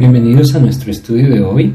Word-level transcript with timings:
Bienvenidos 0.00 0.54
a 0.54 0.58
nuestro 0.60 0.90
estudio 0.90 1.28
de 1.28 1.42
hoy. 1.42 1.74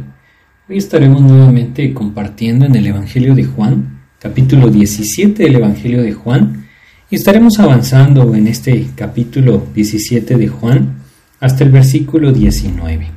Hoy 0.68 0.78
estaremos 0.78 1.22
nuevamente 1.22 1.94
compartiendo 1.94 2.66
en 2.66 2.76
el 2.76 2.88
Evangelio 2.88 3.36
de 3.36 3.44
Juan, 3.44 4.02
capítulo 4.18 4.70
17 4.70 5.44
del 5.44 5.58
Evangelio 5.58 6.02
de 6.02 6.14
Juan, 6.14 6.66
y 7.12 7.18
estaremos 7.18 7.60
avanzando 7.60 8.34
en 8.34 8.48
este 8.48 8.88
capítulo 8.96 9.68
17 9.76 10.38
de 10.38 10.48
Juan 10.48 10.96
hasta 11.40 11.66
el 11.66 11.70
versículo 11.70 12.32
19. 12.32 13.12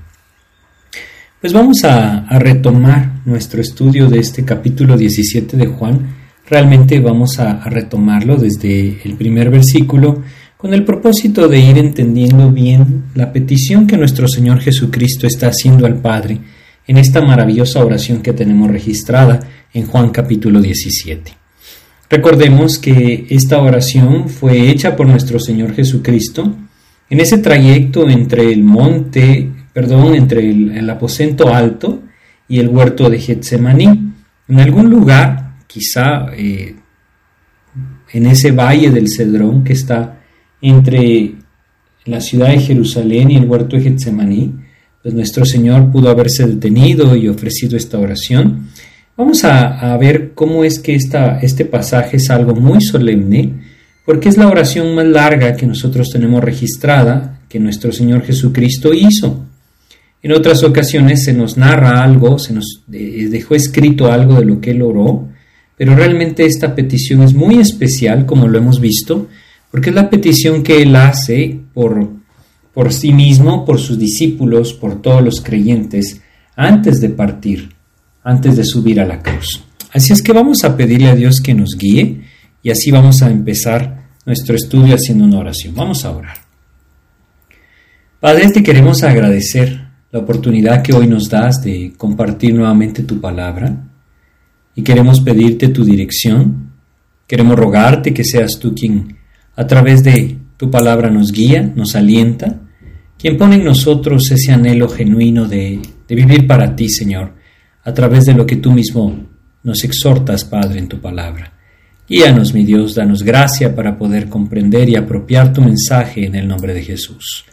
Pues 1.40 1.54
vamos 1.54 1.84
a, 1.84 2.26
retomar 2.38 3.22
nuestro 3.24 3.62
estudio 3.62 4.10
de 4.10 4.18
este 4.18 4.44
capítulo 4.44 4.98
17 4.98 5.56
de 5.56 5.68
Juan. 5.68 6.16
Realmente 6.46 7.00
vamos 7.00 7.38
a 7.38 7.64
retomarlo 7.64 8.36
desde 8.36 9.00
el 9.02 9.14
primer 9.14 9.48
versículo 9.48 10.22
con 10.58 10.74
el 10.74 10.84
propósito 10.84 11.46
de 11.46 11.60
ir 11.60 11.78
entendiendo 11.78 12.50
bien 12.50 13.04
la 13.14 13.32
petición 13.32 13.86
que 13.86 13.96
nuestro 13.96 14.26
Señor 14.26 14.58
Jesucristo 14.58 15.28
está 15.28 15.46
haciendo 15.46 15.86
al 15.86 16.00
Padre 16.00 16.40
en 16.88 16.98
esta 16.98 17.22
maravillosa 17.22 17.84
oración 17.84 18.22
que 18.22 18.32
tenemos 18.32 18.68
registrada 18.68 19.38
en 19.72 19.86
Juan 19.86 20.10
capítulo 20.10 20.60
17. 20.60 21.32
Recordemos 22.10 22.76
que 22.78 23.28
esta 23.30 23.62
oración 23.62 24.28
fue 24.28 24.68
hecha 24.68 24.96
por 24.96 25.06
nuestro 25.06 25.38
Señor 25.38 25.74
Jesucristo 25.74 26.52
en 27.08 27.20
ese 27.20 27.38
trayecto 27.38 28.10
entre 28.10 28.52
el 28.52 28.64
monte, 28.64 29.48
perdón, 29.72 30.16
entre 30.16 30.50
el, 30.50 30.90
aposento 30.90 31.54
alto 31.54 32.02
y 32.48 32.58
el 32.58 32.68
huerto 32.68 33.08
de 33.08 33.20
Getsemaní. 33.20 34.12
En 34.48 34.58
algún 34.58 34.90
lugar, 34.90 35.52
quizá 35.68 36.26
eh, 36.36 36.74
en 38.12 38.26
ese 38.26 38.50
valle 38.50 38.90
del 38.90 39.08
Cedrón 39.08 39.62
que 39.62 39.74
está 39.74 40.17
entre 40.60 41.34
la 42.04 42.20
ciudad 42.20 42.48
de 42.48 42.60
Jerusalén 42.60 43.30
y 43.30 43.36
el 43.36 43.44
huerto 43.44 43.76
de 43.76 43.82
Getsemaní, 43.82 44.52
pues 45.02 45.14
nuestro 45.14 45.44
Señor 45.44 45.90
pudo 45.92 46.10
haberse 46.10 46.46
detenido 46.46 47.14
y 47.16 47.28
ofrecido 47.28 47.76
esta 47.76 47.98
oración. 47.98 48.68
Vamos 49.16 49.44
a, 49.44 49.96
ver 49.96 50.32
cómo 50.34 50.64
es 50.64 50.78
que 50.78 50.94
esta, 50.94 51.40
este 51.40 51.64
pasaje 51.64 52.18
es 52.18 52.30
algo 52.30 52.54
muy 52.54 52.80
solemne, 52.80 53.52
porque 54.04 54.28
es 54.28 54.36
la 54.36 54.48
oración 54.48 54.94
más 54.94 55.06
larga 55.06 55.56
que 55.56 55.66
nosotros 55.66 56.10
tenemos 56.10 56.42
registrada 56.42 57.40
que 57.48 57.58
nuestro 57.58 57.92
Señor 57.92 58.22
Jesucristo 58.22 58.94
hizo. 58.94 59.44
En 60.22 60.32
otras 60.32 60.62
ocasiones 60.64 61.24
se 61.24 61.32
nos 61.32 61.56
narra 61.56 62.02
algo, 62.02 62.38
se 62.38 62.52
nos 62.52 62.82
dejó 62.86 63.54
escrito 63.54 64.10
algo 64.10 64.38
de 64.40 64.46
lo 64.46 64.60
que 64.60 64.70
él 64.70 64.82
oró, 64.82 65.28
pero 65.76 65.94
realmente 65.94 66.44
esta 66.44 66.74
petición 66.74 67.22
es 67.22 67.34
muy 67.34 67.58
especial, 67.58 68.26
como 68.26 68.48
lo 68.48 68.58
hemos 68.58 68.80
visto, 68.80 69.28
porque 69.70 69.90
es 69.90 69.96
la 69.96 70.10
petición 70.10 70.62
que 70.62 70.82
Él 70.82 70.96
hace 70.96 71.60
por, 71.74 72.10
por 72.72 72.92
sí 72.92 73.12
mismo, 73.12 73.64
por 73.64 73.78
sus 73.78 73.98
discípulos, 73.98 74.72
por 74.72 75.02
todos 75.02 75.22
los 75.22 75.40
creyentes, 75.40 76.20
antes 76.56 77.00
de 77.00 77.10
partir, 77.10 77.70
antes 78.22 78.56
de 78.56 78.64
subir 78.64 79.00
a 79.00 79.06
la 79.06 79.22
cruz. 79.22 79.64
Así 79.92 80.12
es 80.12 80.22
que 80.22 80.32
vamos 80.32 80.64
a 80.64 80.76
pedirle 80.76 81.08
a 81.08 81.14
Dios 81.14 81.40
que 81.40 81.54
nos 81.54 81.76
guíe 81.76 82.22
y 82.62 82.70
así 82.70 82.90
vamos 82.90 83.22
a 83.22 83.30
empezar 83.30 84.08
nuestro 84.26 84.54
estudio 84.56 84.94
haciendo 84.94 85.24
una 85.24 85.38
oración. 85.38 85.74
Vamos 85.74 86.04
a 86.04 86.10
orar. 86.10 86.36
Padre, 88.20 88.50
te 88.50 88.62
queremos 88.62 89.02
agradecer 89.02 89.88
la 90.10 90.20
oportunidad 90.20 90.82
que 90.82 90.92
hoy 90.92 91.06
nos 91.06 91.28
das 91.28 91.62
de 91.62 91.92
compartir 91.96 92.54
nuevamente 92.54 93.02
tu 93.02 93.20
palabra 93.20 93.84
y 94.74 94.82
queremos 94.82 95.20
pedirte 95.20 95.68
tu 95.68 95.84
dirección. 95.84 96.72
Queremos 97.26 97.56
rogarte 97.56 98.12
que 98.14 98.24
seas 98.24 98.58
tú 98.58 98.74
quien 98.74 99.17
a 99.58 99.66
través 99.66 100.04
de 100.04 100.38
tu 100.56 100.70
palabra 100.70 101.10
nos 101.10 101.32
guía, 101.32 101.72
nos 101.74 101.96
alienta, 101.96 102.60
quien 103.18 103.36
pone 103.36 103.56
en 103.56 103.64
nosotros 103.64 104.30
ese 104.30 104.52
anhelo 104.52 104.88
genuino 104.88 105.48
de, 105.48 105.80
vivir 106.08 106.46
para 106.46 106.76
ti, 106.76 106.88
Señor, 106.88 107.34
a 107.82 107.92
través 107.92 108.24
de 108.24 108.34
lo 108.34 108.46
que 108.46 108.54
tú 108.54 108.70
mismo 108.70 109.26
nos 109.64 109.82
exhortas, 109.82 110.44
Padre, 110.44 110.78
en 110.78 110.86
tu 110.86 111.00
palabra. 111.00 111.54
Guíanos, 112.08 112.54
mi 112.54 112.64
Dios, 112.64 112.94
danos 112.94 113.24
gracia 113.24 113.74
para 113.74 113.98
poder 113.98 114.28
comprender 114.28 114.88
y 114.88 114.94
apropiar 114.94 115.52
tu 115.52 115.60
mensaje 115.60 116.24
en 116.24 116.36
el 116.36 116.46
nombre 116.46 116.72
de 116.72 116.84
Jesús. 116.84 117.44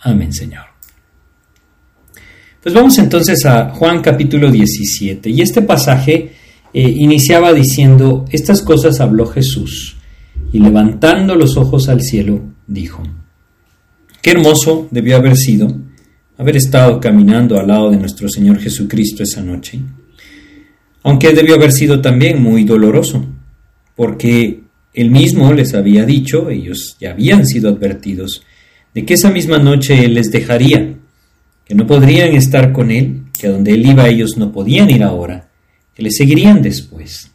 Amén, 0.00 0.34
Señor. 0.34 0.66
Pues 2.62 2.74
vamos 2.74 2.98
entonces 2.98 3.42
a 3.46 3.70
Juan 3.70 4.02
capítulo 4.02 4.50
17. 4.50 5.30
Y 5.30 5.40
este 5.40 5.62
pasaje 5.62 6.30
eh, 6.74 6.82
iniciaba 6.82 7.54
diciendo, 7.54 8.26
estas 8.30 8.60
cosas 8.60 9.00
habló 9.00 9.24
Jesús 9.24 9.93
y 10.54 10.60
levantando 10.60 11.34
los 11.34 11.56
ojos 11.56 11.88
al 11.88 12.00
cielo, 12.00 12.40
dijo, 12.68 13.02
Qué 14.22 14.30
hermoso 14.30 14.86
debió 14.92 15.16
haber 15.16 15.36
sido 15.36 15.66
haber 16.38 16.56
estado 16.56 17.00
caminando 17.00 17.58
al 17.58 17.66
lado 17.66 17.90
de 17.90 17.96
nuestro 17.96 18.28
Señor 18.28 18.60
Jesucristo 18.60 19.24
esa 19.24 19.42
noche, 19.42 19.80
aunque 21.02 21.32
debió 21.32 21.56
haber 21.56 21.72
sido 21.72 22.00
también 22.00 22.40
muy 22.40 22.62
doloroso, 22.62 23.26
porque 23.96 24.60
él 24.92 25.10
mismo 25.10 25.52
les 25.52 25.74
había 25.74 26.06
dicho, 26.06 26.48
ellos 26.48 26.96
ya 27.00 27.10
habían 27.10 27.46
sido 27.46 27.68
advertidos, 27.70 28.44
de 28.94 29.04
que 29.04 29.14
esa 29.14 29.32
misma 29.32 29.58
noche 29.58 30.04
él 30.04 30.14
les 30.14 30.30
dejaría, 30.30 30.94
que 31.64 31.74
no 31.74 31.84
podrían 31.84 32.32
estar 32.32 32.72
con 32.72 32.92
él, 32.92 33.24
que 33.36 33.48
a 33.48 33.50
donde 33.50 33.72
él 33.72 33.84
iba 33.86 34.08
ellos 34.08 34.36
no 34.36 34.52
podían 34.52 34.88
ir 34.88 35.02
ahora, 35.02 35.48
que 35.96 36.04
le 36.04 36.12
seguirían 36.12 36.62
después. 36.62 37.33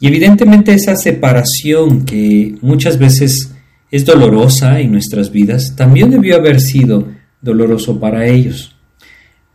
Y 0.00 0.08
evidentemente 0.08 0.72
esa 0.72 0.96
separación 0.96 2.06
que 2.06 2.56
muchas 2.62 2.98
veces 2.98 3.52
es 3.90 4.04
dolorosa 4.04 4.80
en 4.80 4.92
nuestras 4.92 5.30
vidas, 5.30 5.76
también 5.76 6.10
debió 6.10 6.36
haber 6.36 6.60
sido 6.60 7.08
doloroso 7.40 8.00
para 8.00 8.26
ellos. 8.26 8.74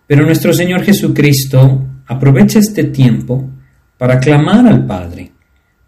Pero 0.08 0.24
nuestro 0.24 0.54
Señor 0.54 0.84
Jesucristo 0.84 1.84
aprovecha 2.06 2.60
este 2.60 2.84
tiempo 2.84 3.50
para 3.98 4.19
clamar 4.19 4.68
al 4.68 4.86
Padre, 4.86 5.31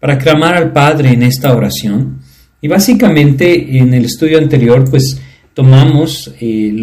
para 0.00 0.18
clamar 0.18 0.56
al 0.56 0.72
Padre 0.72 1.10
en 1.10 1.22
esta 1.22 1.54
oración. 1.54 2.18
Y 2.60 2.66
básicamente 2.66 3.78
en 3.78 3.94
el 3.94 4.06
estudio 4.06 4.38
anterior, 4.38 4.84
pues 4.90 5.20
tomamos 5.54 6.32
eh, 6.40 6.74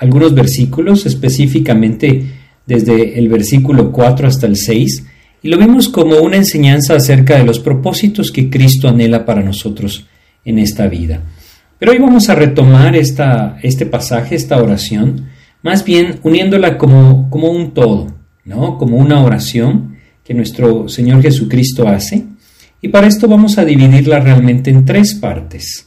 algunos 0.00 0.34
versículos, 0.34 1.04
específicamente 1.04 2.24
desde 2.64 3.18
el 3.18 3.28
versículo 3.28 3.92
4 3.92 4.28
hasta 4.28 4.46
el 4.46 4.56
6, 4.56 5.05
y 5.46 5.48
lo 5.48 5.58
vimos 5.58 5.88
como 5.88 6.16
una 6.16 6.38
enseñanza 6.38 6.96
acerca 6.96 7.38
de 7.38 7.44
los 7.44 7.60
propósitos 7.60 8.32
que 8.32 8.50
Cristo 8.50 8.88
anhela 8.88 9.24
para 9.24 9.44
nosotros 9.44 10.04
en 10.44 10.58
esta 10.58 10.88
vida. 10.88 11.20
Pero 11.78 11.92
hoy 11.92 11.98
vamos 11.98 12.28
a 12.28 12.34
retomar 12.34 12.96
esta, 12.96 13.56
este 13.62 13.86
pasaje, 13.86 14.34
esta 14.34 14.60
oración, 14.60 15.28
más 15.62 15.84
bien 15.84 16.18
uniéndola 16.24 16.76
como, 16.76 17.30
como 17.30 17.48
un 17.48 17.74
todo, 17.74 18.08
¿no? 18.44 18.76
como 18.76 18.96
una 18.96 19.22
oración 19.22 19.98
que 20.24 20.34
nuestro 20.34 20.88
Señor 20.88 21.22
Jesucristo 21.22 21.86
hace. 21.86 22.24
Y 22.82 22.88
para 22.88 23.06
esto 23.06 23.28
vamos 23.28 23.56
a 23.56 23.64
dividirla 23.64 24.18
realmente 24.18 24.70
en 24.70 24.84
tres 24.84 25.14
partes. 25.14 25.86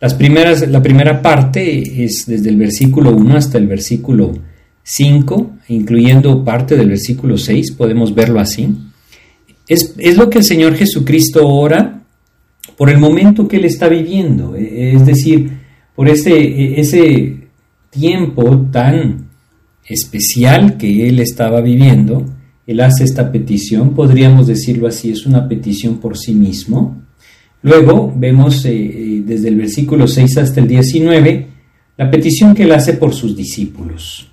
Las 0.00 0.14
primeras, 0.14 0.68
la 0.68 0.82
primera 0.82 1.22
parte 1.22 2.02
es 2.04 2.24
desde 2.26 2.48
el 2.48 2.56
versículo 2.56 3.14
1 3.14 3.36
hasta 3.36 3.58
el 3.58 3.68
versículo 3.68 4.32
5, 4.82 5.52
incluyendo 5.68 6.44
parte 6.44 6.76
del 6.76 6.88
versículo 6.88 7.38
6, 7.38 7.70
podemos 7.78 8.12
verlo 8.12 8.40
así. 8.40 8.74
Es, 9.68 10.16
lo 10.16 10.30
que 10.30 10.38
el 10.38 10.44
Señor 10.44 10.74
Jesucristo 10.74 11.46
ora 11.46 12.02
por 12.76 12.90
el 12.90 12.98
momento 12.98 13.46
que 13.46 13.56
Él 13.56 13.64
está 13.64 13.88
viviendo, 13.88 14.56
e, 14.56 14.94
es 14.94 15.04
decir, 15.04 15.50
por 15.94 16.08
ese, 16.08 16.32
e, 16.38 16.80
ese 16.80 17.36
tiempo 17.90 18.68
tan 18.72 19.28
especial 19.86 20.76
que 20.76 21.08
Él 21.08 21.20
estaba 21.20 21.60
viviendo, 21.60 22.24
Él 22.66 22.80
hace 22.80 23.04
esta 23.04 23.30
petición, 23.30 23.94
podríamos 23.94 24.46
decirlo 24.46 24.88
así, 24.88 25.10
es 25.10 25.26
una 25.26 25.48
petición 25.48 25.98
por 25.98 26.16
sí 26.16 26.34
mismo, 26.34 26.96
Luego 27.62 28.12
vemos 28.14 28.64
eh, 28.66 29.22
desde 29.24 29.48
el 29.48 29.56
versículo 29.56 30.06
6 30.06 30.38
hasta 30.38 30.60
el 30.60 30.68
19 30.68 31.46
la 31.96 32.10
petición 32.10 32.54
que 32.54 32.62
él 32.62 32.72
hace 32.72 32.92
por 32.94 33.12
sus 33.12 33.36
discípulos. 33.36 34.30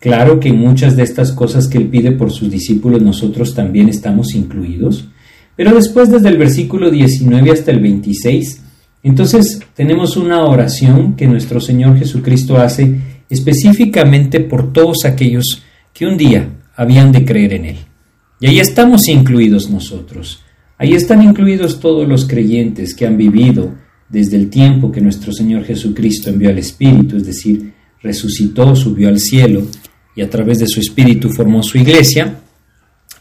Claro 0.00 0.38
que 0.38 0.50
en 0.50 0.58
muchas 0.58 0.96
de 0.96 1.02
estas 1.02 1.32
cosas 1.32 1.66
que 1.66 1.78
él 1.78 1.88
pide 1.88 2.12
por 2.12 2.30
sus 2.30 2.50
discípulos 2.50 3.02
nosotros 3.02 3.54
también 3.54 3.88
estamos 3.88 4.34
incluidos, 4.34 5.08
pero 5.56 5.74
después 5.74 6.08
desde 6.08 6.28
el 6.28 6.38
versículo 6.38 6.90
19 6.90 7.50
hasta 7.50 7.72
el 7.72 7.80
26, 7.80 8.62
entonces 9.02 9.60
tenemos 9.74 10.16
una 10.16 10.44
oración 10.44 11.14
que 11.16 11.26
nuestro 11.26 11.60
Señor 11.60 11.98
Jesucristo 11.98 12.58
hace 12.58 12.96
específicamente 13.28 14.40
por 14.40 14.72
todos 14.72 15.04
aquellos 15.04 15.62
que 15.92 16.06
un 16.06 16.16
día 16.16 16.48
habían 16.76 17.10
de 17.10 17.24
creer 17.24 17.54
en 17.54 17.64
Él. 17.64 17.76
Y 18.40 18.46
ahí 18.46 18.60
estamos 18.60 19.08
incluidos 19.08 19.68
nosotros. 19.68 20.42
Ahí 20.78 20.94
están 20.94 21.22
incluidos 21.22 21.80
todos 21.80 22.08
los 22.08 22.24
creyentes 22.24 22.94
que 22.94 23.04
han 23.04 23.16
vivido 23.16 23.74
desde 24.08 24.36
el 24.36 24.48
tiempo 24.48 24.92
que 24.92 25.00
nuestro 25.00 25.32
Señor 25.32 25.64
Jesucristo 25.64 26.30
envió 26.30 26.50
al 26.50 26.58
Espíritu, 26.58 27.16
es 27.16 27.26
decir, 27.26 27.72
resucitó, 28.00 28.76
subió 28.76 29.08
al 29.08 29.18
cielo 29.18 29.66
y 30.18 30.22
a 30.22 30.28
través 30.28 30.58
de 30.58 30.66
su 30.66 30.80
Espíritu 30.80 31.30
formó 31.30 31.62
su 31.62 31.78
iglesia. 31.78 32.40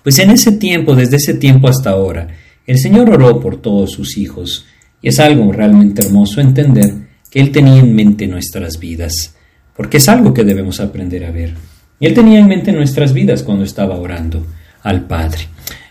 Pues 0.01 0.17
en 0.17 0.31
ese 0.31 0.53
tiempo, 0.53 0.95
desde 0.95 1.17
ese 1.17 1.35
tiempo 1.35 1.67
hasta 1.67 1.91
ahora, 1.91 2.27
el 2.65 2.79
Señor 2.79 3.11
oró 3.11 3.39
por 3.39 3.61
todos 3.61 3.91
sus 3.91 4.17
hijos 4.17 4.65
y 4.99 5.09
es 5.09 5.19
algo 5.19 5.51
realmente 5.51 6.03
hermoso 6.03 6.41
entender 6.41 6.91
que 7.29 7.39
Él 7.39 7.51
tenía 7.51 7.77
en 7.77 7.93
mente 7.93 8.25
nuestras 8.25 8.79
vidas, 8.79 9.35
porque 9.75 9.97
es 9.97 10.09
algo 10.09 10.33
que 10.33 10.43
debemos 10.43 10.79
aprender 10.79 11.25
a 11.25 11.29
ver. 11.29 11.53
Él 11.99 12.15
tenía 12.15 12.39
en 12.39 12.47
mente 12.47 12.71
nuestras 12.71 13.13
vidas 13.13 13.43
cuando 13.43 13.63
estaba 13.63 13.95
orando 13.99 14.43
al 14.81 15.05
Padre. 15.05 15.49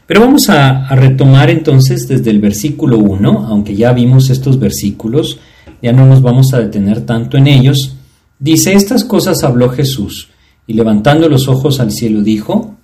Pero 0.08 0.22
vamos 0.22 0.48
a, 0.48 0.92
retomar 0.96 1.50
entonces 1.50 2.08
desde 2.08 2.32
el 2.32 2.40
versículo 2.40 2.98
1, 2.98 3.46
aunque 3.46 3.76
ya 3.76 3.92
vimos 3.92 4.28
estos 4.28 4.58
versículos, 4.58 5.38
ya 5.80 5.92
no 5.92 6.04
nos 6.04 6.20
vamos 6.20 6.52
a 6.52 6.58
detener 6.58 7.02
tanto 7.02 7.36
en 7.36 7.46
ellos. 7.46 7.94
Dice, 8.40 8.72
estas 8.72 9.04
cosas 9.04 9.44
habló 9.44 9.68
Jesús, 9.68 10.30
y 10.66 10.74
levantando 10.74 11.28
los 11.28 11.48
ojos 11.48 11.80
al 11.80 11.90
cielo 11.90 12.22
dijo, 12.22 12.76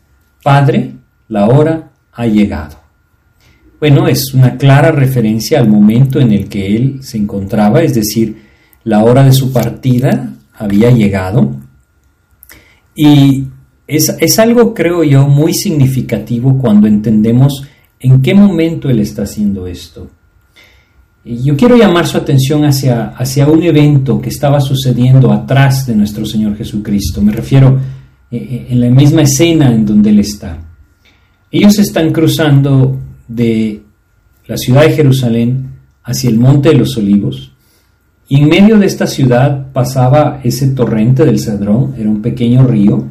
Padre, 0.43 0.95
la 1.29 1.47
hora 1.47 1.91
ha 2.13 2.27
llegado. 2.27 2.77
Bueno, 3.81 4.07
es 4.07 4.33
una 4.33 4.57
clara 4.57 4.93
referencia 4.93 5.59
al 5.59 5.69
momento 5.69 6.21
en 6.21 6.33
el 6.33 6.49
que 6.49 6.77
él 6.77 7.03
se 7.03 7.19
encontraba, 7.19 7.83
es 7.83 7.95
decir, 7.95 8.43
la 8.85 9.03
hora 9.03 9.25
de 9.25 9.33
su 9.33 9.53
partida 9.53 10.35
había 10.55 10.91
llegado. 10.91 11.57
Y 12.95 13.47
es, 13.87 14.39
algo, 14.39 14.75
creo 14.75 15.05
yo, 15.05 15.27
muy 15.27 15.55
significativo 15.55 16.59
cuando 16.59 16.87
entendemos 16.87 17.67
en 18.01 18.23
qué 18.23 18.35
momento 18.35 18.89
Él 18.89 19.01
está 19.01 19.23
haciendo 19.23 19.67
esto. 19.67 20.09
Yo 21.25 21.57
quiero 21.57 21.77
llamar 21.77 22.07
su 22.07 22.19
atención 22.19 22.65
hacia, 22.65 23.11
hacia 23.11 23.47
un 23.47 23.63
evento 23.63 24.21
que 24.21 24.29
estaba 24.29 24.61
sucediendo 24.61 25.33
atrás 25.33 25.87
de 25.87 25.95
nuestro 25.95 26.27
Señor 26.27 26.57
Jesucristo. 26.57 27.23
Me 27.23 27.31
refiero 27.31 27.79
eh, 28.31 28.37
eh, 28.37 28.67
en 28.71 28.81
la 28.81 28.91
misma 28.91 29.23
escena 29.23 29.73
en 29.73 29.87
donde 29.87 30.11
Él 30.11 30.19
está. 30.19 30.59
Ellos 31.51 31.79
están 31.79 32.13
cruzando 32.13 32.99
de 33.29 33.83
la 34.49 34.57
ciudad 34.57 34.83
de 34.83 34.93
Jerusalén 34.97 35.71
hacia 36.03 36.29
el 36.29 36.39
Monte 36.39 36.71
de 36.71 36.77
los 36.77 36.97
Olivos. 36.97 37.53
Y 38.29 38.39
en 38.41 38.49
medio 38.49 38.79
de 38.79 38.87
esta 38.87 39.07
ciudad 39.07 39.71
pasaba 39.73 40.41
ese 40.43 40.69
torrente 40.69 41.25
del 41.25 41.39
Cedrón, 41.39 41.95
era 41.99 42.09
un 42.09 42.23
pequeño 42.23 42.67
río, 42.67 43.07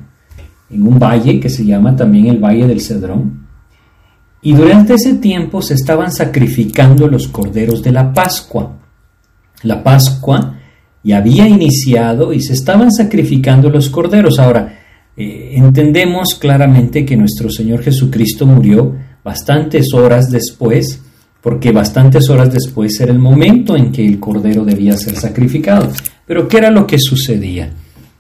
en 0.69 0.87
un 0.87 0.99
valle 0.99 1.39
que 1.39 1.49
se 1.49 1.63
llama 1.63 1.95
también 1.95 2.27
el 2.27 2.39
Valle 2.39 2.67
del 2.67 2.81
Cedrón. 2.81 3.45
Y 4.43 4.53
durante 4.53 4.95
ese 4.95 5.15
tiempo 5.15 5.61
se 5.61 5.75
estaban 5.75 6.11
sacrificando 6.11 7.07
los 7.07 7.27
corderos 7.27 7.83
de 7.83 7.91
la 7.91 8.11
Pascua. 8.11 8.77
La 9.63 9.83
Pascua 9.83 10.57
ya 11.03 11.17
había 11.17 11.47
iniciado 11.47 12.33
y 12.33 12.41
se 12.41 12.53
estaban 12.53 12.91
sacrificando 12.91 13.69
los 13.69 13.89
corderos. 13.89 14.39
Ahora, 14.39 14.79
eh, 15.15 15.51
entendemos 15.53 16.35
claramente 16.39 17.05
que 17.05 17.15
nuestro 17.15 17.49
Señor 17.49 17.83
Jesucristo 17.83 18.47
murió 18.47 18.95
bastantes 19.23 19.93
horas 19.93 20.31
después, 20.31 21.01
porque 21.41 21.71
bastantes 21.71 22.27
horas 22.29 22.51
después 22.51 22.99
era 22.99 23.11
el 23.11 23.19
momento 23.19 23.75
en 23.75 23.91
que 23.91 24.05
el 24.05 24.19
cordero 24.19 24.65
debía 24.65 24.97
ser 24.97 25.15
sacrificado. 25.15 25.91
Pero 26.25 26.47
¿qué 26.47 26.57
era 26.57 26.71
lo 26.71 26.88
que 26.88 26.97
sucedía? 26.97 27.69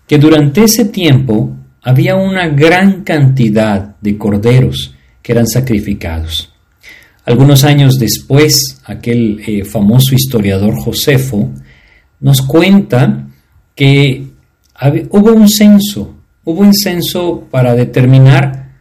Que 0.05 0.19
durante 0.19 0.65
ese 0.65 0.85
tiempo 0.85 1.55
había 1.81 2.15
una 2.15 2.47
gran 2.49 3.03
cantidad 3.03 3.95
de 3.99 4.17
corderos 4.19 4.93
que 5.21 5.31
eran 5.31 5.47
sacrificados. 5.47 6.51
Algunos 7.25 7.63
años 7.63 7.99
después, 7.99 8.81
aquel 8.85 9.41
eh, 9.45 9.63
famoso 9.63 10.15
historiador 10.15 10.75
Josefo 10.75 11.51
nos 12.19 12.41
cuenta 12.41 13.27
que 13.75 14.27
hubo 15.09 15.33
un 15.33 15.47
censo, 15.47 16.15
hubo 16.43 16.61
un 16.61 16.73
censo 16.73 17.47
para 17.51 17.75
determinar 17.75 18.71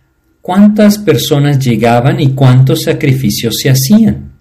cuántas 0.40 0.98
personas 0.98 1.58
llegaban 1.58 2.20
y 2.20 2.30
cuántos 2.30 2.82
sacrificios 2.82 3.56
se 3.62 3.70
hacían. 3.70 4.32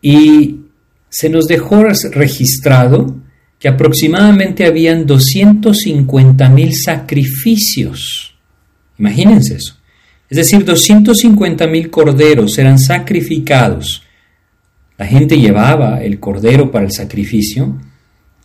Y 0.00 0.60
se 1.08 1.28
nos 1.28 1.46
dejó 1.46 1.84
registrado 2.12 3.16
que 3.58 3.68
aproximadamente 3.68 4.64
habían 4.64 5.06
250 5.06 6.48
mil 6.48 6.74
sacrificios. 6.74 8.34
Imagínense 8.98 9.56
eso. 9.56 9.76
Es 10.32 10.36
decir, 10.36 10.64
250 10.64 11.66
mil 11.66 11.90
corderos 11.90 12.56
eran 12.56 12.78
sacrificados. 12.78 14.02
La 14.96 15.06
gente 15.06 15.38
llevaba 15.38 16.02
el 16.02 16.18
cordero 16.18 16.70
para 16.70 16.86
el 16.86 16.90
sacrificio. 16.92 17.78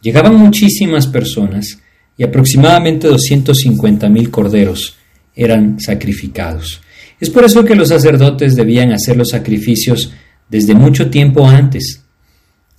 Llegaban 0.01 0.35
muchísimas 0.35 1.07
personas 1.07 1.79
y 2.17 2.23
aproximadamente 2.25 3.07
250 3.07 4.09
mil 4.09 4.29
corderos 4.29 4.97
eran 5.33 5.79
sacrificados. 5.79 6.81
Es 7.21 7.29
por 7.29 7.45
eso 7.45 7.63
que 7.63 7.75
los 7.75 7.87
sacerdotes 7.87 8.57
debían 8.57 8.91
hacer 8.91 9.15
los 9.15 9.29
sacrificios 9.29 10.11
desde 10.49 10.73
mucho 10.73 11.09
tiempo 11.09 11.47
antes. 11.47 12.03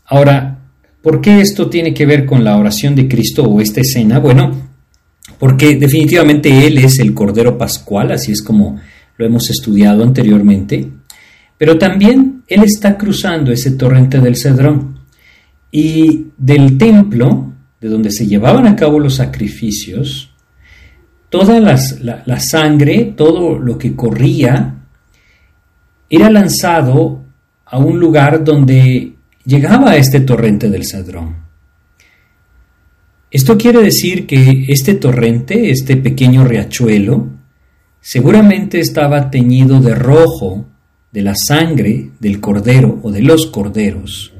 Ahora, 0.05 0.59
¿Por 1.01 1.23
qué 1.23 1.41
esto 1.41 1.71
tiene 1.71 1.95
que 1.95 2.05
ver 2.05 2.27
con 2.27 2.45
la 2.45 2.59
oración 2.59 2.95
de 2.95 3.09
Cristo 3.09 3.45
o 3.45 3.63
esta 3.63 3.81
escena? 3.81 4.19
Bueno, 4.19 4.69
porque 5.39 5.77
definitivamente 5.77 6.67
Él 6.67 6.77
es 6.77 6.99
el 6.99 7.15
Cordero 7.15 7.57
Pascual, 7.57 8.13
así 8.13 8.33
es 8.33 8.43
como 8.43 8.79
lo 9.19 9.27
hemos 9.27 9.51
estudiado 9.51 10.03
anteriormente, 10.03 10.89
pero 11.59 11.77
también 11.77 12.45
Él 12.47 12.63
está 12.63 12.97
cruzando 12.97 13.53
ese 13.53 13.73
torrente 13.73 14.21
del 14.21 14.37
Cedrón 14.37 15.01
y 15.71 16.29
del 16.39 16.79
templo, 16.79 17.53
de 17.81 17.89
donde 17.89 18.11
se 18.11 18.27
llevaban 18.27 18.67
a 18.67 18.77
cabo 18.77 18.99
los 18.99 19.17
sacrificios, 19.17 20.31
toda 21.29 21.61
la 21.61 22.41
sangre, 22.41 23.13
todo 23.17 23.59
lo 23.59 23.77
que 23.77 23.95
corría, 23.95 24.77
era 26.09 26.31
lanzado 26.31 27.25
a 27.67 27.79
un 27.79 28.01
lugar 28.01 28.45
donde 28.45 29.13
llegaba 29.45 29.97
este 29.97 30.21
torrente 30.21 30.71
del 30.71 30.87
Cedrón. 30.87 31.37
Esto 33.31 33.59
quiere 33.59 33.83
decir 33.83 34.27
que 34.27 34.65
este 34.69 34.95
torrente, 34.95 35.71
este 35.71 35.97
pequeño 35.97 36.45
riachuelo, 36.45 37.38
seguramente 38.01 38.81
estaba 38.81 39.31
teñido 39.31 39.81
de 39.81 39.95
rojo 39.95 40.67
de 41.13 41.23
la 41.23 41.35
sangre 41.35 42.11
del 42.21 42.41
cordero 42.41 43.01
o 43.03 43.11
de 43.11 43.23
los 43.23 43.47
corderos. 43.47 44.33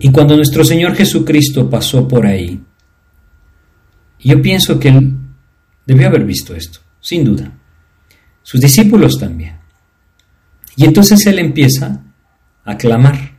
Y 0.00 0.10
cuando 0.10 0.36
nuestro 0.36 0.64
Señor 0.64 0.94
Jesucristo 0.94 1.68
pasó 1.68 2.08
por 2.08 2.26
ahí, 2.26 2.60
yo 4.20 4.40
pienso 4.40 4.78
que 4.78 4.88
Él 4.88 5.12
debió 5.86 6.08
haber 6.08 6.24
visto 6.24 6.54
esto, 6.54 6.80
sin 7.00 7.24
duda. 7.24 7.52
Sus 8.42 8.60
discípulos 8.60 9.18
también. 9.18 9.58
Y 10.76 10.84
entonces 10.84 11.26
Él 11.26 11.38
empieza 11.38 12.02
a 12.64 12.76
clamar. 12.76 13.38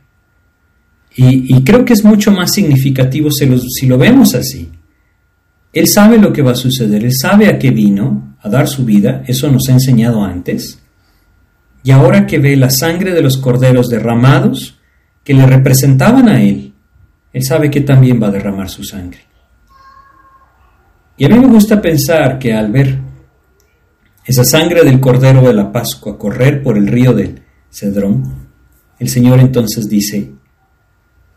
Y, 1.14 1.62
creo 1.62 1.84
que 1.84 1.92
es 1.92 2.04
mucho 2.04 2.32
más 2.32 2.54
significativo 2.54 3.30
si 3.30 3.86
lo, 3.86 3.98
vemos 3.98 4.34
así. 4.34 4.71
Él 5.72 5.88
sabe 5.88 6.18
lo 6.18 6.32
que 6.32 6.42
va 6.42 6.52
a 6.52 6.56
suceder, 6.56 7.04
él 7.04 7.14
sabe 7.14 7.48
a 7.48 7.58
qué 7.58 7.70
vino 7.70 8.36
a 8.42 8.48
dar 8.48 8.68
su 8.68 8.84
vida, 8.84 9.22
eso 9.26 9.50
nos 9.50 9.68
ha 9.68 9.72
enseñado 9.72 10.22
antes. 10.22 10.78
Y 11.82 11.90
ahora 11.90 12.26
que 12.26 12.38
ve 12.38 12.56
la 12.56 12.70
sangre 12.70 13.12
de 13.12 13.22
los 13.22 13.38
corderos 13.38 13.88
derramados, 13.88 14.78
que 15.24 15.34
le 15.34 15.46
representaban 15.46 16.28
a 16.28 16.42
él, 16.42 16.72
él 17.32 17.42
sabe 17.44 17.70
que 17.70 17.80
también 17.80 18.22
va 18.22 18.28
a 18.28 18.32
derramar 18.32 18.68
su 18.68 18.84
sangre. 18.84 19.20
Y 21.16 21.24
a 21.24 21.28
mí 21.28 21.38
me 21.38 21.46
gusta 21.46 21.80
pensar 21.80 22.38
que 22.38 22.52
al 22.52 22.70
ver 22.70 22.98
esa 24.26 24.44
sangre 24.44 24.84
del 24.84 25.00
cordero 25.00 25.42
de 25.42 25.54
la 25.54 25.72
Pascua 25.72 26.18
correr 26.18 26.62
por 26.62 26.76
el 26.76 26.86
río 26.86 27.12
del 27.12 27.42
Cedrón, 27.70 28.48
el 28.98 29.08
Señor 29.08 29.40
entonces 29.40 29.88
dice, 29.88 30.30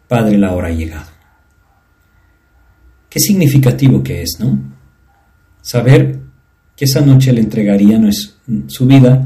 Padre, 0.07 0.37
la 0.37 0.51
hora 0.53 0.67
ha 0.67 0.71
llegado. 0.71 1.14
Qué 3.15 3.21
significativo 3.21 4.03
que 4.03 4.23
es, 4.23 4.41
¿no? 4.41 4.59
Saber 5.61 6.19
que 6.75 6.83
esa 6.83 6.99
noche 6.99 7.31
le 7.31 7.39
entregaría 7.39 7.97
su 8.67 8.85
vida 8.85 9.25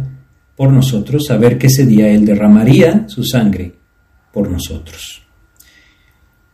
por 0.56 0.72
nosotros, 0.72 1.26
saber 1.26 1.58
que 1.58 1.66
ese 1.66 1.88
día 1.88 2.08
Él 2.08 2.24
derramaría 2.24 3.10
su 3.10 3.24
sangre 3.24 3.74
por 4.32 4.48
nosotros. 4.48 5.24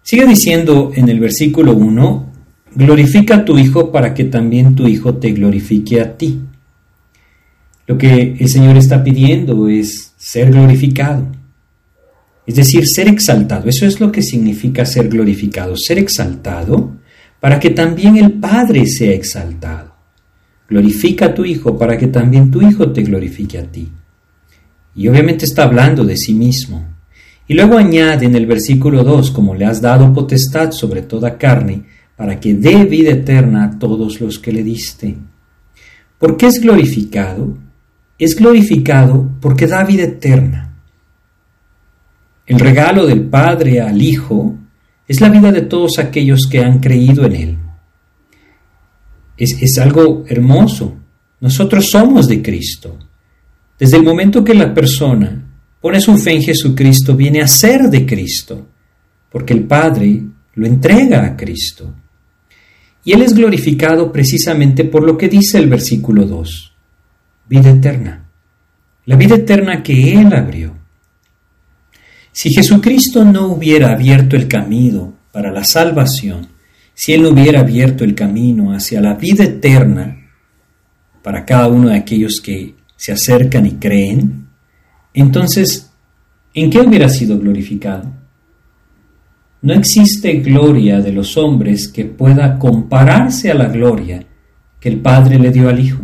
Sigue 0.01 0.25
diciendo 0.25 0.93
en 0.95 1.09
el 1.09 1.19
versículo 1.19 1.75
1, 1.75 2.31
glorifica 2.73 3.35
a 3.35 3.43
tu 3.43 3.57
Hijo 3.57 3.91
para 3.91 4.13
que 4.13 4.23
también 4.23 4.73
tu 4.73 4.87
Hijo 4.87 5.15
te 5.15 5.33
glorifique 5.33 5.99
a 5.99 6.15
ti. 6.15 6.39
Lo 7.85 7.97
que 7.97 8.37
el 8.39 8.47
Señor 8.47 8.77
está 8.77 9.03
pidiendo 9.03 9.67
es 9.67 10.13
ser 10.15 10.51
glorificado, 10.51 11.27
es 12.47 12.55
decir, 12.55 12.87
ser 12.87 13.09
exaltado. 13.09 13.67
Eso 13.67 13.85
es 13.85 13.99
lo 13.99 14.09
que 14.09 14.21
significa 14.21 14.85
ser 14.85 15.09
glorificado, 15.09 15.75
ser 15.75 15.99
exaltado 15.99 17.03
para 17.45 17.59
que 17.59 17.69
también 17.69 18.17
el 18.17 18.31
Padre 18.31 18.87
sea 18.87 19.11
exaltado. 19.13 19.93
Glorifica 20.67 21.27
a 21.27 21.33
tu 21.35 21.45
Hijo 21.45 21.77
para 21.77 21.95
que 21.95 22.07
también 22.07 22.49
tu 22.49 22.59
Hijo 22.59 22.91
te 22.91 23.03
glorifique 23.03 23.59
a 23.59 23.71
ti. 23.71 23.87
Y 24.95 25.07
obviamente 25.07 25.45
está 25.45 25.65
hablando 25.65 26.03
de 26.03 26.17
sí 26.17 26.33
mismo. 26.33 26.83
Y 27.47 27.53
luego 27.53 27.77
añade 27.77 28.25
en 28.25 28.35
el 28.35 28.47
versículo 28.47 29.03
2, 29.03 29.29
como 29.29 29.53
le 29.53 29.65
has 29.65 29.79
dado 29.79 30.11
potestad 30.11 30.71
sobre 30.71 31.03
toda 31.03 31.37
carne, 31.37 31.83
para 32.15 32.39
que 32.39 32.55
dé 32.55 32.83
vida 32.85 33.11
eterna 33.11 33.65
a 33.65 33.77
todos 33.77 34.19
los 34.19 34.39
que 34.39 34.51
le 34.51 34.63
diste. 34.63 35.15
¿Por 36.17 36.37
qué 36.37 36.47
es 36.47 36.59
glorificado? 36.59 37.59
Es 38.17 38.35
glorificado 38.35 39.29
porque 39.39 39.67
da 39.67 39.83
vida 39.83 40.05
eterna. 40.05 40.73
El 42.47 42.59
regalo 42.59 43.05
del 43.05 43.21
Padre 43.21 43.81
al 43.81 44.01
Hijo 44.01 44.55
es 45.07 45.21
la 45.21 45.29
vida 45.29 45.51
de 45.51 45.61
todos 45.61 45.99
aquellos 45.99 46.47
que 46.47 46.59
han 46.59 46.79
creído 46.79 47.25
en 47.25 47.35
Él. 47.35 47.57
Es, 49.37 49.77
algo 49.77 50.23
hermoso. 50.27 50.95
Nosotros 51.41 51.89
somos 51.89 52.27
de 52.27 52.41
Cristo. 52.41 52.97
Desde 53.77 53.97
el 53.97 54.03
momento 54.03 54.43
que 54.43 54.53
la 54.53 54.73
persona 54.73 55.43
pone 55.81 55.99
su 56.01 56.17
fe 56.17 56.33
en 56.33 56.41
Jesucristo, 56.41 57.15
viene 57.15 57.41
a 57.41 57.47
ser 57.47 57.89
de 57.89 58.05
Cristo, 58.05 58.67
porque 59.29 59.53
el 59.53 59.65
Padre 59.65 60.23
lo 60.55 60.65
entrega 60.65 61.25
a 61.25 61.35
Cristo. 61.35 61.93
Y 63.03 63.11
Él 63.11 63.21
es 63.21 63.35
glorificado 63.35 64.11
precisamente 64.11 64.85
por 64.85 65.03
lo 65.03 65.17
que 65.17 65.27
dice 65.27 65.59
el 65.59 65.69
versículo 65.69 66.25
2, 66.25 66.73
vida 67.47 67.69
eterna, 67.69 68.25
la 69.05 69.15
vida 69.15 69.35
eterna 69.35 69.83
que 69.83 70.13
Él 70.13 70.33
abrió. 70.33 70.74
Si 72.35 72.49
Jesucristo 72.49 73.23
no 73.23 73.47
hubiera 73.47 73.93
abierto 73.93 74.35
el 74.35 74.49
camino 74.49 75.13
para 75.31 75.53
la 75.53 75.63
salvación, 75.63 76.49
si 76.93 77.13
Él 77.13 77.23
no 77.23 77.29
hubiera 77.29 77.61
abierto 77.61 78.03
el 78.03 78.13
camino 78.13 78.73
hacia 78.73 78.99
la 78.99 79.13
vida 79.13 79.45
eterna 79.45 80.17
para 81.23 81.45
cada 81.45 81.69
uno 81.69 81.87
de 81.87 81.95
aquellos 81.95 82.41
que 82.43 82.75
se 82.97 83.13
acercan 83.13 83.65
y 83.65 83.75
creen, 83.75 84.49
entonces, 85.13 85.93
¿en 86.53 86.69
qué 86.69 86.81
hubiera 86.81 87.07
sido 87.07 87.39
glorificado? 87.39 88.11
No 89.61 89.73
existe 89.73 90.33
gloria 90.41 90.99
de 90.99 91.13
los 91.13 91.37
hombres 91.37 91.87
que 91.87 92.03
pueda 92.03 92.59
compararse 92.59 93.49
a 93.49 93.53
la 93.53 93.69
gloria 93.69 94.25
que 94.81 94.89
el 94.89 94.99
Padre 94.99 95.39
le 95.39 95.51
dio 95.51 95.69
al 95.69 95.79
Hijo, 95.79 96.03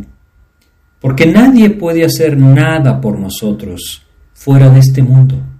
porque 1.01 1.25
nadie 1.25 1.71
puede 1.71 2.05
hacer 2.05 2.37
nada 2.37 3.01
por 3.01 3.19
nosotros 3.19 4.03
fuera 4.33 4.69
de 4.69 4.79
este 4.79 5.03
mundo. 5.03 5.50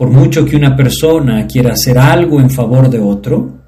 Por 0.00 0.08
mucho 0.08 0.46
que 0.46 0.56
una 0.56 0.74
persona 0.74 1.46
quiera 1.46 1.74
hacer 1.74 1.98
algo 1.98 2.40
en 2.40 2.48
favor 2.48 2.88
de 2.88 2.98
otro, 2.98 3.58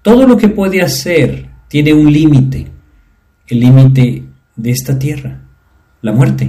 todo 0.00 0.24
lo 0.24 0.36
que 0.36 0.46
puede 0.46 0.80
hacer 0.80 1.48
tiene 1.66 1.92
un 1.92 2.12
límite, 2.12 2.68
el 3.48 3.58
límite 3.58 4.22
de 4.54 4.70
esta 4.70 4.96
tierra, 4.96 5.40
la 6.00 6.12
muerte. 6.12 6.48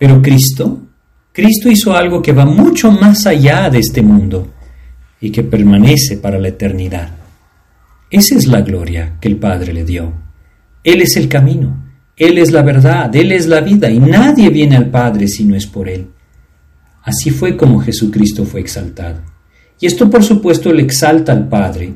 Pero 0.00 0.20
Cristo, 0.20 0.82
Cristo 1.30 1.70
hizo 1.70 1.96
algo 1.96 2.20
que 2.20 2.32
va 2.32 2.44
mucho 2.44 2.90
más 2.90 3.24
allá 3.24 3.70
de 3.70 3.78
este 3.78 4.02
mundo 4.02 4.52
y 5.20 5.30
que 5.30 5.44
permanece 5.44 6.16
para 6.16 6.40
la 6.40 6.48
eternidad. 6.48 7.08
Esa 8.10 8.34
es 8.34 8.48
la 8.48 8.62
gloria 8.62 9.16
que 9.20 9.28
el 9.28 9.36
Padre 9.36 9.72
le 9.72 9.84
dio. 9.84 10.12
Él 10.82 11.02
es 11.02 11.16
el 11.16 11.28
camino, 11.28 11.84
Él 12.16 12.36
es 12.36 12.50
la 12.50 12.62
verdad, 12.62 13.14
Él 13.14 13.30
es 13.30 13.46
la 13.46 13.60
vida 13.60 13.88
y 13.90 14.00
nadie 14.00 14.50
viene 14.50 14.74
al 14.74 14.90
Padre 14.90 15.28
si 15.28 15.44
no 15.44 15.54
es 15.54 15.68
por 15.68 15.88
Él. 15.88 16.08
Así 17.04 17.30
fue 17.30 17.56
como 17.56 17.80
Jesucristo 17.80 18.44
fue 18.44 18.60
exaltado. 18.60 19.20
Y 19.78 19.86
esto 19.86 20.08
por 20.08 20.24
supuesto 20.24 20.72
le 20.72 20.82
exalta 20.82 21.32
al 21.32 21.48
Padre, 21.48 21.94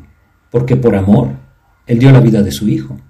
porque 0.50 0.76
por 0.76 0.94
amor 0.94 1.30
Él 1.86 1.98
dio 1.98 2.12
la 2.12 2.20
vida 2.20 2.42
de 2.42 2.52
su 2.52 2.68
Hijo. 2.68 3.00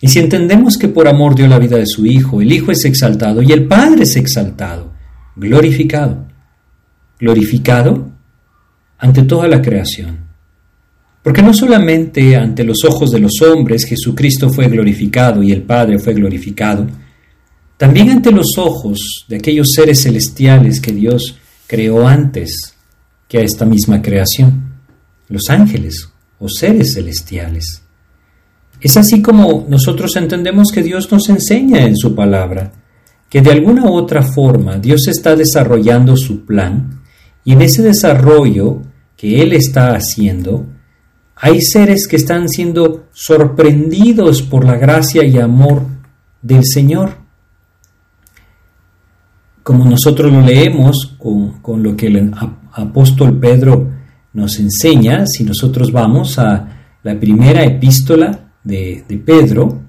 Y 0.00 0.08
si 0.08 0.18
entendemos 0.18 0.76
que 0.76 0.88
por 0.88 1.08
amor 1.08 1.34
dio 1.34 1.48
la 1.48 1.58
vida 1.58 1.78
de 1.78 1.86
su 1.86 2.04
Hijo, 2.04 2.42
el 2.42 2.52
Hijo 2.52 2.70
es 2.70 2.84
exaltado 2.84 3.40
y 3.40 3.52
el 3.52 3.66
Padre 3.66 4.02
es 4.02 4.16
exaltado, 4.16 4.92
glorificado, 5.36 6.26
glorificado 7.18 8.10
ante 8.98 9.22
toda 9.22 9.48
la 9.48 9.62
creación. 9.62 10.18
Porque 11.22 11.40
no 11.40 11.54
solamente 11.54 12.36
ante 12.36 12.64
los 12.64 12.84
ojos 12.84 13.12
de 13.12 13.20
los 13.20 13.40
hombres 13.42 13.84
Jesucristo 13.84 14.50
fue 14.50 14.68
glorificado 14.68 15.42
y 15.42 15.52
el 15.52 15.62
Padre 15.62 15.98
fue 15.98 16.14
glorificado, 16.14 16.86
también 17.82 18.10
ante 18.10 18.30
los 18.30 18.58
ojos 18.58 19.24
de 19.26 19.38
aquellos 19.38 19.72
seres 19.74 20.04
celestiales 20.04 20.80
que 20.80 20.92
Dios 20.92 21.36
creó 21.66 22.06
antes 22.06 22.76
que 23.26 23.38
a 23.38 23.40
esta 23.40 23.64
misma 23.64 24.00
creación, 24.00 24.74
los 25.28 25.50
ángeles 25.50 26.08
o 26.38 26.48
seres 26.48 26.94
celestiales. 26.94 27.82
Es 28.80 28.96
así 28.96 29.20
como 29.20 29.66
nosotros 29.68 30.14
entendemos 30.14 30.70
que 30.70 30.84
Dios 30.84 31.10
nos 31.10 31.28
enseña 31.28 31.84
en 31.84 31.96
su 31.96 32.14
palabra, 32.14 32.70
que 33.28 33.42
de 33.42 33.50
alguna 33.50 33.90
otra 33.90 34.22
forma 34.22 34.78
Dios 34.78 35.08
está 35.08 35.34
desarrollando 35.34 36.16
su 36.16 36.44
plan 36.44 37.00
y 37.44 37.54
en 37.54 37.62
ese 37.62 37.82
desarrollo 37.82 38.82
que 39.16 39.42
Él 39.42 39.54
está 39.54 39.96
haciendo, 39.96 40.66
hay 41.34 41.60
seres 41.60 42.06
que 42.06 42.14
están 42.14 42.48
siendo 42.48 43.08
sorprendidos 43.12 44.40
por 44.40 44.64
la 44.64 44.76
gracia 44.76 45.24
y 45.24 45.36
amor 45.38 45.82
del 46.42 46.64
Señor. 46.64 47.21
Como 49.62 49.84
nosotros 49.84 50.32
lo 50.32 50.40
leemos 50.40 51.14
con, 51.18 51.60
con 51.60 51.82
lo 51.82 51.96
que 51.96 52.08
el 52.08 52.32
apóstol 52.72 53.38
Pedro 53.38 53.90
nos 54.32 54.58
enseña, 54.58 55.26
si 55.26 55.44
nosotros 55.44 55.92
vamos 55.92 56.38
a 56.38 56.68
la 57.02 57.18
primera 57.18 57.64
epístola 57.64 58.52
de, 58.64 59.04
Pedro, 59.24 59.82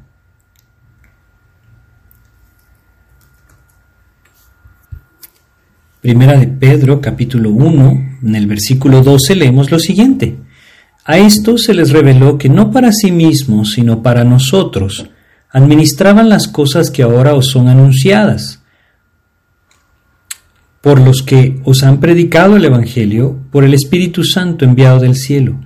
Primera 6.01 6.37
de 6.37 6.47
Pedro, 6.47 6.99
capítulo 6.99 7.51
1, 7.51 8.19
en 8.23 8.35
el 8.35 8.45
versículo 8.45 9.01
12 9.01 9.35
leemos 9.35 9.71
lo 9.71 9.79
siguiente. 9.79 10.35
A 11.05 11.17
esto 11.17 11.57
se 11.57 11.73
les 11.73 11.91
reveló 11.91 12.37
que 12.37 12.49
no 12.49 12.71
para 12.71 12.91
sí 12.91 13.13
mismos, 13.13 13.71
sino 13.71 14.03
para 14.03 14.25
nosotros, 14.25 15.09
administraban 15.49 16.27
las 16.27 16.49
cosas 16.49 16.91
que 16.91 17.03
ahora 17.03 17.35
os 17.35 17.47
son 17.47 17.69
anunciadas, 17.69 18.62
por 20.83 20.99
los 20.99 21.23
que 21.23 21.61
os 21.63 21.81
han 21.83 22.01
predicado 22.01 22.57
el 22.57 22.65
Evangelio 22.65 23.39
por 23.53 23.63
el 23.63 23.73
Espíritu 23.73 24.25
Santo 24.25 24.65
enviado 24.65 24.99
del 24.99 25.15
cielo, 25.15 25.57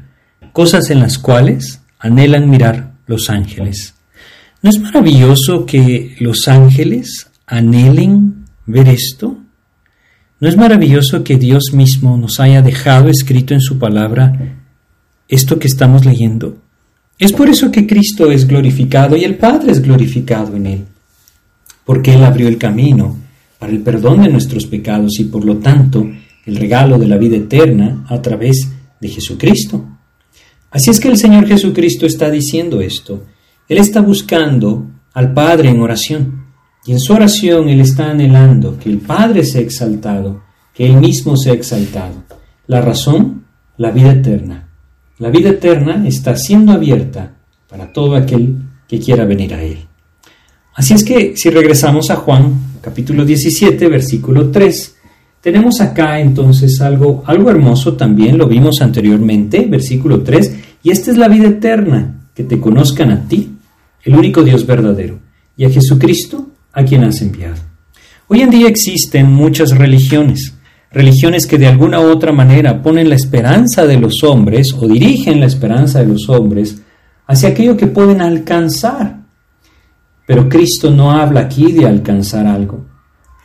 cosas 0.54 0.92
en 0.92 1.00
las 1.00 1.18
cuales 1.18 1.82
anhelan 1.98 2.48
mirar 2.52 2.94
los 3.08 3.32
ángeles. 3.32 3.96
¿No 4.62 4.70
es 4.70 4.80
maravilloso 4.80 5.66
que 5.66 6.16
los 6.20 6.48
ángeles 6.48 7.32
anhelen 7.48 8.46
ver 8.68 8.90
esto? 8.90 9.40
¿No 10.40 10.48
es 10.48 10.56
maravilloso 10.56 11.24
que 11.24 11.38
Dios 11.38 11.72
mismo 11.74 12.16
nos 12.16 12.40
haya 12.40 12.62
dejado 12.62 13.10
escrito 13.10 13.56
en 13.56 13.62
su 13.62 13.80
palabra 13.80 14.60
esto 15.28 15.58
que 15.58 15.68
estamos 15.68 16.06
leyendo? 16.06 16.60
Es 17.18 17.34
por 17.34 17.50
eso 17.50 17.72
que 17.72 17.88
Cristo 17.88 18.30
es 18.32 18.46
glorificado 18.46 19.18
y 19.18 19.24
el 19.24 19.34
Padre 19.34 19.72
es 19.72 19.82
glorificado 19.82 20.56
en 20.56 20.68
Él, 20.68 20.86
porque 21.86 22.14
Él 22.14 22.24
abrió 22.24 22.48
el 22.48 22.60
camino 22.60 23.18
para 23.60 23.72
el 23.72 23.82
perdón 23.82 24.24
de 24.24 24.30
nuestros 24.30 24.66
pecados 24.66 25.20
y 25.20 25.26
por 25.26 25.46
lo 25.46 25.58
tanto 25.58 26.08
el 26.46 26.56
regalo 26.56 26.98
de 26.98 27.08
la 27.08 27.18
vida 27.18 27.38
eterna 27.38 28.06
a 28.08 28.22
través 28.22 28.72
de 29.00 29.10
Jesucristo. 29.10 29.86
Así 30.72 30.90
es 30.90 31.00
que 31.00 31.08
el 31.08 31.18
Señor 31.18 31.48
Jesucristo 31.48 32.06
está 32.06 32.30
diciendo 32.30 32.82
esto. 32.82 33.26
Él 33.68 33.78
está 33.78 34.02
buscando 34.02 34.86
al 35.14 35.34
Padre 35.34 35.70
en 35.70 35.82
oración. 35.82 36.46
Y 36.86 36.94
en 36.94 37.00
su 37.00 37.14
oración 37.14 37.68
Él 37.70 37.82
está 37.82 38.12
anhelando 38.12 38.78
que 38.78 38.90
el 38.90 39.00
Padre 39.00 39.44
sea 39.44 39.62
exaltado, 39.62 40.44
que 40.74 40.86
Él 40.86 40.98
mismo 40.98 41.36
sea 41.36 41.54
exaltado. 41.54 42.24
La 42.68 42.82
razón, 42.82 43.46
la 43.78 43.92
vida 43.92 44.12
eterna. 44.12 44.70
La 45.20 45.30
vida 45.30 45.50
eterna 45.50 46.08
está 46.08 46.36
siendo 46.36 46.72
abierta 46.72 47.36
para 47.68 47.92
todo 47.92 48.16
aquel 48.16 48.58
que 48.88 49.00
quiera 49.00 49.26
venir 49.26 49.54
a 49.54 49.64
Él. 49.64 49.80
Así 50.76 50.94
es 50.94 51.04
que 51.04 51.36
si 51.36 51.50
regresamos 51.50 52.12
a 52.12 52.16
Juan 52.18 52.54
capítulo 52.88 53.26
17, 53.26 53.90
versículo 53.90 54.50
3, 54.50 54.96
tenemos 55.42 55.82
acá 55.82 56.22
entonces 56.22 56.80
algo, 56.80 57.22
algo 57.26 57.50
hermoso 57.50 57.98
también, 57.98 58.38
lo 58.38 58.48
vimos 58.48 58.80
anteriormente, 58.82 59.68
versículo 59.70 60.22
3, 60.22 60.56
y 60.84 60.92
esta 60.92 61.12
es 61.12 61.18
la 61.18 61.28
vida 61.28 61.50
eterna, 61.50 62.30
que 62.34 62.46
te 62.46 62.62
conozcan 62.62 63.12
a 63.12 63.28
ti, 63.28 63.50
el 64.04 64.16
único 64.16 64.42
Dios 64.42 64.66
verdadero, 64.66 65.20
y 65.58 65.66
a 65.66 65.70
Jesucristo, 65.70 66.48
a 66.72 66.86
quien 66.86 67.04
has 67.04 67.22
enviado. 67.22 67.58
Hoy 68.30 68.40
en 68.40 68.52
día 68.52 68.70
existen 68.70 69.34
muchas 69.34 69.72
religiones. 69.78 70.54
religiones 70.90 71.46
que 71.46 71.58
de 71.58 71.68
alguna 71.68 72.00
u 72.00 72.06
otra 72.06 72.32
manera 72.32 72.82
ponen 72.82 73.10
la 73.10 73.16
esperanza 73.16 73.86
de 73.86 74.00
los 74.00 74.24
hombres 74.24 74.74
o 74.74 74.88
dirigen 74.88 75.42
la 75.42 75.46
esperanza 75.46 76.00
de 76.00 76.06
los 76.06 76.30
hombres 76.30 76.78
hacia 77.26 77.50
aquello 77.50 77.76
que 77.76 77.88
pueden 77.88 78.22
alcanzar. 78.22 79.27
Pero 80.28 80.50
Cristo 80.50 80.92
no 80.92 81.12
habla 81.12 81.40
aquí 81.40 81.72
de 81.72 81.88
alcanzar 81.88 82.46
algo. 82.46 82.86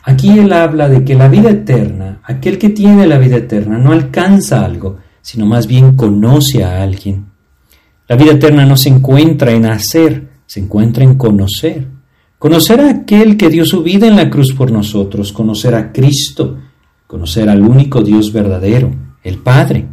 Aquí 0.03 0.37
Él 0.37 0.51
habla 0.51 0.89
de 0.89 1.05
que 1.05 1.15
la 1.15 1.29
vida 1.29 1.49
eterna, 1.49 2.19
aquel 2.25 2.57
que 2.57 2.69
tiene 2.69 3.07
la 3.07 3.17
vida 3.17 3.37
eterna, 3.37 3.77
no 3.77 3.93
alcanza 3.93 4.65
algo, 4.65 4.97
sino 5.21 5.45
más 5.45 5.65
bien 5.65 5.95
conoce 5.95 6.61
a 6.61 6.83
alguien. 6.83 7.27
La 8.09 8.17
vida 8.17 8.33
eterna 8.33 8.65
no 8.65 8.75
se 8.75 8.89
encuentra 8.89 9.53
en 9.53 9.65
hacer, 9.65 10.27
se 10.45 10.59
encuentra 10.59 11.05
en 11.05 11.15
conocer. 11.15 11.87
Conocer 12.37 12.81
a 12.81 12.89
aquel 12.89 13.37
que 13.37 13.47
dio 13.47 13.65
su 13.65 13.81
vida 13.81 14.05
en 14.05 14.17
la 14.17 14.29
cruz 14.29 14.53
por 14.53 14.69
nosotros, 14.69 15.31
conocer 15.31 15.75
a 15.75 15.93
Cristo, 15.93 16.57
conocer 17.07 17.47
al 17.47 17.61
único 17.61 18.01
Dios 18.01 18.33
verdadero, 18.33 18.91
el 19.23 19.37
Padre, 19.37 19.87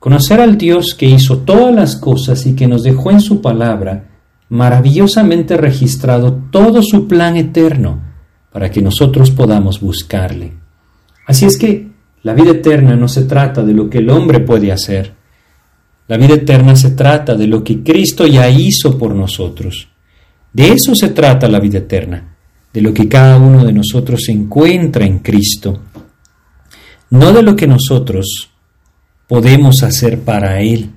conocer 0.00 0.40
al 0.40 0.58
Dios 0.58 0.96
que 0.96 1.06
hizo 1.06 1.38
todas 1.38 1.72
las 1.72 1.94
cosas 1.94 2.44
y 2.46 2.56
que 2.56 2.66
nos 2.66 2.82
dejó 2.82 3.12
en 3.12 3.20
su 3.20 3.40
palabra 3.40 4.11
maravillosamente 4.52 5.56
registrado 5.56 6.32
todo 6.50 6.82
su 6.82 7.08
plan 7.08 7.36
eterno 7.36 8.00
para 8.52 8.70
que 8.70 8.80
nosotros 8.80 9.30
podamos 9.30 9.80
buscarle. 9.80 10.52
Así 11.26 11.46
es 11.46 11.56
que 11.56 11.88
la 12.22 12.34
vida 12.34 12.52
eterna 12.52 12.94
no 12.94 13.08
se 13.08 13.24
trata 13.24 13.62
de 13.62 13.74
lo 13.74 13.90
que 13.90 13.98
el 13.98 14.10
hombre 14.10 14.40
puede 14.40 14.70
hacer. 14.70 15.12
La 16.08 16.16
vida 16.16 16.34
eterna 16.34 16.76
se 16.76 16.90
trata 16.90 17.34
de 17.34 17.46
lo 17.46 17.64
que 17.64 17.82
Cristo 17.82 18.26
ya 18.26 18.48
hizo 18.48 18.98
por 18.98 19.14
nosotros. 19.14 19.88
De 20.52 20.68
eso 20.68 20.94
se 20.94 21.08
trata 21.08 21.48
la 21.48 21.58
vida 21.58 21.78
eterna, 21.78 22.36
de 22.72 22.80
lo 22.80 22.92
que 22.92 23.08
cada 23.08 23.38
uno 23.38 23.64
de 23.64 23.72
nosotros 23.72 24.28
encuentra 24.28 25.04
en 25.04 25.18
Cristo 25.20 25.80
no 27.12 27.34
de 27.34 27.42
lo 27.42 27.56
que 27.56 27.66
nosotros 27.66 28.48
podemos 29.28 29.82
hacer 29.82 30.20
para 30.20 30.62
Él, 30.62 30.92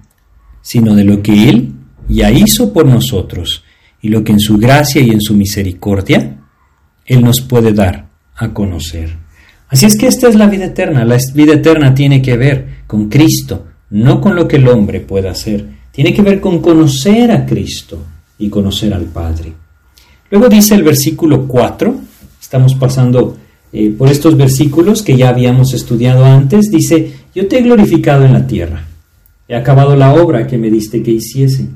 sino 0.61 0.95
de 0.95 1.03
lo 1.03 1.21
que 1.21 1.49
Él 1.49 1.74
ya 2.07 2.31
hizo 2.31 2.71
por 2.73 2.85
nosotros 2.85 3.63
y 4.01 4.09
lo 4.09 4.23
que 4.23 4.33
en 4.33 4.39
su 4.39 4.57
gracia 4.57 5.01
y 5.01 5.09
en 5.09 5.21
su 5.21 5.33
misericordia 5.33 6.37
Él 7.05 7.23
nos 7.23 7.41
puede 7.41 7.73
dar 7.73 8.07
a 8.35 8.53
conocer. 8.53 9.17
Así 9.69 9.85
es 9.85 9.97
que 9.97 10.07
esta 10.07 10.27
es 10.27 10.35
la 10.35 10.47
vida 10.47 10.65
eterna. 10.65 11.05
La 11.05 11.17
vida 11.33 11.53
eterna 11.53 11.93
tiene 11.95 12.21
que 12.21 12.37
ver 12.37 12.83
con 12.87 13.09
Cristo, 13.09 13.65
no 13.89 14.21
con 14.21 14.35
lo 14.35 14.47
que 14.47 14.57
el 14.57 14.67
hombre 14.67 14.99
pueda 14.99 15.31
hacer. 15.31 15.65
Tiene 15.91 16.13
que 16.13 16.21
ver 16.21 16.39
con 16.39 16.61
conocer 16.61 17.31
a 17.31 17.45
Cristo 17.45 18.03
y 18.37 18.49
conocer 18.49 18.93
al 18.93 19.05
Padre. 19.05 19.53
Luego 20.29 20.49
dice 20.49 20.75
el 20.75 20.83
versículo 20.83 21.47
4, 21.47 21.95
estamos 22.41 22.75
pasando 22.75 23.37
eh, 23.71 23.93
por 23.97 24.09
estos 24.09 24.37
versículos 24.37 25.01
que 25.01 25.17
ya 25.17 25.29
habíamos 25.29 25.73
estudiado 25.73 26.25
antes, 26.25 26.71
dice, 26.71 27.13
yo 27.33 27.47
te 27.47 27.59
he 27.59 27.61
glorificado 27.61 28.25
en 28.25 28.33
la 28.33 28.47
tierra, 28.47 28.85
he 29.47 29.55
acabado 29.55 29.95
la 29.95 30.13
obra 30.13 30.47
que 30.47 30.57
me 30.57 30.69
diste 30.69 31.03
que 31.03 31.11
hiciese. 31.11 31.69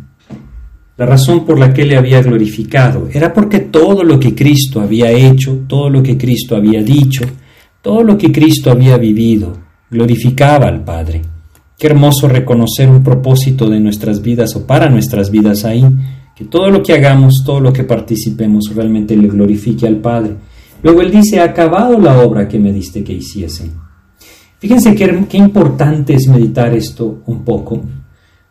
La 1.00 1.06
razón 1.06 1.46
por 1.46 1.58
la 1.58 1.74
que 1.74 1.86
le 1.86 1.96
había 1.96 2.22
glorificado 2.22 3.08
era 3.10 3.32
porque 3.32 3.60
todo 3.62 4.04
lo 4.04 4.20
que 4.20 4.36
Cristo 4.36 4.82
había 4.82 5.10
hecho, 5.10 5.60
todo 5.66 5.90
lo 5.90 6.04
que 6.04 6.18
Cristo 6.18 6.58
había 6.58 6.84
dicho, 6.84 7.24
todo 7.82 8.04
lo 8.04 8.18
que 8.18 8.34
Cristo 8.34 8.70
había 8.70 8.98
vivido, 8.98 9.58
glorificaba 9.90 10.68
al 10.68 10.84
Padre. 10.84 11.22
Qué 11.78 11.88
hermoso 11.88 12.28
reconocer 12.28 12.90
un 12.90 13.02
propósito 13.02 13.70
de 13.70 13.80
nuestras 13.80 14.22
vidas 14.22 14.58
o 14.58 14.68
para 14.68 14.90
nuestras 14.90 15.32
vidas 15.32 15.64
ahí, 15.64 15.86
que 16.36 16.44
todo 16.44 16.70
lo 16.70 16.84
que 16.84 16.92
hagamos, 16.92 17.44
todo 17.46 17.62
lo 17.62 17.72
que 17.72 17.86
participemos 17.86 18.70
realmente 18.76 19.16
le 19.16 19.30
glorifique 19.30 19.88
al 19.88 20.02
Padre. 20.02 20.36
Luego 20.84 21.02
él 21.02 21.12
dice, 21.12 21.40
ha 21.40 21.46
acabado 21.46 21.98
la 21.98 22.20
obra 22.20 22.46
que 22.46 22.60
me 22.60 22.74
diste 22.74 23.06
que 23.06 23.14
hiciese. 23.14 23.72
Fíjense 24.58 24.94
qué, 24.96 25.24
qué 25.30 25.38
importante 25.38 26.16
es 26.16 26.28
meditar 26.28 26.74
esto 26.74 27.22
un 27.26 27.46
poco, 27.46 27.86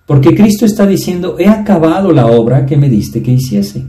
porque 0.08 0.34
Cristo 0.34 0.64
está 0.64 0.86
diciendo, 0.86 1.36
he 1.38 1.46
acabado 1.46 2.12
la 2.12 2.28
obra 2.28 2.64
que 2.64 2.78
me 2.78 2.88
diste 2.88 3.22
que 3.22 3.32
hiciese. 3.32 3.84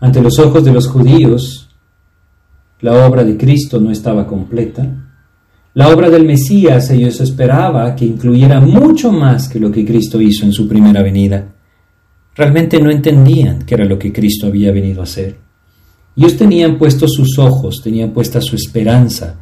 Ante 0.00 0.20
los 0.20 0.38
ojos 0.38 0.62
de 0.66 0.70
los 0.70 0.86
judíos, 0.86 1.70
la 2.82 3.06
obra 3.06 3.24
de 3.24 3.38
Cristo 3.38 3.80
no 3.80 3.90
estaba 3.90 4.26
completa. 4.26 4.86
La 5.72 5.88
obra 5.88 6.10
del 6.10 6.26
Mesías 6.26 6.90
ellos 6.90 7.22
esperaban 7.22 7.96
que 7.96 8.04
incluyera 8.04 8.60
mucho 8.60 9.10
más 9.10 9.48
que 9.48 9.58
lo 9.58 9.72
que 9.72 9.86
Cristo 9.86 10.20
hizo 10.20 10.44
en 10.44 10.52
su 10.52 10.68
primera 10.68 11.02
venida. 11.02 11.54
Realmente 12.34 12.78
no 12.78 12.90
entendían 12.90 13.62
qué 13.64 13.76
era 13.76 13.86
lo 13.86 13.98
que 13.98 14.12
Cristo 14.12 14.48
había 14.48 14.72
venido 14.72 15.00
a 15.00 15.04
hacer. 15.04 15.38
Ellos 16.14 16.36
tenían 16.36 16.76
puestos 16.76 17.14
sus 17.14 17.38
ojos, 17.38 17.80
tenían 17.82 18.10
puesta 18.10 18.42
su 18.42 18.56
esperanza 18.56 19.36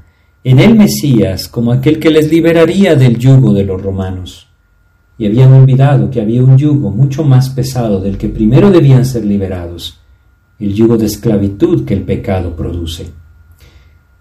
en 0.45 0.61
el 0.61 0.77
Mesías 0.77 1.49
como 1.49 1.73
aquel 1.73 1.99
que 1.99 2.11
les 2.11 2.31
liberaría 2.31 2.95
del 2.95 3.19
yugo 3.19 3.53
de 3.53 3.65
los 3.65 3.83
romanos. 3.83 4.50
Y 5.21 5.27
habían 5.27 5.53
olvidado 5.53 6.11
que 6.11 6.23
había 6.23 6.43
un 6.43 6.57
yugo 6.57 6.91
mucho 6.91 7.25
más 7.25 7.51
pesado 7.51 8.01
del 8.01 8.17
que 8.17 8.31
primero 8.31 8.71
debían 8.71 9.05
ser 9.05 9.23
liberados, 9.23 10.01
el 10.59 10.73
yugo 10.73 10.97
de 10.97 11.05
esclavitud 11.05 11.85
que 11.85 11.93
el 11.93 12.05
pecado 12.05 12.57
produce. 12.57 13.11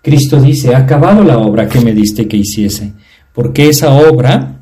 Cristo 0.01 0.41
dice, 0.41 0.75
ha 0.75 0.79
acabado 0.79 1.23
la 1.23 1.37
obra 1.37 1.69
que 1.69 1.79
me 1.79 1.93
diste 1.93 2.27
que 2.27 2.35
hiciese, 2.35 2.91
porque 3.31 3.69
esa 3.69 3.93
obra 3.93 4.59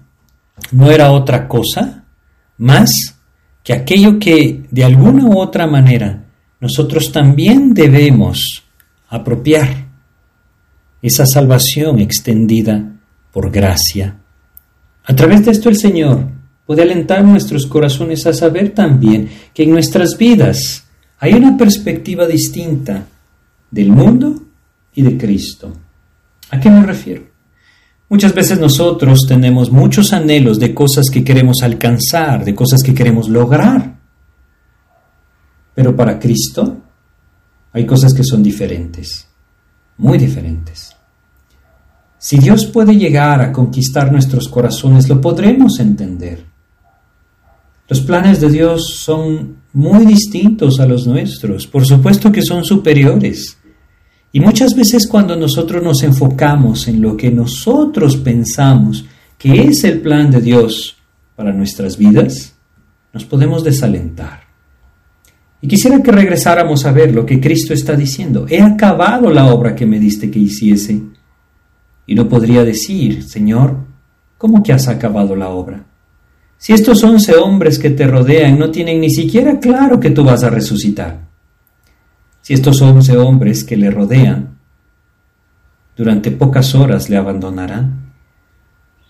no 0.71 0.91
era 0.91 1.11
otra 1.11 1.47
cosa 1.47 2.05
más 2.59 3.15
que 3.63 3.73
aquello 3.73 4.19
que 4.19 4.67
de 4.69 4.83
alguna 4.83 5.25
u 5.25 5.39
otra 5.39 5.65
manera 5.65 6.25
nosotros 6.61 7.11
también 7.11 7.73
debemos 7.73 8.63
apropiar 9.09 9.87
esa 11.01 11.25
salvación 11.25 11.97
extendida 11.97 12.93
por 13.31 13.49
gracia. 13.49 14.17
A 15.07 15.15
través 15.15 15.45
de 15.45 15.51
esto 15.51 15.69
el 15.69 15.77
Señor 15.77 16.19
puede 16.65 16.81
alentar 16.81 17.23
nuestros 17.23 17.65
corazones 17.65 18.27
a 18.27 18.33
saber 18.33 18.71
también 18.71 19.29
que 19.53 19.63
en 19.63 19.71
nuestras 19.71 20.17
vidas 20.17 20.85
hay 21.17 21.33
una 21.33 21.57
perspectiva 21.57 22.27
distinta 22.27 23.07
del 23.71 23.89
mundo 23.89 24.43
y 24.93 25.01
de 25.01 25.17
Cristo. 25.17 25.73
¿A 26.51 26.59
qué 26.59 26.69
me 26.69 26.85
refiero? 26.85 27.23
Muchas 28.09 28.33
veces 28.33 28.59
nosotros 28.59 29.25
tenemos 29.25 29.71
muchos 29.71 30.11
anhelos 30.11 30.59
de 30.59 30.73
cosas 30.73 31.09
que 31.09 31.23
queremos 31.23 31.61
alcanzar, 31.63 32.43
de 32.43 32.53
cosas 32.53 32.83
que 32.83 32.93
queremos 32.93 33.29
lograr. 33.29 33.97
Pero 35.73 35.95
para 35.95 36.19
Cristo 36.19 36.77
hay 37.71 37.85
cosas 37.85 38.13
que 38.13 38.25
son 38.25 38.43
diferentes, 38.43 39.25
muy 39.97 40.17
diferentes. 40.17 40.96
Si 42.19 42.37
Dios 42.37 42.65
puede 42.65 42.95
llegar 42.95 43.41
a 43.41 43.51
conquistar 43.51 44.11
nuestros 44.11 44.47
corazones, 44.47 45.07
lo 45.07 45.21
podremos 45.21 45.79
entender. 45.79 46.45
Los 47.87 48.01
planes 48.01 48.41
de 48.41 48.49
Dios 48.49 48.95
son 48.95 49.57
muy 49.73 50.05
distintos 50.05 50.79
a 50.79 50.85
los 50.85 51.07
nuestros, 51.07 51.67
por 51.67 51.85
supuesto 51.85 52.31
que 52.31 52.41
son 52.41 52.65
superiores. 52.65 53.57
Y 54.33 54.39
muchas 54.39 54.75
veces 54.75 55.07
cuando 55.07 55.35
nosotros 55.35 55.81
nos 55.81 56.03
enfocamos 56.03 56.87
en 56.87 57.01
lo 57.01 57.15
que 57.15 57.31
nosotros 57.31 58.17
pensamos 58.17 59.05
que 59.37 59.61
es 59.61 59.83
el 59.83 60.01
plan 60.01 60.31
de 60.31 60.41
Dios 60.41 60.97
para 61.35 61.53
nuestras 61.53 61.97
vidas, 61.97 62.55
nos 63.13 63.23
podemos 63.23 63.63
desalentar. 63.63 64.41
Y 65.61 65.67
quisiera 65.67 66.01
que 66.03 66.11
regresáramos 66.11 66.85
a 66.85 66.91
ver 66.91 67.13
lo 67.13 67.25
que 67.25 67.39
Cristo 67.39 67.73
está 67.73 67.95
diciendo. 67.95 68.45
He 68.49 68.61
acabado 68.61 69.31
la 69.31 69.47
obra 69.47 69.75
que 69.75 69.85
me 69.85 69.99
diste 69.99 70.29
que 70.29 70.39
hiciese. 70.39 71.01
Y 72.07 72.15
no 72.15 72.27
podría 72.27 72.63
decir, 72.63 73.23
Señor, 73.23 73.75
¿cómo 74.39 74.63
que 74.63 74.73
has 74.73 74.87
acabado 74.87 75.35
la 75.35 75.49
obra? 75.49 75.85
Si 76.57 76.73
estos 76.73 77.03
once 77.03 77.35
hombres 77.35 77.77
que 77.77 77.91
te 77.91 78.07
rodean 78.07 78.57
no 78.57 78.71
tienen 78.71 78.99
ni 78.99 79.11
siquiera 79.11 79.59
claro 79.59 79.99
que 79.99 80.09
tú 80.09 80.23
vas 80.23 80.43
a 80.43 80.49
resucitar. 80.49 81.27
Si 82.41 82.55
estos 82.55 82.81
once 82.81 83.15
hombres 83.15 83.63
que 83.63 83.77
le 83.77 83.91
rodean 83.91 84.57
durante 85.95 86.31
pocas 86.31 86.73
horas 86.73 87.09
le 87.09 87.17
abandonarán. 87.17 88.13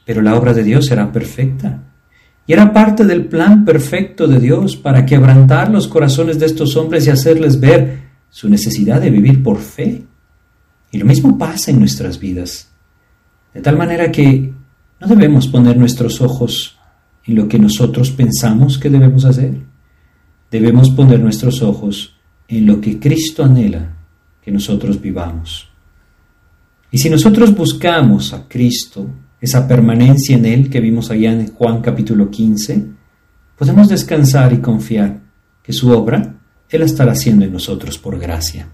Pero 0.05 0.21
la 0.21 0.35
obra 0.35 0.53
de 0.53 0.63
Dios 0.63 0.87
será 0.87 1.11
perfecta 1.11 1.83
y 2.47 2.53
era 2.53 2.71
parte 2.71 3.05
del 3.05 3.25
plan 3.25 3.65
perfecto 3.65 4.25
de 4.25 4.39
Dios 4.39 4.77
para 4.77 5.05
quebrantar 5.05 5.69
los 5.69 5.87
corazones 5.89 6.39
de 6.39 6.45
estos 6.45 6.77
hombres 6.77 7.05
y 7.05 7.09
hacerles 7.09 7.59
ver 7.59 8.07
su 8.29 8.49
necesidad 8.49 9.01
de 9.01 9.09
vivir 9.09 9.43
por 9.43 9.57
fe. 9.57 10.03
Y 10.89 10.97
lo 10.97 11.05
mismo 11.05 11.37
pasa 11.37 11.71
en 11.71 11.79
nuestras 11.79 12.17
vidas. 12.17 12.66
De 13.53 13.61
tal 13.61 13.77
manera 13.77 14.11
que 14.11 14.53
no 14.99 15.07
debemos 15.07 15.47
poner 15.47 15.77
nuestros 15.77 16.21
ojos 16.21 16.77
en 17.25 17.35
lo 17.35 17.47
que 17.47 17.59
nosotros 17.59 18.11
pensamos 18.11 18.77
que 18.77 18.89
debemos 18.89 19.25
hacer. 19.25 19.57
Debemos 20.49 20.89
poner 20.89 21.19
nuestros 21.19 21.61
ojos 21.61 22.15
en 22.47 22.65
lo 22.65 22.79
que 22.79 22.99
Cristo 22.99 23.43
anhela 23.43 23.95
que 24.41 24.51
nosotros 24.51 25.01
vivamos. 25.01 25.69
Y 26.89 26.97
si 26.99 27.09
nosotros 27.09 27.53
buscamos 27.53 28.33
a 28.33 28.47
Cristo, 28.47 29.07
esa 29.41 29.67
permanencia 29.67 30.37
en 30.37 30.45
Él 30.45 30.69
que 30.69 30.79
vimos 30.79 31.11
allá 31.11 31.33
en 31.33 31.51
Juan 31.53 31.81
capítulo 31.81 32.31
15, 32.31 32.85
podemos 33.57 33.89
descansar 33.89 34.53
y 34.53 34.59
confiar 34.59 35.19
que 35.61 35.73
su 35.73 35.91
obra 35.91 36.35
Él 36.69 36.81
estará 36.81 37.11
haciendo 37.11 37.43
en 37.43 37.51
nosotros 37.51 37.97
por 37.97 38.17
gracia. 38.17 38.69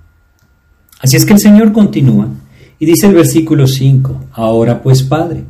Así 0.99 1.17
es 1.17 1.25
que 1.25 1.33
el 1.33 1.39
Señor 1.39 1.73
continúa 1.73 2.29
Y 2.79 2.85
dice 2.85 3.07
el 3.07 3.13
versículo 3.13 3.67
5, 3.67 4.29
ahora 4.33 4.81
pues 4.81 5.03
Padre, 5.03 5.43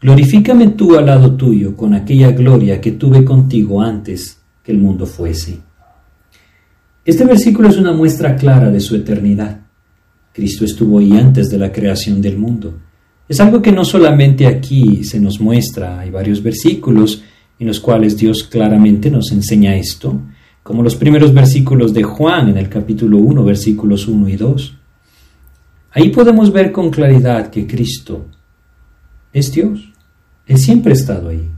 glorifícame 0.00 0.68
tú 0.68 0.96
al 0.96 1.06
lado 1.06 1.32
tuyo 1.34 1.76
con 1.76 1.94
aquella 1.94 2.32
gloria 2.32 2.80
que 2.80 2.92
tuve 2.92 3.24
contigo 3.24 3.80
antes 3.80 4.40
que 4.62 4.72
el 4.72 4.78
mundo 4.78 5.06
fuese. 5.06 5.58
Este 7.04 7.24
versículo 7.24 7.68
es 7.68 7.76
una 7.76 7.92
muestra 7.92 8.36
clara 8.36 8.70
de 8.70 8.80
su 8.80 8.94
eternidad. 8.94 9.60
Cristo 10.32 10.64
estuvo 10.64 10.98
ahí 10.98 11.12
antes 11.12 11.50
de 11.50 11.58
la 11.58 11.72
creación 11.72 12.22
del 12.22 12.38
mundo. 12.38 12.74
Es 13.28 13.40
algo 13.40 13.60
que 13.60 13.72
no 13.72 13.84
solamente 13.84 14.46
aquí 14.46 15.04
se 15.04 15.20
nos 15.20 15.40
muestra, 15.40 15.98
hay 15.98 16.10
varios 16.10 16.42
versículos 16.42 17.22
en 17.58 17.66
los 17.66 17.80
cuales 17.80 18.16
Dios 18.16 18.44
claramente 18.44 19.10
nos 19.10 19.30
enseña 19.32 19.76
esto, 19.76 20.20
como 20.62 20.82
los 20.82 20.96
primeros 20.96 21.32
versículos 21.32 21.92
de 21.94 22.02
Juan 22.02 22.48
en 22.48 22.58
el 22.58 22.68
capítulo 22.68 23.18
1, 23.18 23.44
versículos 23.44 24.06
1 24.06 24.28
y 24.28 24.36
2. 24.36 24.78
Ahí 25.94 26.08
podemos 26.08 26.52
ver 26.52 26.72
con 26.72 26.90
claridad 26.90 27.50
que 27.50 27.66
Cristo 27.66 28.26
es 29.32 29.52
Dios. 29.52 29.92
Él 30.46 30.58
siempre 30.58 30.92
ha 30.92 30.96
estado 30.96 31.28
ahí. 31.28 31.50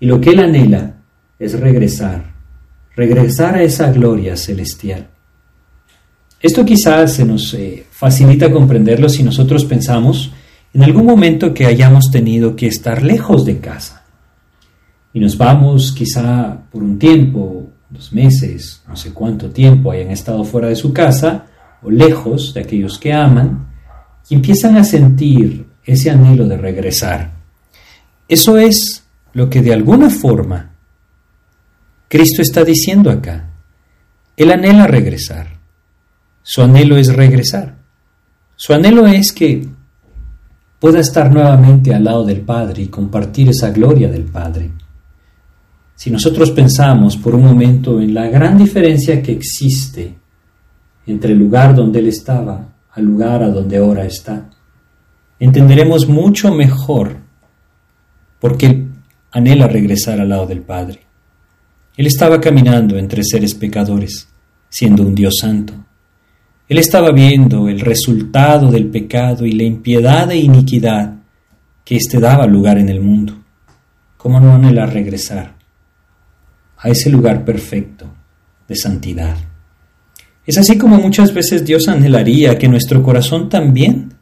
Y 0.00 0.06
lo 0.06 0.20
que 0.20 0.30
Él 0.30 0.40
anhela 0.40 0.96
es 1.38 1.58
regresar, 1.58 2.32
regresar 2.96 3.56
a 3.56 3.62
esa 3.62 3.92
gloria 3.92 4.36
celestial. 4.36 5.08
Esto 6.40 6.64
quizás 6.64 7.14
se 7.14 7.24
nos 7.24 7.52
eh, 7.54 7.86
facilita 7.90 8.50
comprenderlo 8.50 9.08
si 9.08 9.22
nosotros 9.22 9.64
pensamos 9.64 10.32
en 10.72 10.82
algún 10.82 11.04
momento 11.04 11.52
que 11.52 11.66
hayamos 11.66 12.10
tenido 12.10 12.56
que 12.56 12.68
estar 12.68 13.02
lejos 13.02 13.44
de 13.44 13.58
casa. 13.58 14.04
Y 15.12 15.20
nos 15.20 15.36
vamos 15.36 15.92
quizá 15.92 16.58
por 16.70 16.82
un 16.82 16.98
tiempo, 16.98 17.68
dos 17.90 18.12
meses, 18.12 18.82
no 18.88 18.96
sé 18.96 19.12
cuánto 19.12 19.50
tiempo 19.50 19.90
hayan 19.90 20.10
estado 20.10 20.44
fuera 20.44 20.68
de 20.68 20.76
su 20.76 20.92
casa 20.92 21.47
o 21.82 21.90
lejos 21.90 22.54
de 22.54 22.60
aquellos 22.60 22.98
que 22.98 23.12
aman 23.12 23.68
y 24.28 24.34
empiezan 24.34 24.76
a 24.76 24.84
sentir 24.84 25.66
ese 25.84 26.10
anhelo 26.10 26.46
de 26.46 26.56
regresar. 26.56 27.32
Eso 28.28 28.58
es 28.58 29.04
lo 29.32 29.48
que 29.48 29.62
de 29.62 29.72
alguna 29.72 30.10
forma 30.10 30.72
Cristo 32.08 32.42
está 32.42 32.64
diciendo 32.64 33.10
acá. 33.10 33.50
Él 34.36 34.50
anhela 34.50 34.86
regresar. 34.86 35.58
Su 36.42 36.62
anhelo 36.62 36.96
es 36.96 37.12
regresar. 37.14 37.76
Su 38.56 38.72
anhelo 38.72 39.06
es 39.06 39.32
que 39.32 39.68
pueda 40.78 41.00
estar 41.00 41.32
nuevamente 41.32 41.94
al 41.94 42.04
lado 42.04 42.24
del 42.24 42.40
Padre 42.40 42.82
y 42.82 42.88
compartir 42.88 43.48
esa 43.50 43.70
gloria 43.70 44.08
del 44.08 44.24
Padre. 44.24 44.70
Si 45.94 46.10
nosotros 46.10 46.52
pensamos 46.52 47.16
por 47.16 47.34
un 47.34 47.44
momento 47.44 48.00
en 48.00 48.14
la 48.14 48.28
gran 48.28 48.56
diferencia 48.56 49.22
que 49.22 49.32
existe 49.32 50.14
entre 51.12 51.32
el 51.32 51.38
lugar 51.38 51.74
donde 51.74 51.98
Él 51.98 52.08
estaba 52.08 52.68
al 52.92 53.04
lugar 53.04 53.42
a 53.42 53.48
donde 53.48 53.76
ahora 53.76 54.04
está, 54.04 54.48
entenderemos 55.38 56.08
mucho 56.08 56.52
mejor 56.54 57.16
por 58.40 58.56
qué 58.56 58.86
anhela 59.32 59.66
regresar 59.66 60.20
al 60.20 60.28
lado 60.28 60.46
del 60.46 60.62
Padre. 60.62 61.00
Él 61.96 62.06
estaba 62.06 62.40
caminando 62.40 62.96
entre 62.96 63.24
seres 63.24 63.54
pecadores, 63.54 64.28
siendo 64.68 65.02
un 65.02 65.14
Dios 65.14 65.38
santo. 65.40 65.74
Él 66.68 66.78
estaba 66.78 67.10
viendo 67.10 67.68
el 67.68 67.80
resultado 67.80 68.70
del 68.70 68.86
pecado 68.86 69.46
y 69.46 69.52
la 69.52 69.64
impiedad 69.64 70.30
e 70.30 70.36
iniquidad 70.36 71.14
que 71.84 71.96
éste 71.96 72.20
daba 72.20 72.46
lugar 72.46 72.78
en 72.78 72.88
el 72.88 73.00
mundo. 73.00 73.34
¿Cómo 74.16 74.38
no 74.38 74.54
anhela 74.54 74.86
regresar? 74.86 75.58
a 76.80 76.88
ese 76.88 77.10
lugar 77.10 77.44
perfecto 77.44 78.06
de 78.66 78.76
santidad. 78.76 79.36
Es 80.48 80.56
así 80.56 80.78
como 80.78 80.96
muchas 80.96 81.34
veces 81.34 81.62
Dios 81.62 81.88
anhelaría 81.88 82.56
que 82.56 82.68
nuestro 82.68 83.02
corazón 83.02 83.50
también 83.50 84.14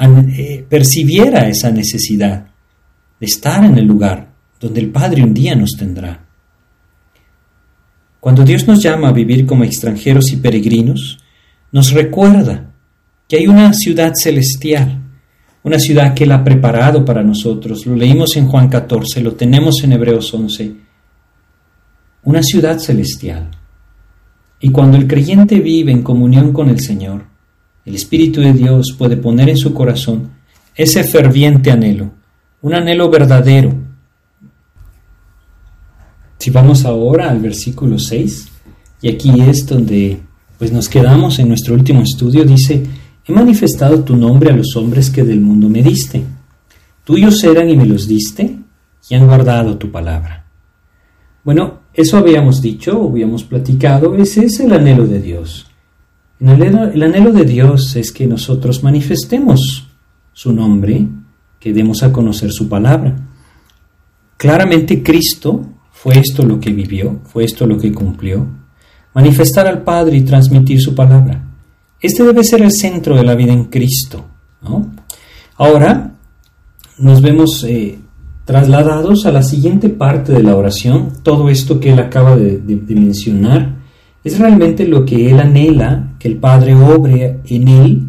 eh, 0.00 0.64
percibiera 0.66 1.46
esa 1.46 1.70
necesidad 1.70 2.46
de 3.20 3.26
estar 3.26 3.62
en 3.62 3.76
el 3.76 3.84
lugar 3.84 4.28
donde 4.58 4.80
el 4.80 4.88
Padre 4.88 5.22
un 5.22 5.34
día 5.34 5.54
nos 5.54 5.72
tendrá. 5.72 6.24
Cuando 8.18 8.44
Dios 8.44 8.66
nos 8.66 8.82
llama 8.82 9.08
a 9.08 9.12
vivir 9.12 9.44
como 9.44 9.64
extranjeros 9.64 10.32
y 10.32 10.36
peregrinos, 10.36 11.18
nos 11.70 11.92
recuerda 11.92 12.70
que 13.28 13.36
hay 13.36 13.46
una 13.46 13.74
ciudad 13.74 14.14
celestial, 14.14 15.02
una 15.64 15.78
ciudad 15.78 16.14
que 16.14 16.24
Él 16.24 16.32
ha 16.32 16.42
preparado 16.42 17.04
para 17.04 17.22
nosotros. 17.22 17.84
Lo 17.84 17.94
leímos 17.94 18.38
en 18.38 18.48
Juan 18.48 18.70
14, 18.70 19.20
lo 19.20 19.34
tenemos 19.34 19.84
en 19.84 19.92
Hebreos 19.92 20.32
11 20.32 20.76
una 22.22 22.42
ciudad 22.42 22.78
celestial. 22.78 23.50
Y 24.62 24.70
cuando 24.70 24.96
el 24.96 25.08
creyente 25.08 25.58
vive 25.58 25.90
en 25.90 26.02
comunión 26.02 26.52
con 26.52 26.70
el 26.70 26.80
Señor, 26.80 27.24
el 27.84 27.96
Espíritu 27.96 28.40
de 28.40 28.52
Dios 28.52 28.94
puede 28.96 29.16
poner 29.16 29.48
en 29.48 29.56
su 29.56 29.74
corazón 29.74 30.30
ese 30.76 31.02
ferviente 31.02 31.72
anhelo, 31.72 32.12
un 32.62 32.72
anhelo 32.72 33.10
verdadero. 33.10 33.74
Si 36.38 36.50
vamos 36.50 36.84
ahora 36.84 37.28
al 37.28 37.40
versículo 37.40 37.98
6, 37.98 38.48
y 39.02 39.08
aquí 39.08 39.32
es 39.40 39.66
donde 39.66 40.20
pues 40.58 40.70
nos 40.72 40.88
quedamos 40.88 41.40
en 41.40 41.48
nuestro 41.48 41.74
último 41.74 42.02
estudio, 42.02 42.44
dice, 42.44 42.84
he 43.26 43.32
manifestado 43.32 44.04
tu 44.04 44.16
nombre 44.16 44.50
a 44.50 44.56
los 44.56 44.76
hombres 44.76 45.10
que 45.10 45.24
del 45.24 45.40
mundo 45.40 45.68
me 45.68 45.82
diste. 45.82 46.22
Tuyos 47.02 47.42
eran 47.42 47.68
y 47.68 47.76
me 47.76 47.84
los 47.84 48.06
diste, 48.06 48.58
y 49.10 49.14
han 49.16 49.26
guardado 49.26 49.76
tu 49.76 49.90
palabra. 49.90 50.46
Bueno, 51.42 51.81
eso 51.94 52.16
habíamos 52.16 52.62
dicho, 52.62 53.08
habíamos 53.10 53.44
platicado, 53.44 54.14
ese 54.16 54.46
es 54.46 54.60
el 54.60 54.72
anhelo 54.72 55.06
de 55.06 55.20
Dios. 55.20 55.66
El 56.40 57.02
anhelo, 57.02 57.32
de 57.32 57.44
Dios 57.44 57.94
es 57.94 58.10
que 58.10 58.26
nosotros 58.26 58.82
manifestemos 58.82 59.86
su 60.32 60.52
nombre, 60.52 61.06
que 61.60 61.72
demos 61.72 62.02
a 62.02 62.12
conocer 62.12 62.50
su 62.50 62.68
palabra. 62.68 63.14
Claramente 64.36 65.04
Cristo 65.04 65.64
fue 65.92 66.18
esto 66.18 66.44
lo 66.44 66.58
que 66.58 66.72
vivió, 66.72 67.20
fue 67.24 67.44
esto 67.44 67.64
lo 67.64 67.78
que 67.78 67.92
cumplió. 67.92 68.44
Manifestar 69.14 69.68
al 69.68 69.82
Padre 69.82 70.16
y 70.16 70.22
transmitir 70.22 70.80
su 70.80 70.96
palabra. 70.96 71.44
Este 72.00 72.24
debe 72.24 72.42
ser 72.42 72.62
el 72.62 72.72
centro 72.72 73.14
de 73.14 73.22
la 73.22 73.36
vida 73.36 73.52
en 73.52 73.64
Cristo. 73.66 74.24
Ahora 75.56 76.14
nos 76.98 77.22
vemos 77.22 77.62
eh, 77.62 78.00
trasladados 78.44 79.26
a 79.26 79.32
la 79.32 79.42
siguiente 79.42 79.88
parte 79.88 80.32
de 80.32 80.42
la 80.42 80.56
oración, 80.56 81.10
todo 81.22 81.48
esto 81.48 81.78
que 81.78 81.92
él 81.92 81.98
acaba 82.00 82.36
de, 82.36 82.60
mencionar, 82.88 83.76
es 84.24 84.38
realmente 84.38 84.86
lo 84.86 85.04
que 85.04 85.30
él 85.30 85.40
anhela 85.40 86.14
que 86.18 86.28
el 86.28 86.36
Padre 86.36 86.74
obre 86.74 87.40
en 87.46 87.68
él. 87.68 88.02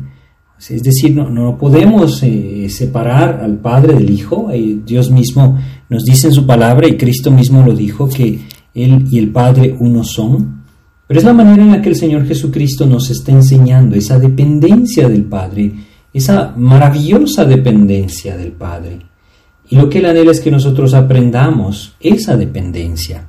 Es 0.69 0.81
decir, 0.81 1.15
no, 1.15 1.29
no 1.29 1.57
podemos 1.57 2.23
eh, 2.23 2.67
separar 2.69 3.41
al 3.43 3.57
Padre 3.57 3.95
del 3.95 4.09
Hijo. 4.09 4.49
Eh, 4.51 4.79
Dios 4.85 5.11
mismo 5.11 5.57
nos 5.89 6.05
dice 6.05 6.27
en 6.27 6.33
su 6.33 6.45
palabra 6.45 6.87
y 6.87 6.97
Cristo 6.97 7.31
mismo 7.31 7.63
lo 7.63 7.73
dijo 7.73 8.07
que 8.07 8.39
Él 8.73 9.05
y 9.09 9.19
el 9.19 9.29
Padre 9.29 9.75
uno 9.77 10.03
son. 10.03 10.63
Pero 11.05 11.19
es 11.19 11.25
la 11.25 11.33
manera 11.33 11.63
en 11.63 11.71
la 11.71 11.81
que 11.81 11.89
el 11.89 11.95
Señor 11.95 12.25
Jesucristo 12.25 12.85
nos 12.85 13.09
está 13.09 13.31
enseñando 13.33 13.95
esa 13.95 14.17
dependencia 14.17 15.09
del 15.09 15.25
Padre, 15.25 15.73
esa 16.13 16.53
maravillosa 16.55 17.43
dependencia 17.43 18.37
del 18.37 18.53
Padre. 18.53 19.12
Y 19.69 19.75
lo 19.75 19.89
que 19.89 19.99
él 19.99 20.05
anhela 20.05 20.31
es 20.31 20.41
que 20.41 20.51
nosotros 20.51 20.93
aprendamos 20.93 21.95
esa 21.99 22.37
dependencia. 22.37 23.27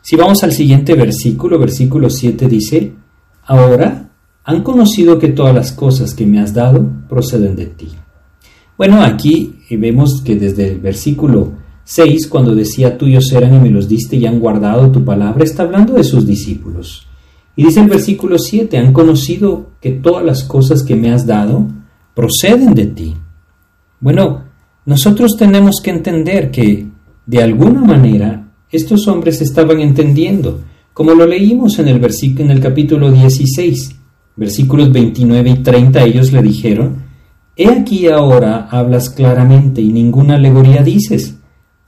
Si 0.00 0.16
vamos 0.16 0.44
al 0.44 0.52
siguiente 0.52 0.94
versículo, 0.94 1.58
versículo 1.58 2.08
7 2.08 2.46
dice, 2.46 2.92
ahora 3.44 4.10
han 4.44 4.62
conocido 4.62 5.18
que 5.18 5.28
todas 5.28 5.54
las 5.54 5.72
cosas 5.72 6.14
que 6.14 6.24
me 6.24 6.40
has 6.40 6.54
dado 6.54 6.88
proceden 7.08 7.56
de 7.56 7.66
ti. 7.66 7.88
Bueno, 8.78 9.02
aquí 9.02 9.56
vemos 9.70 10.22
que 10.24 10.36
desde 10.36 10.72
el 10.72 10.78
versículo 10.78 11.52
6, 11.82 12.28
cuando 12.28 12.54
decía 12.54 12.98
tuyos 12.98 13.32
eran 13.32 13.54
y 13.54 13.58
me 13.58 13.70
los 13.70 13.88
diste 13.88 14.16
y 14.16 14.26
han 14.26 14.38
guardado 14.38 14.92
tu 14.92 15.04
palabra, 15.04 15.42
está 15.42 15.64
hablando 15.64 15.94
de 15.94 16.04
sus 16.04 16.26
discípulos. 16.26 17.08
Y 17.56 17.64
dice 17.64 17.80
el 17.80 17.88
versículo 17.88 18.38
7, 18.38 18.76
han 18.76 18.92
conocido 18.92 19.70
que 19.80 19.90
todas 19.90 20.24
las 20.24 20.44
cosas 20.44 20.82
que 20.82 20.94
me 20.94 21.10
has 21.10 21.26
dado 21.26 21.66
proceden 22.14 22.74
de 22.74 22.86
ti. 22.86 23.16
Bueno, 23.98 24.44
nosotros 24.86 25.36
tenemos 25.36 25.80
que 25.82 25.90
entender 25.90 26.50
que, 26.50 26.86
de 27.26 27.42
alguna 27.42 27.82
manera, 27.82 28.48
estos 28.70 29.08
hombres 29.08 29.40
estaban 29.40 29.80
entendiendo, 29.80 30.60
como 30.92 31.12
lo 31.12 31.26
leímos 31.26 31.78
en 31.78 31.88
el, 31.88 32.00
en 32.38 32.50
el 32.50 32.60
capítulo 32.60 33.10
16, 33.10 33.96
versículos 34.36 34.92
29 34.92 35.50
y 35.50 35.54
30, 35.56 36.04
ellos 36.04 36.32
le 36.32 36.40
dijeron, 36.40 37.04
He 37.56 37.68
aquí 37.68 38.06
ahora 38.06 38.68
hablas 38.70 39.10
claramente 39.10 39.80
y 39.80 39.92
ninguna 39.92 40.34
alegoría 40.34 40.82
dices. 40.82 41.34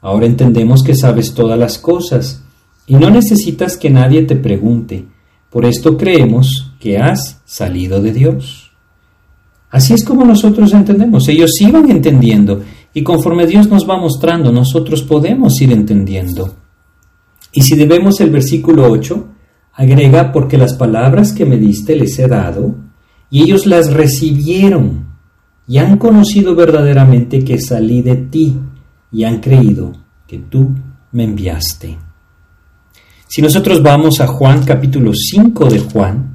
Ahora 0.01 0.27
entendemos 0.27 0.83
que 0.83 0.95
sabes 0.95 1.35
todas 1.35 1.59
las 1.59 1.79
cosas 1.79 2.43
y 2.87 2.95
no 2.95 3.11
necesitas 3.11 3.77
que 3.77 3.91
nadie 3.91 4.23
te 4.23 4.35
pregunte. 4.35 5.05
Por 5.51 5.67
esto 5.67 5.97
creemos 5.97 6.73
que 6.81 6.99
has 6.99 7.43
salido 7.45 8.01
de 8.01 8.13
Dios. 8.13 8.73
Así 9.71 9.93
es 9.93 10.05
como 10.05 10.25
nosotros 10.25 10.73
entendemos. 10.73 11.29
Ellos 11.29 11.61
iban 11.61 11.91
entendiendo 11.91 12.63
y 12.95 13.03
conforme 13.03 13.47
Dios 13.47 13.69
nos 13.69 13.89
va 13.89 13.99
mostrando, 13.99 14.51
nosotros 14.51 15.03
podemos 15.03 15.61
ir 15.61 15.73
entendiendo. 15.73 16.55
Y 17.53 17.63
si 17.63 17.77
debemos 17.77 18.21
el 18.21 18.31
versículo 18.31 18.91
8, 18.91 19.29
agrega, 19.75 20.33
porque 20.33 20.59
las 20.59 20.75
palabras 20.75 21.33
que 21.33 21.47
me 21.47 21.57
diste 21.57 21.97
les 21.97 22.19
he 22.19 22.27
dado, 22.27 22.75
y 23.31 23.43
ellos 23.43 23.67
las 23.67 23.93
recibieron, 23.93 25.09
y 25.69 25.79
han 25.79 25.99
conocido 25.99 26.55
verdaderamente 26.55 27.45
que 27.45 27.61
salí 27.61 28.01
de 28.01 28.17
ti 28.17 28.59
y 29.13 29.25
han 29.25 29.41
creído 29.41 29.93
que 30.27 30.39
tú 30.39 30.75
me 31.13 31.25
enviaste. 31.25 31.99
Si 33.27 33.43
nosotros 33.43 33.83
vamos 33.83 34.21
a 34.21 34.27
Juan 34.27 34.65
capítulo 34.65 35.13
5 35.15 35.69
de 35.69 35.81
Juan 35.81 36.33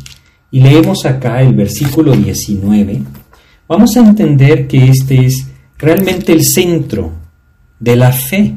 y 0.52 0.60
leemos 0.60 1.06
acá 1.06 1.42
el 1.42 1.56
versículo 1.56 2.13
19, 2.13 3.02
vamos 3.68 3.98
a 3.98 4.02
entender 4.02 4.68
que 4.68 4.89
este 4.89 5.26
es 5.26 5.48
realmente 5.84 6.32
el 6.32 6.43
centro 6.43 7.12
de 7.80 7.96
la 7.98 8.13
fe 8.13 8.56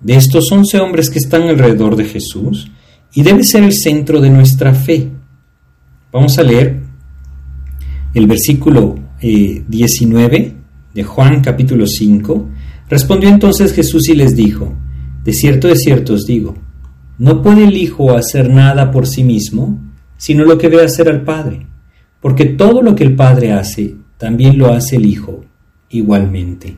de 0.00 0.16
estos 0.16 0.50
once 0.50 0.78
hombres 0.80 1.08
que 1.08 1.20
están 1.20 1.42
alrededor 1.42 1.94
de 1.94 2.04
Jesús 2.04 2.70
y 3.14 3.22
debe 3.22 3.44
ser 3.44 3.62
el 3.62 3.72
centro 3.72 4.20
de 4.20 4.30
nuestra 4.30 4.74
fe. 4.74 5.08
Vamos 6.12 6.36
a 6.38 6.42
leer 6.42 6.80
el 8.12 8.26
versículo 8.26 8.98
19 9.20 10.36
eh, 10.36 10.54
de 10.94 11.04
Juan 11.04 11.40
capítulo 11.42 11.86
5. 11.86 12.48
Respondió 12.88 13.28
entonces 13.28 13.72
Jesús 13.72 14.08
y 14.08 14.14
les 14.14 14.34
dijo, 14.34 14.74
De 15.24 15.32
cierto, 15.32 15.68
de 15.68 15.76
cierto 15.76 16.14
os 16.14 16.26
digo, 16.26 16.56
no 17.18 17.42
puede 17.42 17.64
el 17.64 17.76
Hijo 17.76 18.16
hacer 18.16 18.50
nada 18.50 18.90
por 18.90 19.06
sí 19.06 19.22
mismo, 19.22 19.78
sino 20.16 20.44
lo 20.44 20.58
que 20.58 20.68
ve 20.68 20.82
hacer 20.82 21.08
al 21.08 21.22
Padre, 21.22 21.66
porque 22.20 22.46
todo 22.46 22.82
lo 22.82 22.94
que 22.94 23.04
el 23.04 23.14
Padre 23.14 23.52
hace, 23.52 23.94
también 24.16 24.58
lo 24.58 24.72
hace 24.72 24.96
el 24.96 25.06
Hijo 25.06 25.44
igualmente. 25.90 26.76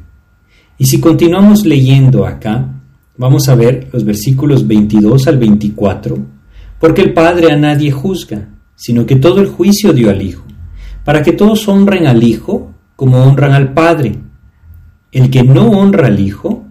Y 0.79 0.87
si 0.87 1.01
continuamos 1.01 1.67
leyendo 1.67 2.27
acá, 2.27 2.81
vamos 3.17 3.49
a 3.49 3.55
ver 3.55 3.89
los 3.93 4.05
versículos 4.05 4.67
22 4.67 5.27
al 5.27 5.39
24, 5.39 6.19
porque 6.79 7.03
el 7.03 7.13
Padre 7.13 7.53
a 7.53 7.57
nadie 7.57 7.91
juzga, 7.91 8.49
sino 8.75 9.05
que 9.05 9.17
todo 9.17 9.41
el 9.41 9.49
juicio 9.49 9.93
dio 9.93 10.09
al 10.11 10.23
Hijo, 10.23 10.45
para 11.05 11.23
que 11.23 11.33
todos 11.33 11.69
honren 11.69 12.07
al 12.07 12.23
Hijo 12.23 12.73
como 12.97 13.23
honran 13.23 13.53
al 13.53 13.75
Padre. 13.75 14.19
El 15.13 15.31
que 15.31 15.43
no 15.43 15.71
honra 15.71 16.07
al 16.07 16.21
Hijo, 16.21 16.65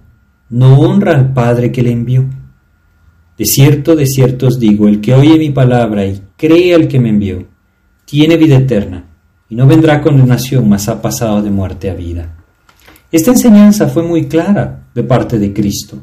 no 0.49 0.79
honra 0.79 1.13
al 1.13 1.33
Padre 1.33 1.71
que 1.71 1.83
le 1.83 1.91
envió. 1.91 2.25
De 3.37 3.45
cierto, 3.45 3.95
de 3.95 4.05
cierto 4.05 4.47
os 4.47 4.59
digo, 4.59 4.87
el 4.87 5.01
que 5.01 5.13
oye 5.13 5.37
mi 5.37 5.51
palabra 5.51 6.05
y 6.05 6.21
cree 6.35 6.73
al 6.73 6.87
que 6.87 6.99
me 6.99 7.09
envió, 7.09 7.47
tiene 8.05 8.37
vida 8.37 8.57
eterna, 8.57 9.05
y 9.49 9.55
no 9.55 9.65
vendrá 9.65 10.01
condenación, 10.01 10.69
mas 10.69 10.87
ha 10.87 11.01
pasado 11.01 11.41
de 11.41 11.49
muerte 11.49 11.89
a 11.89 11.95
vida. 11.95 12.35
Esta 13.11 13.31
enseñanza 13.31 13.87
fue 13.87 14.03
muy 14.03 14.27
clara 14.27 14.83
de 14.93 15.03
parte 15.03 15.39
de 15.39 15.51
Cristo, 15.51 15.97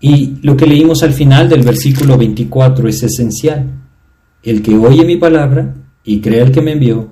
y 0.00 0.36
lo 0.42 0.56
que 0.56 0.66
leímos 0.66 1.02
al 1.02 1.12
final 1.12 1.48
del 1.48 1.62
versículo 1.62 2.16
24 2.16 2.88
es 2.88 3.02
esencial. 3.02 3.66
El 4.42 4.62
que 4.62 4.76
oye 4.76 5.04
mi 5.04 5.16
palabra 5.16 5.74
y 6.04 6.20
cree 6.20 6.42
al 6.42 6.52
que 6.52 6.62
me 6.62 6.72
envió, 6.72 7.10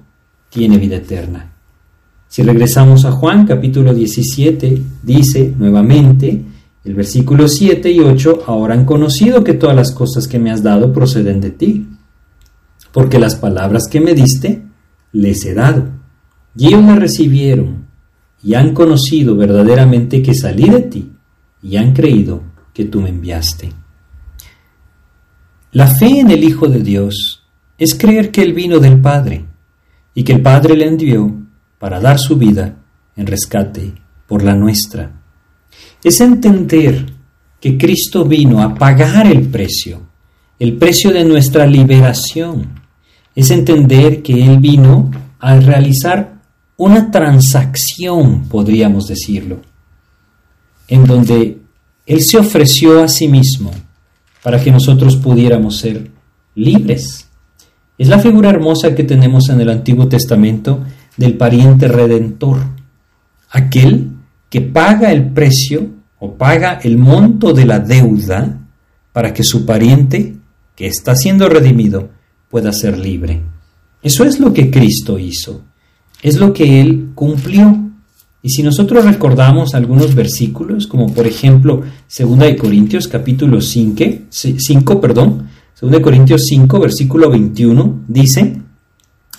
tiene 0.51 0.79
vida 0.79 0.97
eterna. 0.97 1.53
Si 2.29 2.42
regresamos 2.42 3.05
a 3.05 3.12
Juan 3.12 3.47
capítulo 3.47 3.92
17, 3.92 4.83
dice 5.03 5.55
nuevamente, 5.59 6.42
el 6.85 6.95
versículo 6.95 7.49
7 7.49 7.90
y 7.90 7.99
8, 7.99 8.45
ahora 8.47 8.75
han 8.75 8.85
conocido 8.85 9.42
que 9.42 9.55
todas 9.55 9.75
las 9.75 9.90
cosas 9.90 10.29
que 10.29 10.38
me 10.38 10.53
has 10.53 10.62
dado 10.62 10.92
proceden 10.92 11.40
de 11.40 11.51
ti, 11.51 11.88
porque 12.92 13.19
las 13.19 13.35
palabras 13.35 13.88
que 13.90 14.01
me 14.01 14.14
diste 14.14 14.62
les 15.12 15.45
he 15.45 15.55
dado, 15.55 15.88
y 16.57 16.69
ellos 16.69 16.83
me 16.83 16.97
recibieron, 16.97 17.87
y 18.42 18.55
han 18.55 18.75
conocido 18.75 19.37
verdaderamente 19.37 20.23
que 20.23 20.35
salí 20.35 20.69
de 20.69 20.81
ti, 20.81 21.12
y 21.62 21.77
han 21.77 21.92
creído 21.92 22.42
que 22.73 22.85
tú 22.85 23.01
me 23.01 23.09
enviaste. 23.09 23.73
La 25.73 25.87
fe 25.87 26.21
en 26.21 26.31
el 26.31 26.45
Hijo 26.45 26.69
de 26.69 26.81
Dios 26.81 27.42
es 27.79 27.95
creer 27.95 28.31
que 28.31 28.42
Él 28.42 28.53
vino 28.53 28.79
del 28.79 29.01
Padre, 29.01 29.45
y 30.14 30.23
que 30.23 30.33
el 30.33 30.42
Padre 30.42 30.77
le 30.77 30.87
envió 30.87 31.35
para 31.79 32.01
dar 32.01 32.19
su 32.19 32.37
vida 32.37 32.77
en 33.16 33.27
rescate 33.27 33.92
por 34.27 34.42
la 34.42 34.55
nuestra 34.55 35.12
es 36.07 36.21
entender 36.21 37.05
que 37.61 37.77
Cristo 37.77 38.25
vino 38.25 38.62
a 38.62 38.75
pagar 38.75 39.27
el 39.27 39.49
precio, 39.49 40.03
el 40.59 40.77
precio 40.77 41.12
de 41.12 41.25
nuestra 41.25 41.66
liberación. 41.66 42.86
Es 43.37 43.53
entender 43.53 44.22
que 44.22 44.44
Él 44.44 44.59
vino 44.59 45.12
a 45.38 45.61
realizar 45.61 46.40
una 46.77 47.11
transacción, 47.11 48.49
podríamos 48.49 49.07
decirlo, 49.07 49.61
en 50.88 51.05
donde 51.05 51.59
Él 52.05 52.22
se 52.22 52.38
ofreció 52.38 53.03
a 53.03 53.09
sí 53.09 53.29
mismo 53.29 53.70
para 54.42 54.61
que 54.61 54.72
nosotros 54.72 55.16
pudiéramos 55.16 55.77
ser 55.77 56.11
libres. 56.55 57.29
Es 57.99 58.09
la 58.09 58.18
figura 58.18 58.51
hermosa 58.51 58.94
que 58.94 59.05
tenemos 59.05 59.49
en 59.49 59.61
el 59.61 59.70
Antiguo 59.70 60.09
Testamento 60.09 60.81
del 61.16 61.37
pariente 61.37 61.88
redentor, 61.88 62.59
aquel 63.51 64.11
que 64.51 64.61
paga 64.61 65.12
el 65.12 65.31
precio 65.31 65.88
o 66.18 66.35
paga 66.35 66.79
el 66.83 66.99
monto 66.99 67.53
de 67.53 67.66
la 67.66 67.79
deuda 67.79 68.59
para 69.12 69.33
que 69.33 69.44
su 69.44 69.64
pariente, 69.64 70.37
que 70.75 70.87
está 70.87 71.16
siendo 71.16 71.49
redimido, 71.49 72.11
pueda 72.57 72.73
ser 72.73 72.99
libre. 72.99 73.42
Eso 74.03 74.25
es 74.25 74.40
lo 74.40 74.55
que 74.55 74.71
Cristo 74.71 75.19
hizo, 75.19 75.61
es 76.23 76.38
lo 76.38 76.55
que 76.55 76.81
Él 76.81 77.11
cumplió. 77.14 77.90
Y 78.40 78.49
si 78.49 78.62
nosotros 78.62 79.05
recordamos 79.05 79.75
algunos 79.75 80.14
versículos, 80.14 80.87
como 80.87 81.12
por 81.12 81.27
ejemplo 81.27 81.83
2 82.19 82.38
Corintios 82.59 83.09
capítulo 83.09 83.61
5, 83.61 84.05
5 84.31 85.01
perdón, 85.03 85.49
2 85.79 86.01
Corintios 86.01 86.47
5 86.47 86.81
versículo 86.81 87.29
21, 87.29 88.05
dice, 88.09 88.59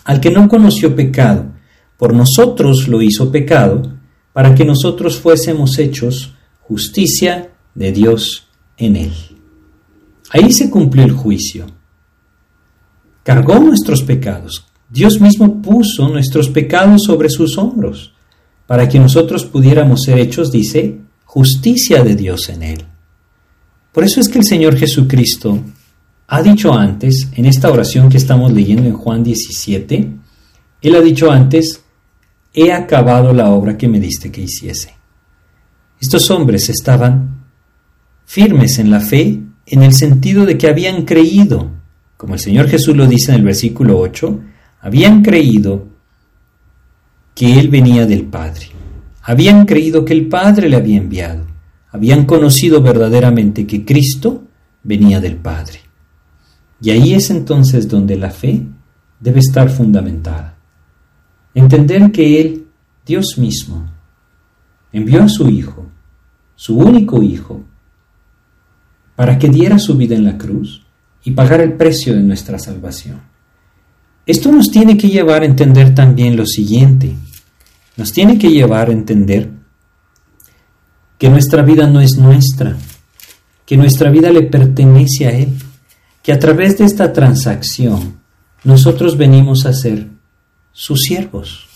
al 0.03 0.19
que 0.19 0.30
no 0.30 0.47
conoció 0.47 0.95
pecado, 0.95 1.47
por 1.97 2.13
nosotros 2.13 2.88
lo 2.88 3.01
hizo 3.01 3.32
pecado, 3.32 3.93
para 4.32 4.53
que 4.53 4.63
nosotros 4.63 5.17
fuésemos 5.17 5.80
hechos 5.80 6.36
justicia 6.62 7.49
de 7.73 7.91
Dios 7.91 8.47
en 8.77 8.95
él. 8.95 9.13
Ahí 10.30 10.53
se 10.53 10.69
cumplió 10.69 11.03
el 11.03 11.13
juicio. 11.13 11.65
Cargó 13.27 13.59
nuestros 13.59 14.03
pecados. 14.03 14.65
Dios 14.89 15.19
mismo 15.19 15.61
puso 15.61 16.07
nuestros 16.07 16.47
pecados 16.47 17.03
sobre 17.03 17.29
sus 17.29 17.57
hombros, 17.57 18.13
para 18.65 18.87
que 18.87 19.01
nosotros 19.01 19.43
pudiéramos 19.43 20.03
ser 20.03 20.17
hechos, 20.17 20.49
dice, 20.49 20.99
justicia 21.25 22.05
de 22.05 22.15
Dios 22.15 22.47
en 22.47 22.63
él. 22.63 22.85
Por 23.91 24.05
eso 24.05 24.21
es 24.21 24.29
que 24.29 24.37
el 24.37 24.45
Señor 24.45 24.77
Jesucristo 24.77 25.59
ha 26.25 26.41
dicho 26.41 26.73
antes, 26.73 27.27
en 27.33 27.45
esta 27.45 27.69
oración 27.69 28.07
que 28.07 28.15
estamos 28.15 28.53
leyendo 28.53 28.87
en 28.87 28.93
Juan 28.93 29.25
17, 29.25 30.09
Él 30.83 30.95
ha 30.95 31.01
dicho 31.01 31.29
antes, 31.29 31.81
he 32.53 32.71
acabado 32.71 33.33
la 33.33 33.49
obra 33.49 33.77
que 33.77 33.89
me 33.89 33.99
diste 33.99 34.31
que 34.31 34.43
hiciese. 34.43 34.93
Estos 35.99 36.31
hombres 36.31 36.69
estaban 36.69 37.43
firmes 38.25 38.79
en 38.79 38.89
la 38.89 39.01
fe 39.01 39.41
en 39.65 39.83
el 39.83 39.91
sentido 39.91 40.45
de 40.45 40.57
que 40.57 40.69
habían 40.69 41.03
creído, 41.03 41.76
como 42.17 42.34
el 42.34 42.39
Señor 42.39 42.67
Jesús 42.67 42.95
lo 42.95 43.06
dice 43.06 43.32
en 43.32 43.38
el 43.38 43.45
versículo 43.45 43.99
8, 43.99 44.39
habían 44.82 45.21
creído 45.21 45.86
que 47.36 47.60
Él 47.60 47.69
venía 47.69 48.08
del 48.08 48.25
Padre, 48.25 48.69
habían 49.21 49.67
creído 49.67 50.03
que 50.03 50.13
el 50.13 50.27
Padre 50.27 50.67
le 50.67 50.75
había 50.75 50.97
enviado, 50.97 51.45
habían 51.91 52.25
conocido 52.25 52.82
verdaderamente 52.82 53.67
que 53.67 53.86
Cristo 53.86 54.43
venía 54.84 55.21
del 55.21 55.36
Padre. 55.36 55.82
Y 56.82 56.89
ahí 56.89 57.13
es 57.13 57.30
entonces 57.30 57.88
donde 57.88 58.17
la 58.17 58.32
fe 58.32 58.63
debe 59.19 59.39
estar 59.39 59.69
fundamentada. 59.69 60.58
Entender 61.53 62.12
que 62.12 62.41
Él, 62.41 62.67
Dios 63.06 63.38
mismo, 63.38 63.91
envió 64.91 65.23
a 65.23 65.30
su 65.30 65.49
Hijo, 65.49 65.88
su 66.56 66.77
único 66.77 67.21
Hijo, 67.21 67.63
para 69.15 69.38
que 69.38 69.49
diera 69.49 69.77
su 69.77 69.95
vida 69.95 70.15
en 70.15 70.25
la 70.25 70.38
cruz 70.38 70.87
y 71.23 71.32
pagara 71.32 71.63
el 71.63 71.73
precio 71.73 72.13
de 72.13 72.21
nuestra 72.21 72.60
salvación. 72.60 73.21
Esto 74.25 74.51
nos 74.51 74.69
tiene 74.71 74.97
que 74.97 75.10
llevar 75.10 75.41
a 75.41 75.45
entender 75.45 75.95
también 75.95 76.36
lo 76.36 76.45
siguiente. 76.45 77.15
Nos 77.95 78.12
tiene 78.12 78.38
que 78.38 78.49
llevar 78.49 78.89
a 78.89 78.93
entender 78.93 79.49
que 81.17 81.30
nuestra 81.30 81.63
vida 81.63 81.88
no 81.88 82.01
es 82.01 82.17
nuestra, 82.17 82.75
que 83.65 83.77
nuestra 83.77 84.12
vida 84.12 84.30
le 84.30 84.43
pertenece 84.43 85.27
a 85.27 85.32
Él, 85.32 85.49
que 86.21 86.34
a 86.34 86.39
través 86.39 86.77
de 86.77 86.86
esta 86.86 87.13
transacción 87.13 88.19
nosotros 88.63 89.17
venimos 89.17 89.65
a 89.65 89.73
ser 89.73 90.08
sus 90.73 90.99
siervos. 91.01 91.67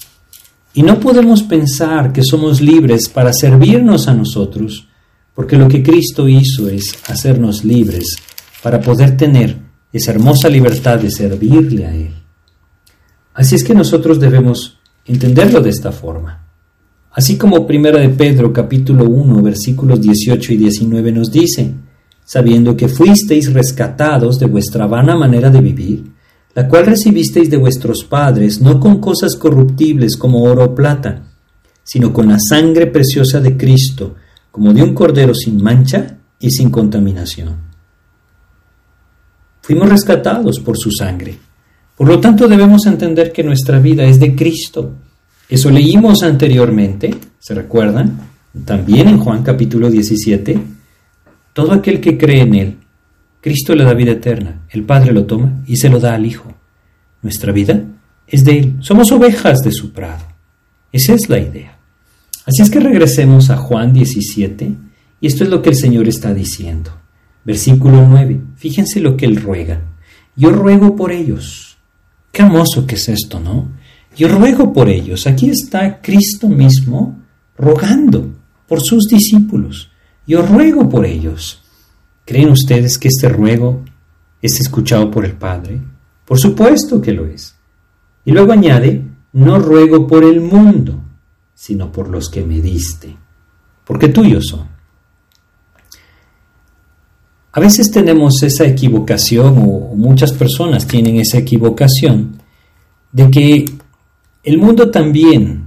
Y 0.73 0.83
no 0.83 0.99
podemos 0.99 1.43
pensar 1.43 2.13
que 2.13 2.23
somos 2.23 2.61
libres 2.61 3.09
para 3.09 3.33
servirnos 3.33 4.07
a 4.07 4.13
nosotros, 4.13 4.87
porque 5.33 5.57
lo 5.57 5.67
que 5.67 5.81
Cristo 5.81 6.27
hizo 6.27 6.69
es 6.69 6.97
hacernos 7.07 7.63
libres 7.63 8.17
para 8.61 8.79
poder 8.79 9.17
tener 9.17 9.57
esa 9.91 10.11
hermosa 10.11 10.49
libertad 10.49 10.99
de 10.99 11.11
servirle 11.11 11.85
a 11.85 11.93
Él. 11.93 12.13
Así 13.33 13.55
es 13.55 13.63
que 13.63 13.73
nosotros 13.73 14.19
debemos 14.19 14.77
entenderlo 15.05 15.61
de 15.61 15.69
esta 15.69 15.91
forma. 15.91 16.47
Así 17.11 17.37
como 17.37 17.67
Primera 17.67 17.99
de 17.99 18.09
Pedro 18.09 18.53
capítulo 18.53 19.05
1 19.05 19.41
versículos 19.41 19.99
18 19.99 20.53
y 20.53 20.57
19 20.57 21.11
nos 21.11 21.31
dice, 21.31 21.73
sabiendo 22.23 22.77
que 22.77 22.87
fuisteis 22.87 23.51
rescatados 23.51 24.39
de 24.39 24.45
vuestra 24.45 24.87
vana 24.87 25.15
manera 25.15 25.49
de 25.49 25.59
vivir, 25.59 26.11
la 26.53 26.67
cual 26.67 26.85
recibisteis 26.85 27.49
de 27.49 27.57
vuestros 27.57 28.03
padres, 28.03 28.61
no 28.61 28.79
con 28.79 28.99
cosas 28.99 29.35
corruptibles 29.35 30.15
como 30.15 30.43
oro 30.43 30.65
o 30.65 30.75
plata, 30.75 31.23
sino 31.83 32.13
con 32.13 32.27
la 32.29 32.39
sangre 32.39 32.87
preciosa 32.87 33.39
de 33.39 33.57
Cristo, 33.57 34.15
como 34.51 34.73
de 34.73 34.83
un 34.83 34.93
cordero 34.93 35.33
sin 35.33 35.61
mancha 35.61 36.17
y 36.39 36.51
sin 36.51 36.69
contaminación. 36.69 37.70
Fuimos 39.61 39.89
rescatados 39.89 40.59
por 40.59 40.77
su 40.77 40.91
sangre. 40.91 41.37
Por 41.95 42.07
lo 42.07 42.19
tanto, 42.19 42.47
debemos 42.47 42.85
entender 42.85 43.31
que 43.31 43.43
nuestra 43.43 43.79
vida 43.79 44.03
es 44.03 44.19
de 44.19 44.35
Cristo. 44.35 44.91
Eso 45.47 45.69
leímos 45.69 46.23
anteriormente, 46.23 47.13
¿se 47.39 47.53
recuerdan? 47.53 48.19
También 48.65 49.07
en 49.07 49.19
Juan 49.19 49.43
capítulo 49.43 49.89
17. 49.89 50.59
Todo 51.53 51.73
aquel 51.73 52.01
que 52.01 52.17
cree 52.17 52.41
en 52.41 52.55
Él, 52.55 52.77
Cristo 53.41 53.75
le 53.75 53.83
da 53.83 53.93
vida 53.93 54.13
eterna. 54.13 54.61
El 54.69 54.83
Padre 54.83 55.11
lo 55.11 55.25
toma 55.25 55.61
y 55.67 55.77
se 55.77 55.89
lo 55.89 55.99
da 55.99 56.15
al 56.15 56.25
Hijo. 56.25 56.53
Nuestra 57.21 57.51
vida 57.51 57.83
es 58.27 58.43
de 58.45 58.59
Él. 58.59 58.75
Somos 58.79 59.11
ovejas 59.11 59.59
de 59.59 59.71
su 59.71 59.91
prado. 59.91 60.23
Esa 60.91 61.13
es 61.13 61.29
la 61.29 61.39
idea. 61.39 61.77
Así 62.45 62.61
es 62.61 62.69
que 62.69 62.79
regresemos 62.79 63.49
a 63.49 63.57
Juan 63.57 63.93
17 63.93 64.71
y 65.19 65.27
esto 65.27 65.43
es 65.43 65.49
lo 65.49 65.61
que 65.61 65.69
el 65.69 65.75
Señor 65.75 66.07
está 66.07 66.33
diciendo. 66.33 66.91
Versículo 67.43 68.05
9. 68.07 68.41
Fíjense 68.55 68.99
lo 68.99 69.17
que 69.17 69.25
Él 69.25 69.41
ruega. 69.41 69.81
Yo 70.35 70.51
ruego 70.51 70.95
por 70.95 71.11
ellos. 71.11 71.77
Qué 72.31 72.43
hermoso 72.43 72.85
que 72.85 72.95
es 72.95 73.09
esto, 73.09 73.39
¿no? 73.39 73.69
Yo 74.15 74.27
ruego 74.27 74.71
por 74.73 74.89
ellos. 74.89 75.27
Aquí 75.27 75.49
está 75.49 76.01
Cristo 76.01 76.47
mismo 76.47 77.19
rogando 77.57 78.29
por 78.67 78.81
sus 78.81 79.07
discípulos. 79.07 79.91
Yo 80.25 80.41
ruego 80.41 80.87
por 80.87 81.05
ellos. 81.05 81.61
¿Creen 82.25 82.49
ustedes 82.49 82.97
que 82.97 83.07
este 83.09 83.27
ruego 83.27 83.83
es 84.41 84.59
escuchado 84.59 85.11
por 85.11 85.25
el 85.25 85.33
Padre? 85.33 85.81
Por 86.25 86.39
supuesto 86.39 87.01
que 87.01 87.11
lo 87.11 87.25
es. 87.25 87.55
Y 88.23 88.31
luego 88.31 88.53
añade, 88.53 89.03
no 89.33 89.59
ruego 89.59 90.07
por 90.07 90.23
el 90.23 90.39
mundo, 90.39 91.01
sino 91.53 91.91
por 91.91 92.07
los 92.07 92.29
que 92.29 92.43
me 92.43 92.61
diste, 92.61 93.15
porque 93.83 94.09
tuyos 94.09 94.47
son. 94.47 94.67
A 97.53 97.59
veces 97.59 97.91
tenemos 97.91 98.41
esa 98.43 98.65
equivocación, 98.65 99.57
o 99.57 99.93
muchas 99.95 100.31
personas 100.31 100.87
tienen 100.87 101.17
esa 101.17 101.37
equivocación, 101.37 102.37
de 103.11 103.29
que 103.29 103.65
el 104.43 104.57
mundo 104.57 104.89
también 104.89 105.65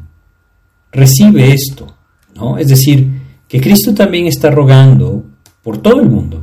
recibe 0.91 1.53
esto, 1.53 1.95
¿no? 2.35 2.57
Es 2.57 2.69
decir, 2.69 3.07
que 3.47 3.61
Cristo 3.61 3.93
también 3.93 4.27
está 4.27 4.51
rogando 4.51 5.25
por 5.63 5.79
todo 5.79 6.01
el 6.01 6.09
mundo. 6.09 6.41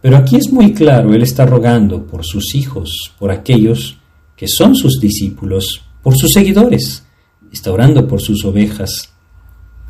Pero 0.00 0.16
aquí 0.16 0.36
es 0.36 0.52
muy 0.52 0.72
claro, 0.72 1.12
Él 1.12 1.22
está 1.22 1.44
rogando 1.44 2.06
por 2.06 2.24
sus 2.24 2.54
hijos, 2.54 3.12
por 3.18 3.32
aquellos 3.32 3.98
que 4.36 4.46
son 4.46 4.76
sus 4.76 5.00
discípulos, 5.00 5.82
por 6.02 6.16
sus 6.16 6.32
seguidores, 6.32 7.04
está 7.50 7.72
orando 7.72 8.06
por 8.06 8.20
sus 8.20 8.44
ovejas. 8.44 9.12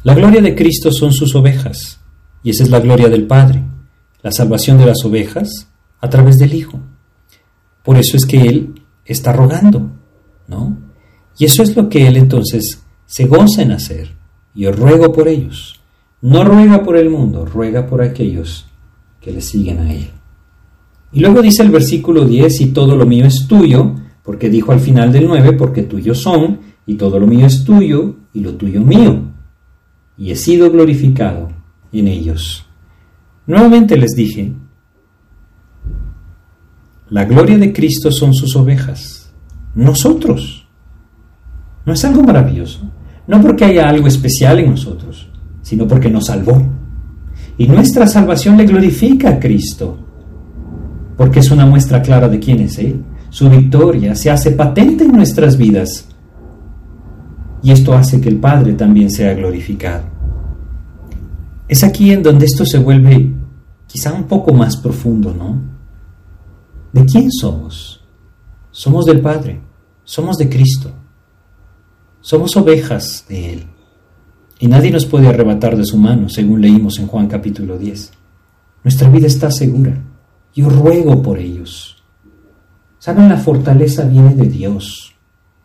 La 0.03 0.15
gloria 0.15 0.41
de 0.41 0.55
Cristo 0.55 0.91
son 0.93 1.13
sus 1.13 1.35
ovejas, 1.35 2.01
y 2.43 2.51
esa 2.51 2.63
es 2.63 2.71
la 2.71 2.81
gloria 2.81 3.09
del 3.09 3.27
Padre, 3.27 3.63
la 4.27 4.33
salvación 4.33 4.77
de 4.77 4.87
las 4.87 5.05
ovejas 5.05 5.69
a 6.01 6.11
través 6.11 6.37
del 6.37 6.53
Hijo. 6.53 6.81
Por 7.85 7.97
eso 7.97 8.17
es 8.17 8.27
que 8.27 8.41
Él 8.41 8.83
está 9.05 9.33
rogando, 9.33 9.89
¿no? 10.49 10.77
Y 11.39 11.45
eso 11.45 11.63
es 11.63 11.77
lo 11.77 11.89
que 11.89 12.09
Él 12.09 12.17
entonces 12.17 12.83
se 13.07 13.27
goza 13.27 13.63
en 13.63 13.71
hacer. 13.71 14.17
Yo 14.53 14.73
ruego 14.73 15.13
por 15.13 15.29
ellos. 15.29 15.81
No 16.23 16.43
ruega 16.43 16.83
por 16.83 16.97
el 16.97 17.09
mundo, 17.09 17.45
ruega 17.45 17.87
por 17.87 18.03
aquellos 18.03 18.67
que 19.21 19.31
le 19.31 19.41
siguen 19.41 19.79
a 19.79 19.93
Él. 19.93 20.11
Y 21.13 21.21
luego 21.21 21.41
dice 21.41 21.63
el 21.63 21.71
versículo 21.71 22.25
10, 22.25 22.63
y 22.63 22.67
todo 22.73 22.97
lo 22.97 23.07
mío 23.07 23.27
es 23.27 23.47
tuyo, 23.47 23.95
porque 24.25 24.51
dijo 24.51 24.73
al 24.73 24.81
final 24.81 25.13
del 25.13 25.29
9, 25.29 25.53
porque 25.53 25.85
tuyos 25.85 26.21
son, 26.21 26.59
y 26.85 26.97
todo 26.97 27.21
lo 27.21 27.29
mío 27.29 27.47
es 27.47 27.63
tuyo, 27.63 28.17
y 28.35 28.41
lo 28.41 28.57
tuyo 28.57 28.81
mío, 28.81 29.23
y 30.19 30.33
he 30.33 30.37
sido 30.37 30.69
glorificado 30.73 31.51
en 31.93 32.09
ellos. 32.09 32.66
Nuevamente 33.47 33.97
les 33.97 34.15
dije, 34.17 34.53
la 37.11 37.25
gloria 37.25 37.57
de 37.57 37.73
Cristo 37.73 38.11
son 38.11 38.35
sus 38.35 38.57
ovejas, 38.57 39.33
nosotros. 39.77 40.67
¿No 41.85 41.93
es 41.93 42.05
algo 42.05 42.25
maravilloso? 42.25 42.81
No 43.29 43.41
porque 43.41 43.65
haya 43.65 43.89
algo 43.89 44.09
especial 44.09 44.59
en 44.59 44.71
nosotros, 44.71 45.29
sino 45.63 45.87
porque 45.87 46.11
nos 46.11 46.27
salvó. 46.27 46.61
Y 47.57 47.69
nuestra 47.69 48.09
salvación 48.09 48.57
le 48.57 48.67
glorifica 48.67 49.31
a 49.31 49.39
Cristo, 49.39 49.97
porque 51.17 51.39
es 51.39 51.51
una 51.53 51.67
muestra 51.67 52.03
clara 52.03 52.29
de 52.29 52.41
quién 52.41 52.59
es 52.59 52.77
Él. 52.79 53.01
Su 53.31 53.49
victoria 53.49 54.17
se 54.17 54.31
hace 54.31 54.51
patente 54.51 55.05
en 55.05 55.13
nuestras 55.13 55.57
vidas. 55.57 56.09
Y 57.63 57.71
esto 57.71 57.95
hace 57.95 58.21
que 58.21 58.29
el 58.29 58.39
Padre 58.39 58.73
también 58.73 59.11
sea 59.11 59.35
glorificado. 59.35 60.16
Es 61.69 61.83
aquí 61.83 62.13
en 62.13 62.23
donde 62.23 62.47
esto 62.47 62.65
se 62.65 62.79
vuelve 62.79 63.33
quizá 63.87 64.13
un 64.13 64.25
poco 64.25 64.53
más 64.53 64.77
profundo, 64.77 65.35
¿no? 65.35 65.61
¿De 66.93 67.05
quién 67.05 67.31
somos? 67.31 68.05
Somos 68.71 69.07
del 69.07 69.21
Padre, 69.21 69.61
somos 70.05 70.37
de 70.37 70.49
Cristo, 70.49 70.91
somos 72.21 72.57
ovejas 72.57 73.25
de 73.29 73.53
Él. 73.55 73.67
Y 74.59 74.69
nadie 74.69 74.91
nos 74.91 75.05
puede 75.05 75.29
arrebatar 75.29 75.77
de 75.77 75.85
su 75.85 75.99
mano, 75.99 76.29
según 76.29 76.63
leímos 76.63 76.99
en 76.99 77.07
Juan 77.07 77.27
capítulo 77.27 77.77
10. 77.79 78.13
Nuestra 78.85 79.11
vida 79.11 79.27
está 79.27 79.51
segura. 79.51 79.99
Yo 80.55 80.71
ruego 80.71 81.23
por 81.23 81.39
ellos. 81.39 82.03
Saben, 82.99 83.29
la 83.29 83.37
fortaleza 83.37 84.05
viene 84.05 84.35
de 84.35 84.47
Dios, 84.47 85.15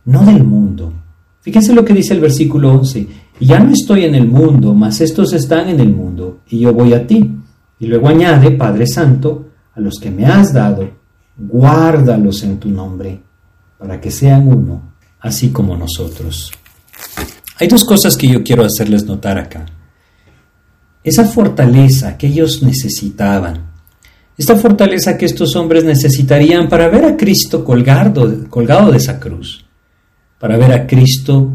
no 0.05 0.25
del 0.25 0.43
mundo. 0.43 0.93
Fíjense 1.39 1.73
lo 1.73 1.85
que 1.85 1.93
dice 1.93 2.13
el 2.13 2.19
versículo 2.19 2.71
11. 2.73 3.07
Ya 3.41 3.57
no 3.59 3.71
estoy 3.71 4.05
en 4.05 4.13
el 4.13 4.27
mundo, 4.27 4.75
mas 4.75 5.01
estos 5.01 5.33
están 5.33 5.67
en 5.67 5.79
el 5.79 5.89
mundo, 5.89 6.41
y 6.47 6.59
yo 6.59 6.73
voy 6.73 6.93
a 6.93 7.07
ti. 7.07 7.37
Y 7.79 7.87
luego 7.87 8.07
añade, 8.07 8.51
Padre 8.51 8.85
Santo, 8.85 9.49
a 9.73 9.79
los 9.79 9.99
que 9.99 10.11
me 10.11 10.27
has 10.27 10.53
dado, 10.53 10.87
guárdalos 11.35 12.43
en 12.43 12.59
tu 12.59 12.69
nombre, 12.69 13.19
para 13.79 13.99
que 13.99 14.11
sean 14.11 14.47
uno, 14.47 14.93
así 15.19 15.49
como 15.49 15.75
nosotros. 15.75 16.51
Hay 17.59 17.67
dos 17.67 17.83
cosas 17.83 18.15
que 18.15 18.27
yo 18.27 18.43
quiero 18.43 18.63
hacerles 18.63 19.05
notar 19.05 19.39
acá. 19.39 19.65
Esa 21.03 21.25
fortaleza 21.25 22.15
que 22.19 22.27
ellos 22.27 22.61
necesitaban, 22.61 23.71
esta 24.37 24.55
fortaleza 24.55 25.17
que 25.17 25.25
estos 25.25 25.55
hombres 25.55 25.83
necesitarían 25.83 26.69
para 26.69 26.89
ver 26.89 27.05
a 27.05 27.17
Cristo 27.17 27.65
colgado, 27.65 28.47
colgado 28.49 28.91
de 28.91 28.97
esa 28.97 29.19
cruz, 29.19 29.65
para 30.39 30.57
ver 30.57 30.71
a 30.73 30.85
Cristo 30.85 31.53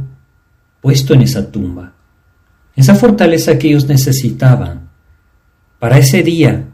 puesto 0.87 1.15
en 1.15 1.23
esa 1.23 1.51
tumba. 1.51 1.95
Esa 2.77 2.95
fortaleza 2.95 3.59
que 3.59 3.67
ellos 3.67 3.89
necesitaban 3.89 4.89
para 5.81 5.99
ese 5.99 6.23
día 6.23 6.65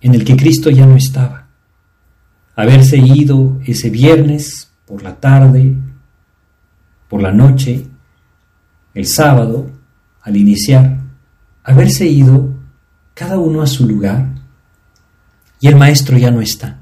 en 0.00 0.12
el 0.12 0.24
que 0.24 0.34
Cristo 0.34 0.70
ya 0.70 0.84
no 0.86 0.96
estaba. 0.96 1.46
Haberse 2.56 2.96
ido 2.96 3.60
ese 3.64 3.90
viernes 3.90 4.72
por 4.84 5.04
la 5.04 5.14
tarde, 5.20 5.72
por 7.08 7.22
la 7.22 7.30
noche, 7.30 7.86
el 8.92 9.06
sábado, 9.06 9.70
al 10.22 10.36
iniciar, 10.36 10.98
haberse 11.62 12.06
ido 12.08 12.54
cada 13.14 13.38
uno 13.38 13.62
a 13.62 13.68
su 13.68 13.86
lugar 13.86 14.34
y 15.60 15.68
el 15.68 15.76
maestro 15.76 16.18
ya 16.18 16.32
no 16.32 16.40
está. 16.40 16.80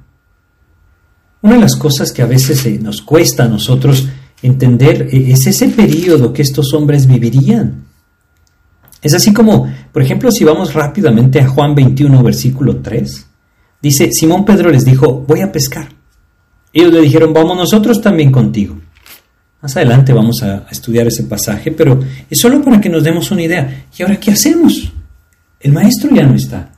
Una 1.42 1.56
de 1.56 1.60
las 1.60 1.76
cosas 1.76 2.12
que 2.12 2.22
a 2.22 2.26
veces 2.26 2.80
nos 2.80 3.02
cuesta 3.02 3.44
a 3.44 3.48
nosotros 3.48 4.08
entender 4.42 5.08
eh, 5.10 5.32
es 5.32 5.46
ese 5.46 5.68
periodo 5.68 6.32
que 6.32 6.42
estos 6.42 6.74
hombres 6.74 7.06
vivirían. 7.06 7.84
Es 9.00 9.14
así 9.14 9.32
como, 9.32 9.72
por 9.92 10.02
ejemplo, 10.02 10.30
si 10.30 10.44
vamos 10.44 10.74
rápidamente 10.74 11.40
a 11.40 11.48
Juan 11.48 11.74
21, 11.74 12.22
versículo 12.22 12.76
3, 12.76 13.26
dice, 13.80 14.12
Simón 14.12 14.44
Pedro 14.44 14.70
les 14.70 14.84
dijo, 14.84 15.24
voy 15.26 15.40
a 15.40 15.50
pescar. 15.50 15.88
Ellos 16.72 16.92
le 16.92 17.00
dijeron, 17.00 17.32
vamos 17.32 17.56
nosotros 17.56 18.00
también 18.00 18.30
contigo. 18.30 18.78
Más 19.60 19.76
adelante 19.76 20.12
vamos 20.12 20.42
a 20.42 20.66
estudiar 20.70 21.06
ese 21.06 21.24
pasaje, 21.24 21.70
pero 21.70 22.00
es 22.28 22.38
solo 22.38 22.62
para 22.62 22.80
que 22.80 22.88
nos 22.88 23.04
demos 23.04 23.30
una 23.30 23.42
idea. 23.42 23.86
¿Y 23.96 24.02
ahora 24.02 24.18
qué 24.18 24.32
hacemos? 24.32 24.92
El 25.60 25.72
maestro 25.72 26.10
ya 26.12 26.24
no 26.24 26.34
está. 26.34 26.72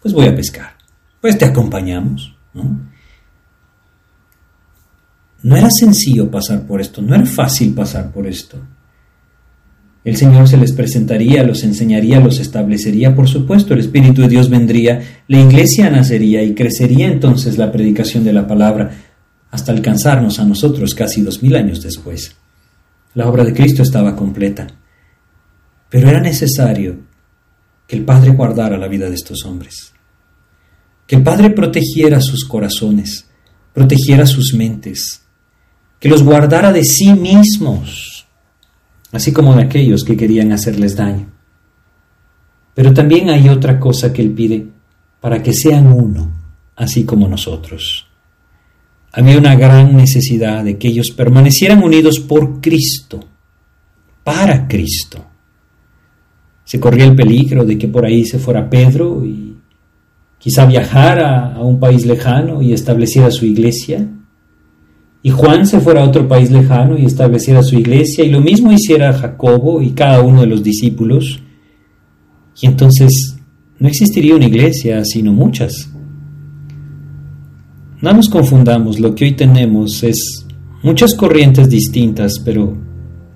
Pues 0.00 0.14
voy 0.14 0.26
a 0.26 0.34
pescar. 0.34 0.74
Pues 1.20 1.36
te 1.36 1.44
acompañamos. 1.44 2.34
¿no? 2.54 2.87
No 5.42 5.56
era 5.56 5.70
sencillo 5.70 6.30
pasar 6.30 6.66
por 6.66 6.80
esto, 6.80 7.00
no 7.00 7.14
era 7.14 7.26
fácil 7.26 7.72
pasar 7.74 8.10
por 8.10 8.26
esto. 8.26 8.58
El 10.04 10.16
Señor 10.16 10.48
se 10.48 10.56
les 10.56 10.72
presentaría, 10.72 11.42
los 11.42 11.64
enseñaría, 11.64 12.20
los 12.20 12.40
establecería, 12.40 13.14
por 13.14 13.28
supuesto, 13.28 13.74
el 13.74 13.80
Espíritu 13.80 14.22
de 14.22 14.28
Dios 14.28 14.48
vendría, 14.48 15.02
la 15.28 15.40
iglesia 15.40 15.90
nacería 15.90 16.42
y 16.42 16.54
crecería 16.54 17.08
entonces 17.08 17.58
la 17.58 17.70
predicación 17.70 18.24
de 18.24 18.32
la 18.32 18.46
palabra 18.46 18.90
hasta 19.50 19.72
alcanzarnos 19.72 20.38
a 20.38 20.44
nosotros 20.44 20.94
casi 20.94 21.22
dos 21.22 21.42
mil 21.42 21.56
años 21.56 21.82
después. 21.82 22.36
La 23.14 23.28
obra 23.28 23.44
de 23.44 23.52
Cristo 23.52 23.82
estaba 23.82 24.16
completa, 24.16 24.66
pero 25.88 26.08
era 26.08 26.20
necesario 26.20 26.96
que 27.86 27.96
el 27.96 28.04
Padre 28.04 28.30
guardara 28.30 28.76
la 28.76 28.88
vida 28.88 29.08
de 29.08 29.14
estos 29.14 29.44
hombres, 29.44 29.92
que 31.06 31.16
el 31.16 31.22
Padre 31.22 31.50
protegiera 31.50 32.20
sus 32.20 32.44
corazones, 32.44 33.26
protegiera 33.74 34.26
sus 34.26 34.54
mentes, 34.54 35.22
que 35.98 36.08
los 36.08 36.22
guardara 36.22 36.72
de 36.72 36.84
sí 36.84 37.12
mismos. 37.12 38.26
así 39.10 39.32
como 39.32 39.54
de 39.54 39.62
aquellos 39.62 40.04
que 40.04 40.18
querían 40.18 40.52
hacerles 40.52 40.94
daño. 40.94 41.26
Pero 42.74 42.92
también 42.92 43.30
hay 43.30 43.48
otra 43.48 43.80
cosa 43.80 44.12
que 44.12 44.20
Él 44.20 44.32
pide, 44.32 44.66
para 45.18 45.42
que 45.42 45.54
sean 45.54 45.86
uno, 45.86 46.30
así 46.76 47.04
como 47.04 47.26
nosotros. 47.26 48.06
Había 49.12 49.38
una 49.38 49.56
gran 49.56 49.96
necesidad 49.96 50.62
de 50.62 50.76
que 50.76 50.88
ellos 50.88 51.10
permanecieran 51.10 51.82
unidos 51.82 52.20
por 52.20 52.60
Cristo, 52.60 53.24
para 54.22 54.68
Cristo. 54.68 55.24
Se 56.64 56.78
corría 56.78 57.06
el 57.06 57.16
peligro 57.16 57.64
de 57.64 57.78
que 57.78 57.88
por 57.88 58.04
ahí 58.04 58.26
se 58.26 58.38
fuera 58.38 58.68
Pedro 58.68 59.24
y 59.24 59.56
quizá 60.38 60.66
viajara 60.66 61.54
a 61.54 61.62
un 61.62 61.80
país 61.80 62.04
lejano 62.04 62.60
y 62.60 62.74
estableciera 62.74 63.30
su 63.30 63.46
iglesia. 63.46 64.06
Y 65.22 65.30
Juan 65.30 65.66
se 65.66 65.80
fuera 65.80 66.02
a 66.02 66.08
otro 66.08 66.28
país 66.28 66.50
lejano 66.50 66.96
y 66.96 67.04
estableciera 67.04 67.62
su 67.62 67.76
iglesia, 67.76 68.24
y 68.24 68.30
lo 68.30 68.40
mismo 68.40 68.72
hiciera 68.72 69.12
Jacobo 69.12 69.82
y 69.82 69.90
cada 69.90 70.22
uno 70.22 70.42
de 70.42 70.46
los 70.46 70.62
discípulos. 70.62 71.40
Y 72.60 72.66
entonces 72.66 73.36
no 73.78 73.88
existiría 73.88 74.36
una 74.36 74.46
iglesia, 74.46 75.04
sino 75.04 75.32
muchas. 75.32 75.90
No 78.00 78.12
nos 78.12 78.28
confundamos, 78.28 79.00
lo 79.00 79.14
que 79.14 79.24
hoy 79.24 79.32
tenemos 79.32 80.04
es 80.04 80.46
muchas 80.82 81.14
corrientes 81.14 81.68
distintas, 81.68 82.38
pero 82.38 82.76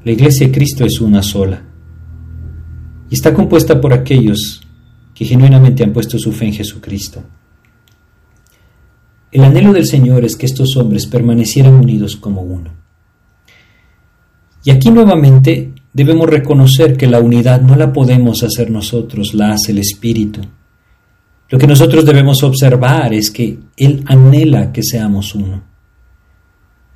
la 0.05 0.13
iglesia 0.13 0.47
de 0.47 0.53
Cristo 0.53 0.85
es 0.85 1.01
una 1.01 1.23
sola. 1.23 1.65
Y 3.11 3.15
está 3.15 3.35
compuesta 3.35 3.81
por 3.81 3.93
aquellos 3.93 4.61
que 5.15 5.25
genuinamente 5.25 5.83
han 5.83 5.93
puesto 5.93 6.19
su 6.19 6.33
fe 6.33 6.47
en 6.47 6.53
Jesucristo. 6.55 7.23
El 9.33 9.45
anhelo 9.45 9.73
del 9.73 9.87
Señor 9.87 10.27
es 10.27 10.37
que 10.37 10.45
estos 10.45 10.77
hombres 10.77 11.07
permanecieran 11.07 11.73
unidos 11.73 12.17
como 12.17 12.43
uno. 12.43 12.71
Y 14.63 14.71
aquí 14.71 14.91
nuevamente 14.91 15.73
debemos 15.95 16.29
reconocer 16.29 16.99
que 16.99 17.07
la 17.07 17.19
unidad 17.19 17.63
no 17.63 17.75
la 17.75 17.95
podemos 17.95 18.43
hacer 18.43 18.71
nosotros, 18.71 19.33
la 19.33 19.53
hace 19.53 19.73
el 19.73 19.79
Espíritu. 19.79 20.43
Lo 21.49 21.59
que 21.59 21.67
nosotros 21.67 22.05
debemos 22.05 22.43
observar 22.43 23.15
es 23.15 23.31
que 23.31 23.59
Él 23.79 24.05
anhela 24.07 24.71
que 24.71 24.83
seamos 24.83 25.35
uno. 25.35 25.63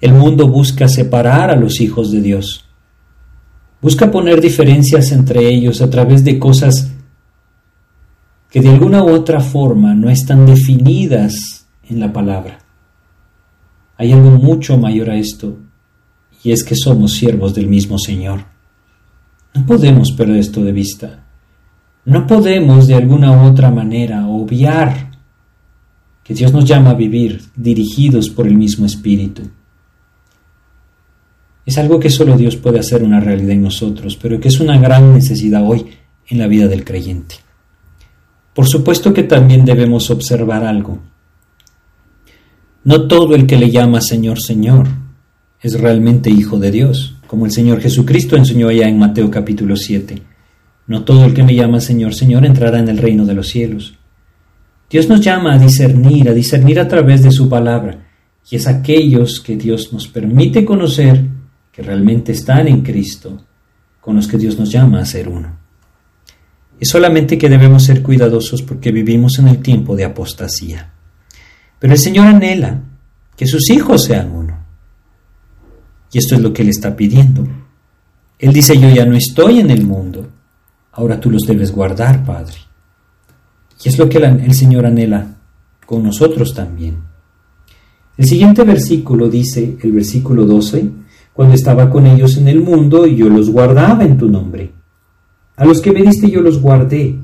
El 0.03 0.13
mundo 0.13 0.47
busca 0.47 0.89
separar 0.89 1.51
a 1.51 1.57
los 1.57 1.81
hijos 1.81 2.13
de 2.13 2.21
Dios. 2.21 2.67
Busca 3.81 4.11
poner 4.11 4.43
diferencias 4.43 5.11
entre 5.11 5.49
ellos 5.49 5.81
a 5.81 5.89
través 5.89 6.23
de 6.23 6.39
cosas 6.39 6.93
que 8.51 8.61
de 8.61 8.69
alguna 8.69 9.03
u 9.03 9.09
otra 9.09 9.41
forma 9.41 9.95
no 9.95 10.11
están 10.11 10.45
definidas 10.47 11.66
en 11.89 12.01
la 12.01 12.13
palabra. 12.13 12.59
Hay 13.97 14.13
algo 14.13 14.31
mucho 14.31 14.77
mayor 14.79 15.11
a 15.11 15.17
esto, 15.17 15.59
y 16.43 16.53
es 16.53 16.63
que 16.63 16.77
somos 16.77 17.13
siervos 17.13 17.55
del 17.55 17.67
mismo 17.67 17.99
Señor. 17.99 18.45
No 19.55 19.65
podemos 19.65 20.13
perder 20.13 20.37
esto 20.37 20.63
de 20.63 20.73
vista. 20.73 21.25
No 22.05 22.27
podemos 22.27 22.87
de 22.87 22.95
alguna 22.95 23.33
u 23.33 23.47
otra 23.47 23.71
manera 23.71 24.27
obviar 24.29 25.11
que 26.23 26.35
Dios 26.35 26.53
nos 26.53 26.65
llama 26.65 26.91
a 26.91 26.95
vivir 26.95 27.43
dirigidos 27.57 28.29
por 28.29 28.47
el 28.47 28.57
mismo 28.57 28.85
Espíritu. 28.85 29.43
Es 31.65 31.79
algo 31.79 31.99
que 31.99 32.11
solo 32.11 32.37
Dios 32.37 32.57
puede 32.57 32.79
hacer 32.79 33.03
una 33.03 33.19
realidad 33.19 33.53
en 33.53 33.63
nosotros, 33.63 34.17
pero 34.17 34.39
que 34.39 34.49
es 34.49 34.61
una 34.61 34.79
gran 34.79 35.15
necesidad 35.15 35.69
hoy 35.69 35.87
en 36.29 36.39
la 36.39 36.47
vida 36.47 36.69
del 36.69 36.85
creyente. 36.85 37.37
Por 38.55 38.67
supuesto 38.67 39.13
que 39.13 39.25
también 39.25 39.65
debemos 39.65 40.11
observar 40.11 40.65
algo. 40.65 40.99
No 42.87 43.09
todo 43.09 43.35
el 43.35 43.49
que 43.49 43.57
le 43.57 43.69
llama 43.73 44.01
Señor, 44.01 44.41
Señor 44.41 44.87
es 45.61 45.81
realmente 45.81 46.31
hijo 46.31 46.57
de 46.61 46.71
Dios, 46.71 47.17
como 47.27 47.45
el 47.45 47.51
Señor 47.51 47.81
Jesucristo 47.81 48.37
enseñó 48.37 48.69
allá 48.69 48.87
en 48.87 48.97
Mateo 48.97 49.29
capítulo 49.29 49.75
7. 49.75 50.23
No 50.87 51.03
todo 51.03 51.25
el 51.25 51.35
que 51.35 51.43
me 51.43 51.57
llama 51.57 51.81
Señor, 51.81 52.15
Señor 52.15 52.47
entrará 52.47 52.79
en 52.79 52.89
el 52.89 52.99
reino 52.99 53.27
de 53.27 53.35
los 53.35 53.49
cielos. 53.49 53.99
Dios 54.89 55.09
nos 55.09 55.21
llama 55.21 55.55
a 55.55 55.59
discernir, 55.59 56.29
a 56.29 56.33
discernir 56.33 56.79
a 56.79 56.87
través 56.87 57.25
de 57.25 57.33
su 57.33 57.49
palabra, 57.49 58.07
y 58.49 58.55
es 58.55 58.69
aquellos 58.69 59.41
que 59.41 59.57
Dios 59.57 59.93
nos 59.93 60.07
permite 60.07 60.65
conocer, 60.65 61.25
que 61.73 61.83
realmente 61.83 62.31
están 62.31 62.69
en 62.69 62.83
Cristo, 62.83 63.43
con 64.01 64.15
los 64.15 64.29
que 64.29 64.39
Dios 64.39 64.61
nos 64.61 64.71
llama 64.71 65.01
a 65.01 65.07
ser 65.07 65.29
uno. 65.29 65.59
Es 66.79 66.89
solamente 66.89 67.37
que 67.37 67.49
debemos 67.49 67.83
ser 67.83 68.01
cuidadosos 68.01 68.63
porque 68.63 68.93
vivimos 68.93 69.41
en 69.41 69.49
el 69.49 69.59
tiempo 69.59 69.97
de 69.97 70.05
apostasía. 70.05 70.93
Pero 71.79 71.93
el 71.93 71.99
Señor 71.99 72.27
anhela 72.27 72.81
que 73.37 73.47
sus 73.47 73.71
hijos 73.71 74.05
sean 74.05 74.33
uno. 74.33 74.59
Y 76.13 76.19
esto 76.19 76.35
es 76.35 76.41
lo 76.41 76.53
que 76.53 76.63
Él 76.63 76.69
está 76.69 76.97
pidiendo. 76.97 77.47
Él 78.39 78.53
dice, 78.53 78.79
yo 78.79 78.89
ya 78.89 79.05
no 79.05 79.17
estoy 79.17 79.61
en 79.61 79.71
el 79.71 79.87
mundo, 79.87 80.29
Ahora 80.97 81.21
tú 81.21 81.31
los 81.31 81.47
debes 81.47 81.73
guardar, 81.73 82.25
Padre. 82.25 82.55
Y 83.85 83.89
es 83.91 83.99
lo 83.99 84.09
que 84.09 84.17
el 84.17 84.55
Señor 84.55 84.87
anhela 84.87 85.37
con 85.85 86.03
nosotros 86.03 86.55
también. 86.55 86.97
El 88.17 88.25
siguiente 88.25 88.65
versículo 88.65 89.29
dice, 89.29 89.77
el 89.83 89.93
versículo 89.93 90.47
12, 90.47 90.91
cuando 91.35 91.55
estaba 91.55 91.91
con 91.91 92.07
ellos 92.07 92.39
en 92.39 92.49
el 92.49 92.63
mundo 92.63 93.07
yo 93.07 93.29
los 93.29 93.51
guardaba 93.51 94.05
en 94.05 94.17
tu 94.17 94.31
nombre. 94.31 94.73
A 95.57 95.67
los 95.67 95.83
que 95.83 95.93
me 95.93 96.03
diste 96.03 96.31
yo 96.31 96.41
los 96.41 96.63
guardé, 96.63 97.19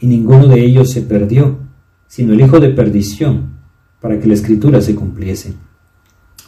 y 0.00 0.06
ninguno 0.06 0.46
de 0.46 0.62
ellos 0.62 0.90
se 0.90 1.00
perdió, 1.00 1.58
sino 2.06 2.34
el 2.34 2.42
hijo 2.42 2.60
de 2.60 2.68
perdición, 2.68 3.57
para 4.00 4.18
que 4.18 4.28
la 4.28 4.34
escritura 4.34 4.80
se 4.80 4.94
cumpliese. 4.94 5.54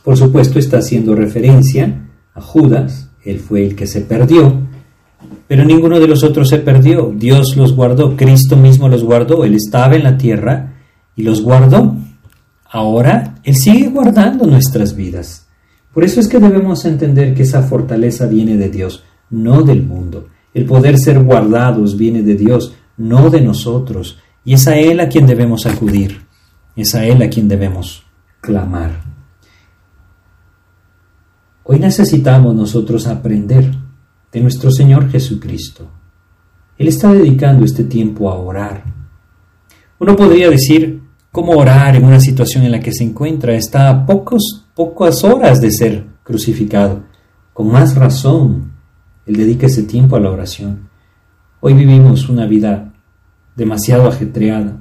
Por 0.05 0.17
supuesto 0.17 0.59
está 0.59 0.79
haciendo 0.79 1.15
referencia 1.15 2.09
a 2.35 2.41
Judas, 2.41 3.11
él 3.25 3.39
fue 3.39 3.67
el 3.67 3.77
que 3.77 3.87
se 3.87 4.01
perdió, 4.01 4.61
pero 5.47 5.65
ninguno 5.65 6.01
de 6.01 6.09
los 6.09 6.23
otros 6.23 6.49
se 6.49 6.59
perdió. 6.59 7.13
Dios 7.15 7.57
los 7.57 7.75
guardó, 7.75 8.17
Cristo 8.17 8.57
mismo 8.57 8.89
los 8.89 9.05
guardó, 9.05 9.45
Él 9.45 9.55
estaba 9.55 9.97
en 9.97 10.05
la 10.05 10.17
tierra 10.17 10.75
y 11.17 11.23
los 11.23 11.43
guardó. 11.43 11.97
Ahora 12.71 13.35
Él 13.43 13.57
sigue 13.57 13.89
guardando 13.89 14.47
nuestras 14.47 14.95
vidas. 14.95 15.49
Por 15.93 16.05
eso 16.05 16.21
es 16.21 16.29
que 16.29 16.39
debemos 16.39 16.85
entender 16.85 17.35
que 17.35 17.43
esa 17.43 17.63
fortaleza 17.63 18.27
viene 18.27 18.57
de 18.57 18.71
Dios, 18.71 19.03
no 19.29 19.63
del 19.63 19.83
mundo. 19.83 20.29
El 20.55 20.65
poder 20.67 20.99
ser 20.99 21.21
guardados 21.23 21.97
viene 21.97 22.23
de 22.23 22.37
Dios, 22.37 22.75
no 22.97 23.29
de 23.29 23.41
nosotros. 23.41 24.19
Y 24.45 24.55
es 24.55 24.69
a 24.69 24.79
Él 24.79 25.01
a 25.01 25.09
quien 25.09 25.27
debemos 25.27 25.67
acudir, 25.67 26.23
es 26.77 26.95
a 26.95 27.05
Él 27.05 27.23
a 27.23 27.29
quien 27.29 27.49
debemos 27.49 28.05
clamar. 28.41 29.03
Hoy 31.65 31.79
necesitamos 31.79 32.55
nosotros 32.55 33.07
aprender 33.07 33.73
de 34.33 34.41
nuestro 34.41 34.71
Señor 34.71 35.11
Jesucristo. 35.11 35.89
Él 36.79 36.89
está 36.89 37.13
dedicando 37.13 37.65
este 37.65 37.85
tiempo 37.85 38.31
a 38.31 38.35
orar. 38.35 38.85
Uno 39.99 40.17
podría 40.17 40.49
decir, 40.49 41.03
¿cómo 41.31 41.53
orar 41.53 41.95
en 41.95 42.05
una 42.05 42.21
situación 42.21 42.65
en 42.65 42.73
la 42.73 42.81
que 42.81 42.93
se 42.93 43.05
encuentra? 43.05 43.55
Está 43.55 43.91
a 43.91 44.07
pocos, 44.07 44.65
pocas 44.75 45.23
horas 45.25 45.61
de 45.61 45.71
ser 45.71 46.07
crucificado. 46.23 47.03
Con 47.53 47.71
más 47.71 47.95
razón, 47.95 48.73
Él 49.27 49.37
dedica 49.37 49.67
ese 49.67 49.83
tiempo 49.83 50.17
a 50.17 50.21
la 50.21 50.31
oración. 50.31 50.89
Hoy 51.61 51.75
vivimos 51.75 52.29
una 52.31 52.47
vida 52.47 52.95
demasiado 53.55 54.09
ajetreada. 54.09 54.79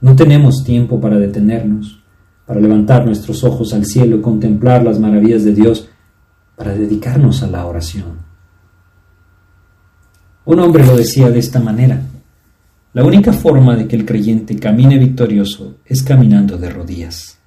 No 0.00 0.16
tenemos 0.16 0.64
tiempo 0.64 1.00
para 1.00 1.18
detenernos, 1.18 2.02
para 2.46 2.60
levantar 2.60 3.04
nuestros 3.04 3.44
ojos 3.44 3.74
al 3.74 3.84
cielo, 3.84 4.22
contemplar 4.22 4.82
las 4.82 4.98
maravillas 4.98 5.44
de 5.44 5.52
Dios, 5.52 5.88
para 6.56 6.74
dedicarnos 6.74 7.42
a 7.42 7.46
la 7.46 7.66
oración. 7.66 8.18
Un 10.44 10.58
hombre 10.58 10.84
lo 10.84 10.96
decía 10.96 11.30
de 11.30 11.38
esta 11.38 11.60
manera. 11.60 12.02
La 12.92 13.04
única 13.04 13.32
forma 13.32 13.76
de 13.76 13.86
que 13.86 13.94
el 13.94 14.04
creyente 14.04 14.56
camine 14.56 14.98
victorioso 14.98 15.76
es 15.84 16.02
caminando 16.02 16.58
de 16.58 16.70
rodillas. 16.70 17.38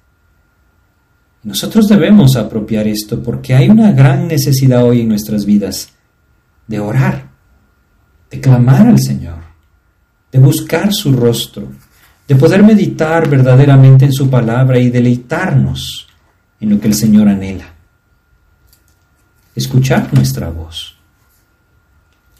Nosotros 1.42 1.86
debemos 1.86 2.36
apropiar 2.36 2.88
esto 2.88 3.22
porque 3.22 3.54
hay 3.54 3.68
una 3.68 3.92
gran 3.92 4.26
necesidad 4.26 4.82
hoy 4.84 5.02
en 5.02 5.08
nuestras 5.08 5.44
vidas 5.44 5.90
de 6.66 6.80
orar, 6.80 7.30
de 8.30 8.40
clamar 8.40 8.86
al 8.86 8.98
Señor, 8.98 9.36
de 10.32 10.38
buscar 10.38 10.94
su 10.94 11.12
rostro, 11.12 11.68
de 12.26 12.36
poder 12.36 12.62
meditar 12.62 13.28
verdaderamente 13.28 14.06
en 14.06 14.12
su 14.12 14.30
palabra 14.30 14.78
y 14.78 14.90
deleitarnos 14.90 16.06
en 16.60 16.70
lo 16.70 16.80
que 16.80 16.88
el 16.88 16.94
Señor 16.94 17.28
anhela. 17.28 17.74
Escuchar 19.54 20.12
nuestra 20.14 20.48
voz. 20.48 20.96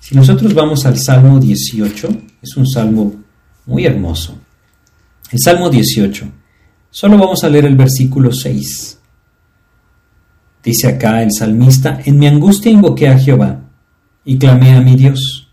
Si 0.00 0.14
nosotros 0.14 0.54
vamos 0.54 0.84
al 0.86 0.98
Salmo 0.98 1.38
18, 1.38 2.08
es 2.42 2.56
un 2.56 2.66
salmo 2.66 3.14
muy 3.66 3.86
hermoso. 3.86 4.38
El 5.30 5.38
Salmo 5.38 5.70
18, 5.70 6.26
solo 6.90 7.18
vamos 7.18 7.44
a 7.44 7.48
leer 7.48 7.66
el 7.66 7.76
versículo 7.76 8.32
6. 8.32 8.98
Dice 10.62 10.88
acá 10.88 11.22
el 11.22 11.32
salmista, 11.32 12.00
en 12.04 12.18
mi 12.18 12.26
angustia 12.26 12.72
invoqué 12.72 13.08
a 13.08 13.18
Jehová 13.18 13.60
y 14.24 14.38
clamé 14.38 14.72
a 14.72 14.80
mi 14.80 14.96
Dios. 14.96 15.48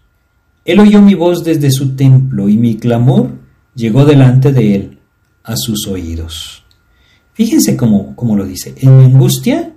Él 0.63 0.79
oyó 0.79 1.01
mi 1.01 1.15
voz 1.15 1.43
desde 1.43 1.71
su 1.71 1.95
templo 1.95 2.47
y 2.47 2.55
mi 2.55 2.77
clamor 2.77 3.40
llegó 3.75 4.05
delante 4.05 4.51
de 4.51 4.75
él 4.75 4.99
a 5.43 5.55
sus 5.55 5.87
oídos. 5.87 6.63
Fíjense 7.33 7.77
cómo, 7.77 8.15
cómo 8.15 8.35
lo 8.35 8.45
dice, 8.45 8.75
en 8.77 8.97
mi 8.97 9.05
angustia 9.05 9.73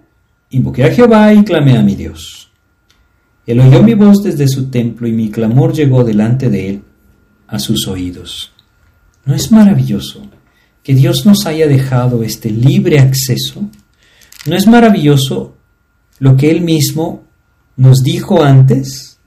invoqué 0.50 0.84
a 0.84 0.92
Jehová 0.92 1.32
y 1.32 1.44
clamé 1.44 1.76
a 1.76 1.82
mi 1.82 1.94
Dios. 1.94 2.50
Él 3.46 3.60
oyó 3.60 3.82
mi 3.82 3.94
voz 3.94 4.22
desde 4.22 4.48
su 4.48 4.70
templo 4.70 5.06
y 5.06 5.12
mi 5.12 5.30
clamor 5.30 5.72
llegó 5.72 6.02
delante 6.02 6.48
de 6.48 6.70
Él 6.70 6.82
a 7.46 7.58
sus 7.58 7.86
oídos. 7.86 8.52
¿No 9.26 9.34
es 9.34 9.52
maravilloso 9.52 10.22
que 10.82 10.94
Dios 10.94 11.26
nos 11.26 11.46
haya 11.46 11.66
dejado 11.66 12.22
este 12.22 12.50
libre 12.50 12.98
acceso? 12.98 13.68
¿No 14.46 14.56
es 14.56 14.66
maravilloso 14.66 15.56
lo 16.18 16.36
que 16.36 16.50
Él 16.50 16.62
mismo 16.62 17.24
nos 17.76 18.02
dijo 18.02 18.42
antes? 18.42 19.18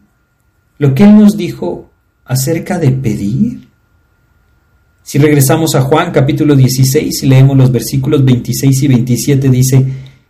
¿Lo 0.80 0.94
que 0.96 1.04
Él 1.04 1.18
nos 1.18 1.38
dijo 1.38 1.92
acerca 2.26 2.80
de 2.80 2.92
pedir? 2.92 3.67
Si 5.08 5.18
regresamos 5.20 5.74
a 5.74 5.84
Juan 5.84 6.12
capítulo 6.12 6.54
16 6.54 7.24
y 7.24 7.28
leemos 7.28 7.56
los 7.56 7.72
versículos 7.72 8.26
26 8.26 8.84
y 8.84 8.88
27, 8.90 9.50
dice, 9.50 9.86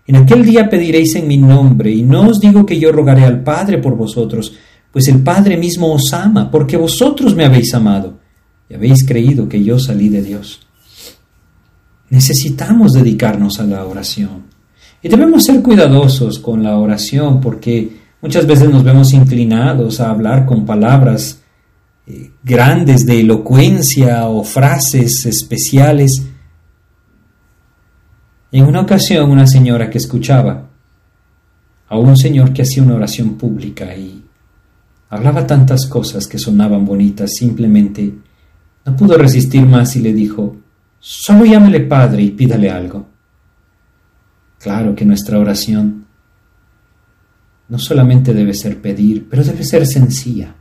En 0.06 0.16
aquel 0.18 0.46
día 0.46 0.70
pediréis 0.70 1.16
en 1.16 1.28
mi 1.28 1.36
nombre, 1.36 1.90
y 1.92 2.04
no 2.04 2.28
os 2.28 2.40
digo 2.40 2.64
que 2.64 2.80
yo 2.80 2.92
rogaré 2.92 3.24
al 3.24 3.42
Padre 3.42 3.80
por 3.80 3.98
vosotros, 3.98 4.54
pues 4.92 5.08
el 5.08 5.24
Padre 5.24 5.58
mismo 5.58 5.92
os 5.92 6.14
ama, 6.14 6.52
porque 6.52 6.78
vosotros 6.78 7.34
me 7.34 7.44
habéis 7.44 7.74
amado, 7.74 8.20
y 8.70 8.76
habéis 8.76 9.04
creído 9.04 9.50
que 9.50 9.64
yo 9.64 9.80
salí 9.80 10.10
de 10.10 10.22
Dios. 10.22 10.60
Necesitamos 12.12 12.94
dedicarnos 12.94 13.60
a 13.60 13.64
la 13.64 13.84
oración. 13.84 14.44
Y 15.02 15.10
debemos 15.10 15.46
ser 15.46 15.64
cuidadosos 15.64 16.38
con 16.38 16.62
la 16.62 16.78
oración, 16.78 17.42
porque 17.42 17.98
muchas 18.22 18.46
veces 18.46 18.70
nos 18.70 18.84
vemos 18.84 19.12
inclinados 19.12 20.00
a 20.02 20.12
hablar 20.12 20.46
con 20.46 20.68
palabras 20.68 21.42
grandes 22.44 23.06
de 23.06 23.20
elocuencia 23.20 24.28
o 24.28 24.44
frases 24.44 25.26
especiales. 25.26 26.24
En 28.52 28.66
una 28.66 28.82
ocasión 28.82 29.30
una 29.30 29.46
señora 29.46 29.90
que 29.90 29.98
escuchaba 29.98 30.70
a 31.90 31.98
un 31.98 32.16
señor 32.16 32.54
que 32.54 32.62
hacía 32.62 32.84
una 32.84 32.96
oración 32.96 33.36
pública 33.36 33.96
y 33.96 34.24
hablaba 35.10 35.46
tantas 35.46 35.86
cosas 35.86 36.28
que 36.28 36.38
sonaban 36.38 36.86
bonitas, 36.86 37.34
simplemente 37.36 38.14
no 38.86 38.96
pudo 38.96 39.18
resistir 39.18 39.66
más 39.66 39.96
y 39.96 40.02
le 40.02 40.14
dijo, 40.14 40.56
solo 41.00 41.46
llámele 41.46 41.82
Padre 41.82 42.24
y 42.24 42.32
pídale 42.32 42.70
algo. 42.70 43.06
Claro 44.60 44.96
que 44.96 45.06
nuestra 45.06 45.40
oración 45.40 46.06
no 47.70 47.80
solamente 47.80 48.34
debe 48.34 48.54
ser 48.54 48.82
pedir, 48.82 49.28
pero 49.30 49.44
debe 49.44 49.64
ser 49.64 49.86
sencilla. 49.86 50.56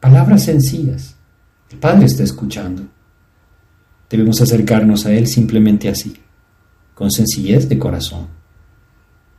Palabras 0.00 0.44
sencillas. 0.44 1.14
El 1.70 1.78
Padre 1.78 2.06
está 2.06 2.22
escuchando. 2.22 2.82
Debemos 4.08 4.40
acercarnos 4.40 5.04
a 5.06 5.12
Él 5.12 5.26
simplemente 5.26 5.88
así, 5.88 6.14
con 6.94 7.10
sencillez 7.10 7.68
de 7.68 7.78
corazón. 7.78 8.26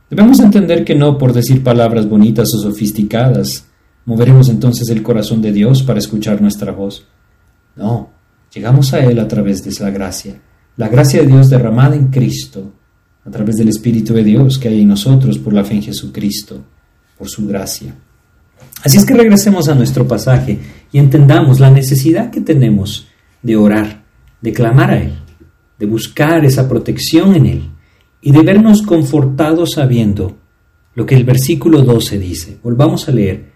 Debemos 0.08 0.38
entender 0.40 0.84
que 0.84 0.94
no 0.94 1.18
por 1.18 1.32
decir 1.32 1.64
palabras 1.64 2.08
bonitas 2.08 2.54
o 2.54 2.58
sofisticadas 2.58 3.66
moveremos 4.04 4.48
entonces 4.48 4.88
el 4.90 5.02
corazón 5.02 5.42
de 5.42 5.52
Dios 5.52 5.82
para 5.82 5.98
escuchar 5.98 6.40
nuestra 6.40 6.72
voz. 6.72 7.06
No, 7.76 8.10
llegamos 8.54 8.92
a 8.92 9.04
Él 9.04 9.18
a 9.18 9.28
través 9.28 9.64
de 9.64 9.70
esa 9.70 9.90
gracia, 9.90 10.40
la 10.76 10.88
gracia 10.88 11.20
de 11.20 11.26
Dios 11.26 11.50
derramada 11.50 11.96
en 11.96 12.08
Cristo, 12.08 12.72
a 13.24 13.30
través 13.30 13.56
del 13.56 13.68
Espíritu 13.68 14.14
de 14.14 14.24
Dios 14.24 14.58
que 14.58 14.68
hay 14.68 14.82
en 14.82 14.88
nosotros 14.88 15.38
por 15.38 15.52
la 15.52 15.64
fe 15.64 15.74
en 15.74 15.82
Jesucristo, 15.82 16.62
por 17.18 17.28
su 17.28 17.46
gracia. 17.46 17.94
Así 18.84 18.98
es 18.98 19.04
que 19.04 19.14
regresemos 19.14 19.68
a 19.68 19.74
nuestro 19.74 20.08
pasaje 20.08 20.58
y 20.90 20.98
entendamos 20.98 21.60
la 21.60 21.70
necesidad 21.70 22.30
que 22.30 22.40
tenemos 22.40 23.08
de 23.42 23.56
orar, 23.56 24.02
de 24.40 24.52
clamar 24.52 24.90
a 24.90 25.02
Él, 25.02 25.12
de 25.78 25.86
buscar 25.86 26.44
esa 26.44 26.68
protección 26.68 27.34
en 27.34 27.46
Él 27.46 27.62
y 28.20 28.32
de 28.32 28.42
vernos 28.42 28.82
confortados 28.82 29.72
sabiendo 29.72 30.36
lo 30.94 31.06
que 31.06 31.14
el 31.14 31.24
versículo 31.24 31.82
12 31.82 32.18
dice. 32.18 32.58
Volvamos 32.62 33.08
a 33.08 33.12
leer. 33.12 33.52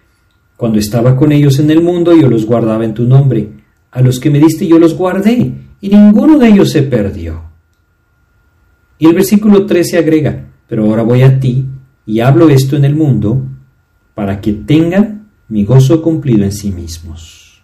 Cuando 0.57 0.79
estaba 0.79 1.17
con 1.17 1.33
ellos 1.33 1.59
en 1.59 1.71
el 1.71 1.83
mundo, 1.83 2.15
yo 2.15 2.29
los 2.29 2.47
guardaba 2.47 2.85
en 2.85 2.95
tu 2.95 3.05
nombre. 3.05 3.49
A 3.91 4.01
los 4.01 4.19
que 4.19 4.31
me 4.31 4.39
diste 4.39 4.67
yo 4.67 4.79
los 4.79 4.95
guardé, 4.95 5.53
y 5.81 5.89
ninguno 5.89 6.39
de 6.39 6.49
ellos 6.49 6.71
se 6.71 6.83
perdió. 6.83 7.43
Y 8.99 9.07
el 9.07 9.15
versículo 9.15 9.67
13 9.67 9.99
agrega, 9.99 10.47
pero 10.67 10.87
ahora 10.87 11.03
voy 11.03 11.23
a 11.23 11.39
ti 11.39 11.67
y 12.07 12.21
hablo 12.21 12.49
esto 12.49 12.77
en 12.77 12.85
el 12.85 12.95
mundo 12.95 13.43
para 14.17 14.41
que 14.41 14.55
tengan 14.55 15.29
mi 15.49 15.67
gozo 15.67 16.01
cumplido 16.01 16.43
en 16.43 16.51
sí 16.51 16.73
mismos. 16.73 17.63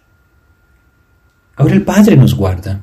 Ahora 1.55 1.73
el 1.73 1.81
Padre 1.81 2.15
nos 2.15 2.35
guarda. 2.35 2.79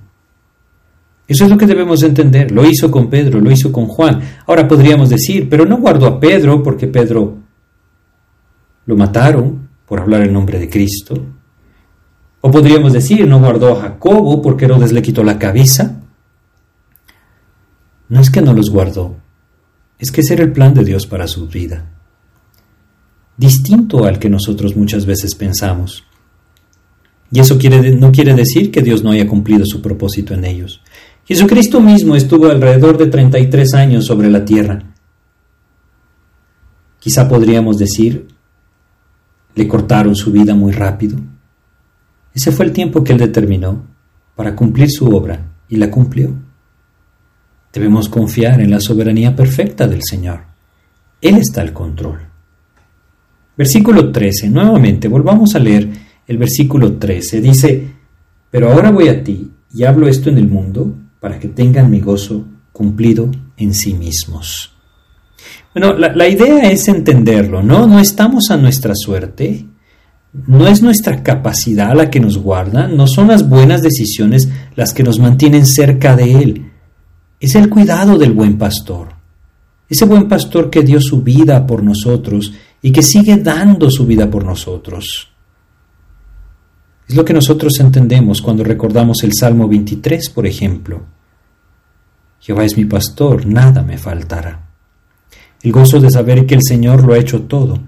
Eso 1.29 1.45
es 1.45 1.51
lo 1.51 1.57
que 1.57 1.69
debemos 1.69 2.03
entender. 2.03 2.51
Lo 2.51 2.67
hizo 2.67 2.91
con 2.91 3.09
Pedro, 3.09 3.41
lo 3.41 3.49
hizo 3.49 3.71
con 3.71 3.87
Juan. 3.87 4.21
Ahora 4.49 4.67
podríamos 4.67 5.09
decir, 5.09 5.49
pero 5.49 5.67
no 5.67 5.77
guardó 5.77 6.07
a 6.09 6.19
Pedro 6.19 6.65
porque 6.65 6.89
Pedro 6.89 7.39
lo 8.87 8.97
mataron 8.97 9.69
por 9.87 10.01
hablar 10.01 10.23
el 10.23 10.33
nombre 10.33 10.59
de 10.59 10.69
Cristo. 10.69 11.15
O 12.41 12.51
podríamos 12.51 12.93
decir, 12.93 13.25
no 13.29 13.39
guardó 13.39 13.79
a 13.79 13.83
Jacobo 13.83 14.43
porque 14.43 14.65
Herodes 14.65 14.91
le 14.91 15.01
quitó 15.01 15.23
la 15.23 15.39
cabeza. 15.39 16.01
No 18.09 18.21
es 18.21 18.31
que 18.31 18.43
no 18.43 18.53
los 18.53 18.69
guardó, 18.69 19.15
es 19.97 20.11
que 20.11 20.23
ese 20.23 20.35
era 20.35 20.43
el 20.43 20.51
plan 20.51 20.75
de 20.75 20.83
Dios 20.83 21.07
para 21.07 21.29
su 21.29 21.47
vida 21.47 22.00
distinto 23.41 24.05
al 24.05 24.19
que 24.19 24.29
nosotros 24.29 24.77
muchas 24.77 25.07
veces 25.07 25.35
pensamos. 25.35 26.05
Y 27.33 27.41
eso 27.41 27.55
no 27.97 28.13
quiere 28.13 28.35
decir 28.35 28.71
que 28.71 28.83
Dios 28.83 29.03
no 29.03 29.13
haya 29.13 29.27
cumplido 29.27 29.65
su 29.65 29.81
propósito 29.81 30.35
en 30.35 30.45
ellos. 30.45 30.83
Jesucristo 31.25 31.81
mismo 31.81 32.15
estuvo 32.17 32.51
alrededor 32.51 32.99
de 32.99 33.07
33 33.07 33.73
años 33.73 34.05
sobre 34.05 34.29
la 34.29 34.45
tierra. 34.45 34.83
Quizá 36.99 37.27
podríamos 37.31 37.79
decir, 37.79 38.29
le 39.55 39.67
cortaron 39.67 40.15
su 40.15 40.33
vida 40.33 40.55
muy 40.55 40.73
rápido. 40.73 41.19
Ese 42.35 42.53
fue 42.53 42.67
el 42.67 42.73
tiempo 42.73 43.03
que 43.03 43.13
Él 43.13 43.19
determinó 43.19 43.87
para 44.37 44.55
cumplir 44.55 44.91
su 44.91 45.07
obra 45.09 45.51
y 45.67 45.77
la 45.77 45.91
cumplió. 45.91 46.35
Debemos 47.73 48.11
confiar 48.11 48.61
en 48.61 48.71
la 48.71 48.81
soberanía 48.81 49.35
perfecta 49.35 49.87
del 49.87 50.03
Señor. 50.03 50.41
Él 51.23 51.39
está 51.39 51.63
al 51.63 51.73
control. 51.73 52.30
Versículo 53.57 54.11
13, 54.11 54.49
nuevamente, 54.49 55.09
volvamos 55.09 55.55
a 55.55 55.59
leer 55.59 55.89
el 56.27 56.39
versículo 56.39 56.95
13. 56.95 57.41
Dice, 57.41 57.89
pero 58.51 58.73
ahora 58.73 58.91
voy 58.91 59.09
a 59.09 59.23
ti 59.23 59.51
y 59.75 59.85
hablo 59.85 60.09
esto 60.09 60.31
en 60.31 60.39
el 60.39 60.49
mundo 60.49 60.95
para 61.21 61.39
que 61.39 61.49
tengan 61.49 61.91
mi 61.91 62.01
gozo 62.01 62.45
cumplido 62.73 63.31
en 63.57 63.75
sí 63.75 63.95
mismos. 63.95 64.73
Bueno, 65.75 65.97
la, 65.97 66.29
idea 66.29 66.71
es 66.71 66.89
entenderlo, 66.89 67.63
¿no? 67.63 67.87
No 67.87 68.01
estamos 68.01 68.51
a 68.51 68.57
nuestra 68.57 68.95
suerte, 68.97 69.67
no 70.47 70.67
es 70.67 70.83
nuestra 70.83 71.23
capacidad 71.23 71.95
la 71.95 72.11
que 72.11 72.19
nos 72.19 72.39
guarda, 72.39 72.89
no 72.89 73.07
son 73.07 73.29
las 73.29 73.49
buenas 73.49 73.83
decisiones 73.83 74.49
las 74.75 74.93
que 74.93 75.05
nos 75.05 75.21
mantienen 75.21 75.67
cerca 75.67 76.17
de 76.17 76.33
Él, 76.33 76.71
es 77.39 77.55
el 77.55 77.69
cuidado 77.71 78.19
del 78.19 78.33
buen 78.33 78.59
pastor. 78.59 79.15
Ese 79.89 80.05
buen 80.05 80.29
pastor 80.29 80.71
que 80.71 80.83
dio 80.83 81.01
su 81.01 81.23
vida 81.23 81.67
por 81.67 81.83
nosotros 81.83 82.53
y 82.83 82.93
que 82.93 83.03
sigue 83.03 83.37
dando 83.37 83.91
su 83.91 84.07
vida 84.07 84.31
por 84.31 84.45
nosotros. 84.45 85.29
Es 87.09 87.17
lo 87.17 87.25
que 87.25 87.35
nosotros 87.35 87.79
entendemos 87.81 88.41
cuando 88.41 88.63
recordamos 88.63 89.25
el 89.25 89.33
Salmo 89.35 89.67
23, 89.69 90.31
por 90.31 90.47
ejemplo. 90.47 91.03
Jehová 92.41 92.65
es 92.65 92.77
mi 92.77 92.85
pastor, 92.85 93.47
nada 93.47 93.83
me 93.83 93.99
faltará. 93.99 94.69
El 95.63 95.73
gozo 95.73 96.01
de 96.01 96.11
saber 96.11 96.47
que 96.47 96.55
el 96.55 96.63
Señor 96.63 97.05
lo 97.05 97.13
ha 97.13 97.19
hecho 97.19 97.43
todo 97.43 97.81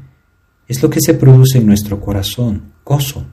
es 0.68 0.82
lo 0.82 0.90
que 0.90 1.00
se 1.00 1.14
produce 1.14 1.58
en 1.58 1.66
nuestro 1.66 2.00
corazón, 2.00 2.72
gozo. 2.84 3.24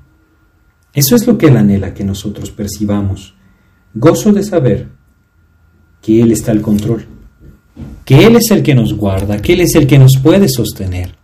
Eso 0.94 1.16
es 1.16 1.28
lo 1.28 1.38
que 1.38 1.48
Él 1.48 1.58
anhela 1.58 1.94
que 1.94 2.04
nosotros 2.04 2.52
percibamos, 2.52 3.36
gozo 3.94 4.32
de 4.32 4.44
saber 4.44 4.88
que 6.02 6.22
Él 6.22 6.32
está 6.32 6.52
al 6.52 6.62
control, 6.62 7.06
que 8.06 8.26
Él 8.26 8.36
es 8.36 8.52
el 8.52 8.64
que 8.64 8.76
nos 8.76 8.94
guarda, 8.94 9.42
que 9.42 9.54
Él 9.54 9.62
es 9.62 9.76
el 9.76 9.88
que 9.88 10.00
nos 10.00 10.18
puede 10.18 10.48
sostener. 10.48 11.19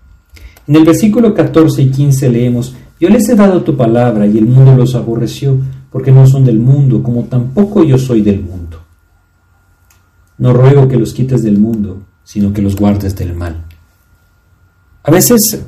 En 0.68 0.76
el 0.76 0.84
versículo 0.84 1.34
14 1.34 1.82
y 1.82 1.90
15 1.90 2.30
leemos, 2.30 2.76
Yo 3.00 3.10
les 3.10 3.28
he 3.30 3.36
dado 3.36 3.62
tu 3.64 3.76
palabra 3.76 4.26
y 4.26 4.38
el 4.38 4.46
mundo 4.46 4.76
los 4.76 4.96
aborreció, 4.96 5.60
porque 5.92 6.12
no 6.12 6.26
son 6.28 6.44
del 6.44 6.60
mundo, 6.60 7.04
como 7.04 7.24
tampoco 7.24 7.84
yo 7.84 7.98
soy 7.98 8.22
del 8.22 8.42
mundo. 8.42 8.80
No 10.38 10.54
ruego 10.54 10.88
que 10.88 10.98
los 10.98 11.14
quites 11.14 11.44
del 11.44 11.60
mundo, 11.60 12.04
sino 12.24 12.52
que 12.52 12.62
los 12.62 12.76
guardes 12.76 13.16
del 13.16 13.34
mal. 13.34 13.64
A 15.04 15.12
veces 15.12 15.64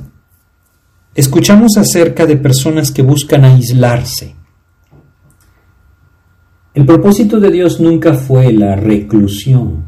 escuchamos 1.14 1.76
acerca 1.76 2.26
de 2.26 2.36
personas 2.36 2.90
que 2.90 3.02
buscan 3.02 3.44
aislarse. 3.44 4.34
El 6.74 6.84
propósito 6.84 7.40
de 7.40 7.50
Dios 7.50 7.80
nunca 7.80 8.14
fue 8.14 8.52
la 8.52 8.76
reclusión, 8.76 9.84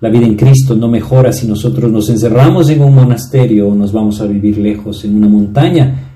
la 0.00 0.08
vida 0.08 0.26
en 0.26 0.36
Cristo 0.36 0.74
no 0.74 0.88
mejora 0.88 1.30
si 1.32 1.46
nosotros 1.46 1.90
nos 1.90 2.08
encerramos 2.08 2.70
en 2.70 2.82
un 2.82 2.94
monasterio 2.94 3.68
o 3.68 3.74
nos 3.74 3.92
vamos 3.92 4.20
a 4.20 4.26
vivir 4.26 4.56
lejos 4.56 5.04
en 5.04 5.16
una 5.16 5.28
montaña 5.28 6.06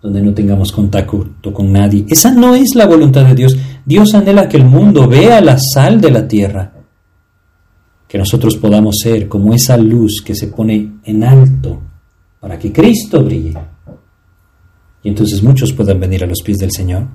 donde 0.00 0.22
no 0.22 0.32
tengamos 0.32 0.70
contacto 0.70 1.52
con 1.52 1.72
nadie. 1.72 2.04
Esa 2.08 2.32
no 2.32 2.54
es 2.54 2.74
la 2.74 2.86
voluntad 2.86 3.24
de 3.24 3.34
Dios. 3.34 3.56
Dios 3.84 4.14
anhela 4.14 4.48
que 4.48 4.56
el 4.56 4.64
mundo 4.64 5.08
vea 5.08 5.40
la 5.40 5.58
sal 5.58 6.00
de 6.00 6.10
la 6.12 6.26
tierra, 6.28 6.72
que 8.06 8.18
nosotros 8.18 8.56
podamos 8.56 8.98
ser 9.00 9.28
como 9.28 9.54
esa 9.54 9.76
luz 9.76 10.22
que 10.24 10.36
se 10.36 10.46
pone 10.46 11.00
en 11.04 11.24
alto 11.24 11.82
para 12.38 12.58
que 12.58 12.72
Cristo 12.72 13.24
brille. 13.24 13.58
Y 15.02 15.08
entonces 15.08 15.42
muchos 15.42 15.72
puedan 15.72 15.98
venir 15.98 16.22
a 16.22 16.28
los 16.28 16.42
pies 16.42 16.58
del 16.58 16.70
Señor. 16.70 17.08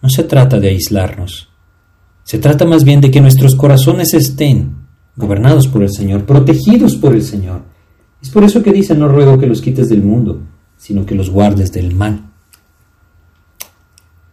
No 0.00 0.08
se 0.08 0.22
trata 0.22 0.60
de 0.60 0.68
aislarnos, 0.68 1.48
se 2.22 2.38
trata 2.38 2.64
más 2.64 2.84
bien 2.84 3.00
de 3.00 3.10
que 3.10 3.20
nuestros 3.20 3.56
corazones 3.56 4.14
estén 4.14 4.87
gobernados 5.18 5.66
por 5.66 5.82
el 5.82 5.92
Señor, 5.92 6.24
protegidos 6.24 6.94
por 6.94 7.12
el 7.12 7.22
Señor. 7.22 7.62
Es 8.22 8.30
por 8.30 8.44
eso 8.44 8.62
que 8.62 8.72
dice, 8.72 8.94
no 8.94 9.08
ruego 9.08 9.38
que 9.38 9.48
los 9.48 9.60
quites 9.60 9.88
del 9.88 10.02
mundo, 10.02 10.40
sino 10.76 11.04
que 11.04 11.16
los 11.16 11.28
guardes 11.28 11.72
del 11.72 11.94
mal. 11.94 12.30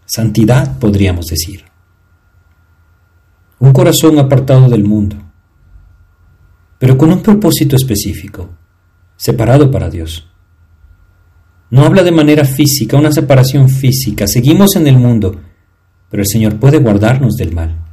Santidad, 0.05 0.77
podríamos 0.77 1.25
decir. 1.25 1.65
Un 3.59 3.73
corazón 3.73 4.19
apartado 4.19 4.69
del 4.69 4.83
mundo, 4.83 5.15
pero 6.77 6.97
con 6.97 7.11
un 7.11 7.21
propósito 7.21 7.75
específico, 7.75 8.49
separado 9.17 9.71
para 9.71 9.89
Dios. 9.89 10.27
No 11.71 11.83
habla 11.83 12.03
de 12.03 12.11
manera 12.11 12.45
física, 12.45 12.97
una 12.97 13.11
separación 13.11 13.69
física. 13.69 14.27
Seguimos 14.27 14.75
en 14.75 14.87
el 14.87 14.99
mundo, 14.99 15.41
pero 16.11 16.21
el 16.21 16.27
Señor 16.27 16.59
puede 16.59 16.77
guardarnos 16.77 17.35
del 17.37 17.55
mal. 17.55 17.84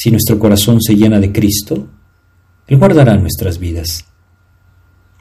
Si 0.00 0.10
nuestro 0.10 0.38
corazón 0.38 0.80
se 0.80 0.96
llena 0.96 1.20
de 1.20 1.30
Cristo, 1.30 1.86
Él 2.66 2.78
guardará 2.78 3.18
nuestras 3.18 3.58
vidas. 3.58 4.06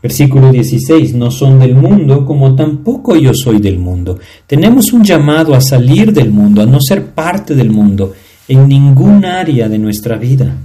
Versículo 0.01 0.53
16, 0.53 1.15
no 1.15 1.32
son 1.32 1.59
del 1.59 1.75
mundo 1.75 2.25
como 2.25 2.55
tampoco 2.55 3.17
yo 3.17 3.34
soy 3.34 3.59
del 3.59 3.77
mundo. 3.77 4.19
Tenemos 4.47 4.93
un 4.93 5.03
llamado 5.03 5.53
a 5.53 5.59
salir 5.59 6.13
del 6.13 6.32
mundo, 6.32 6.61
a 6.61 6.65
no 6.65 6.80
ser 6.80 7.07
parte 7.07 7.55
del 7.55 7.71
mundo 7.71 8.13
en 8.47 8.69
ningún 8.69 9.25
área 9.25 9.67
de 9.67 9.77
nuestra 9.77 10.15
vida. 10.15 10.55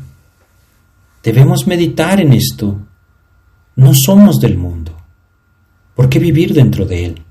Debemos 1.20 1.66
meditar 1.66 2.20
en 2.20 2.34
esto. 2.34 2.78
No 3.74 3.94
somos 3.94 4.38
del 4.38 4.56
mundo. 4.56 4.92
¿Por 5.96 6.08
qué 6.08 6.20
vivir 6.20 6.54
dentro 6.54 6.86
de 6.86 7.06
él? 7.06 7.22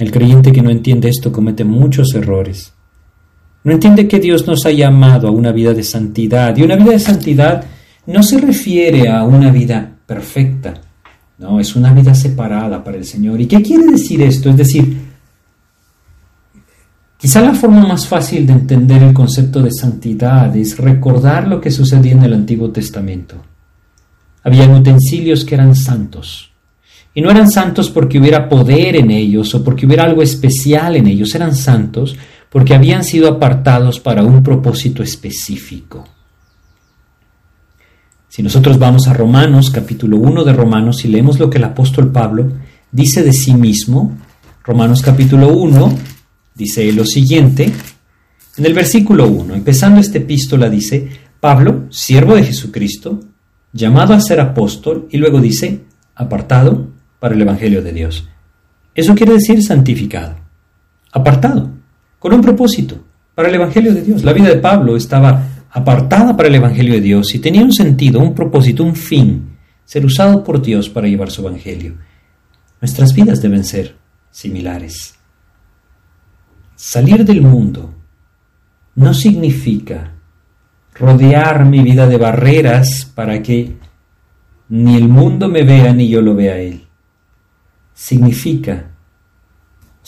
El 0.00 0.10
creyente 0.10 0.50
que 0.50 0.62
no 0.62 0.70
entiende 0.70 1.08
esto 1.08 1.30
comete 1.30 1.62
muchos 1.62 2.12
errores. 2.16 2.72
No 3.66 3.72
entiende 3.72 4.06
que 4.06 4.20
Dios 4.20 4.46
nos 4.46 4.64
ha 4.64 4.70
llamado 4.70 5.26
a 5.26 5.32
una 5.32 5.50
vida 5.50 5.74
de 5.74 5.82
santidad. 5.82 6.56
Y 6.56 6.62
una 6.62 6.76
vida 6.76 6.92
de 6.92 7.00
santidad 7.00 7.64
no 8.06 8.22
se 8.22 8.38
refiere 8.38 9.08
a 9.08 9.24
una 9.24 9.50
vida 9.50 9.90
perfecta. 10.06 10.74
No, 11.38 11.58
es 11.58 11.74
una 11.74 11.92
vida 11.92 12.14
separada 12.14 12.84
para 12.84 12.96
el 12.96 13.04
Señor. 13.04 13.40
¿Y 13.40 13.46
qué 13.46 13.60
quiere 13.62 13.86
decir 13.86 14.22
esto? 14.22 14.50
Es 14.50 14.56
decir, 14.56 14.96
quizá 17.18 17.40
la 17.40 17.54
forma 17.54 17.84
más 17.84 18.06
fácil 18.06 18.46
de 18.46 18.52
entender 18.52 19.02
el 19.02 19.12
concepto 19.12 19.60
de 19.60 19.72
santidad 19.72 20.56
es 20.56 20.78
recordar 20.78 21.48
lo 21.48 21.60
que 21.60 21.72
sucedía 21.72 22.12
en 22.12 22.22
el 22.22 22.34
Antiguo 22.34 22.70
Testamento. 22.70 23.34
Habían 24.44 24.76
utensilios 24.76 25.44
que 25.44 25.56
eran 25.56 25.74
santos. 25.74 26.52
Y 27.14 27.20
no 27.20 27.32
eran 27.32 27.50
santos 27.50 27.90
porque 27.90 28.20
hubiera 28.20 28.48
poder 28.48 28.94
en 28.94 29.10
ellos 29.10 29.52
o 29.56 29.64
porque 29.64 29.86
hubiera 29.86 30.04
algo 30.04 30.22
especial 30.22 30.94
en 30.94 31.08
ellos. 31.08 31.34
Eran 31.34 31.56
santos 31.56 32.16
porque 32.50 32.74
habían 32.74 33.04
sido 33.04 33.28
apartados 33.28 34.00
para 34.00 34.22
un 34.22 34.42
propósito 34.42 35.02
específico. 35.02 36.06
Si 38.28 38.42
nosotros 38.42 38.78
vamos 38.78 39.08
a 39.08 39.14
Romanos, 39.14 39.70
capítulo 39.70 40.18
1 40.18 40.44
de 40.44 40.52
Romanos, 40.52 41.04
y 41.04 41.08
leemos 41.08 41.38
lo 41.38 41.48
que 41.48 41.58
el 41.58 41.64
apóstol 41.64 42.12
Pablo 42.12 42.52
dice 42.92 43.22
de 43.22 43.32
sí 43.32 43.54
mismo, 43.54 44.16
Romanos 44.62 45.02
capítulo 45.02 45.48
1, 45.48 45.98
dice 46.54 46.92
lo 46.92 47.04
siguiente, 47.04 47.72
en 48.58 48.66
el 48.66 48.74
versículo 48.74 49.26
1, 49.26 49.54
empezando 49.54 50.00
esta 50.00 50.18
epístola, 50.18 50.68
dice, 50.68 51.08
Pablo, 51.40 51.86
siervo 51.90 52.34
de 52.34 52.44
Jesucristo, 52.44 53.20
llamado 53.72 54.14
a 54.14 54.20
ser 54.20 54.40
apóstol, 54.40 55.08
y 55.10 55.18
luego 55.18 55.40
dice, 55.40 55.84
apartado 56.14 56.88
para 57.18 57.34
el 57.34 57.42
Evangelio 57.42 57.82
de 57.82 57.92
Dios. 57.92 58.28
Eso 58.94 59.14
quiere 59.14 59.34
decir 59.34 59.62
santificado, 59.62 60.36
apartado 61.12 61.75
con 62.18 62.32
un 62.32 62.40
propósito, 62.40 63.02
para 63.36 63.48
el 63.48 63.54
Evangelio 63.54 63.94
de 63.94 64.02
Dios. 64.02 64.24
La 64.24 64.32
vida 64.32 64.48
de 64.48 64.56
Pablo 64.56 64.96
estaba 64.96 65.46
apartada 65.70 66.34
para 66.34 66.48
el 66.48 66.54
Evangelio 66.54 66.94
de 66.94 67.02
Dios 67.02 67.34
y 67.34 67.38
tenía 67.38 67.62
un 67.62 67.72
sentido, 67.72 68.18
un 68.18 68.34
propósito, 68.34 68.82
un 68.82 68.96
fin, 68.96 69.56
ser 69.84 70.04
usado 70.06 70.42
por 70.42 70.62
Dios 70.62 70.88
para 70.88 71.06
llevar 71.06 71.30
su 71.30 71.42
Evangelio. 71.46 71.96
Nuestras 72.80 73.14
vidas 73.14 73.42
deben 73.42 73.62
ser 73.62 73.94
similares. 74.30 75.14
Salir 76.74 77.24
del 77.24 77.42
mundo 77.42 77.94
no 78.94 79.12
significa 79.12 80.14
rodear 80.94 81.66
mi 81.66 81.82
vida 81.82 82.06
de 82.06 82.16
barreras 82.16 83.04
para 83.14 83.42
que 83.42 83.76
ni 84.70 84.96
el 84.96 85.08
mundo 85.08 85.48
me 85.48 85.62
vea 85.62 85.92
ni 85.92 86.08
yo 86.08 86.22
lo 86.22 86.34
vea 86.34 86.54
a 86.54 86.58
él. 86.58 86.86
Significa 87.92 88.92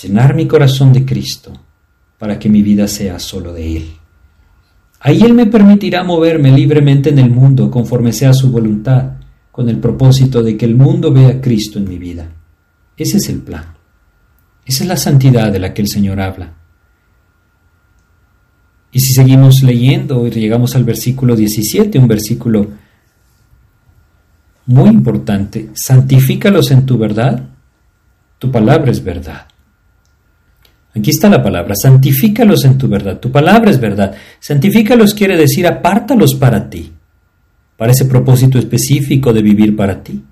llenar 0.02 0.34
mi 0.34 0.46
corazón 0.46 0.94
de 0.94 1.04
Cristo 1.04 1.52
para 2.18 2.38
que 2.38 2.48
mi 2.48 2.62
vida 2.62 2.88
sea 2.88 3.18
solo 3.18 3.52
de 3.52 3.76
Él. 3.76 3.90
Ahí 5.00 5.22
Él 5.22 5.34
me 5.34 5.46
permitirá 5.46 6.02
moverme 6.02 6.50
libremente 6.50 7.10
en 7.10 7.18
el 7.18 7.30
mundo 7.30 7.70
conforme 7.70 8.12
sea 8.12 8.32
su 8.32 8.50
voluntad, 8.50 9.12
con 9.52 9.68
el 9.68 9.78
propósito 9.78 10.42
de 10.42 10.56
que 10.56 10.66
el 10.66 10.74
mundo 10.74 11.12
vea 11.12 11.30
a 11.30 11.40
Cristo 11.40 11.78
en 11.78 11.88
mi 11.88 11.98
vida. 11.98 12.30
Ese 12.96 13.16
es 13.16 13.28
el 13.28 13.40
plan. 13.40 13.64
Esa 14.64 14.84
es 14.84 14.88
la 14.88 14.96
santidad 14.96 15.50
de 15.50 15.58
la 15.58 15.72
que 15.72 15.82
el 15.82 15.88
Señor 15.88 16.20
habla. 16.20 16.52
Y 18.92 19.00
si 19.00 19.12
seguimos 19.14 19.62
leyendo 19.62 20.26
y 20.26 20.30
llegamos 20.30 20.74
al 20.76 20.84
versículo 20.84 21.36
17, 21.36 21.98
un 21.98 22.08
versículo 22.08 22.68
muy 24.66 24.90
importante, 24.90 25.70
santifícalos 25.74 26.70
en 26.70 26.84
tu 26.84 26.98
verdad, 26.98 27.48
tu 28.38 28.52
palabra 28.52 28.90
es 28.90 29.02
verdad. 29.02 29.47
Aquí 30.98 31.10
está 31.10 31.28
la 31.28 31.42
palabra, 31.42 31.74
santifícalos 31.76 32.64
en 32.64 32.76
tu 32.76 32.88
verdad. 32.88 33.20
Tu 33.20 33.30
palabra 33.30 33.70
es 33.70 33.78
verdad. 33.78 34.16
Santifícalos 34.40 35.14
quiere 35.14 35.36
decir 35.36 35.64
apártalos 35.66 36.34
para 36.34 36.68
ti, 36.68 36.92
para 37.76 37.92
ese 37.92 38.06
propósito 38.06 38.58
específico 38.58 39.32
de 39.32 39.42
vivir 39.42 39.76
para 39.76 40.02
ti. 40.02 40.24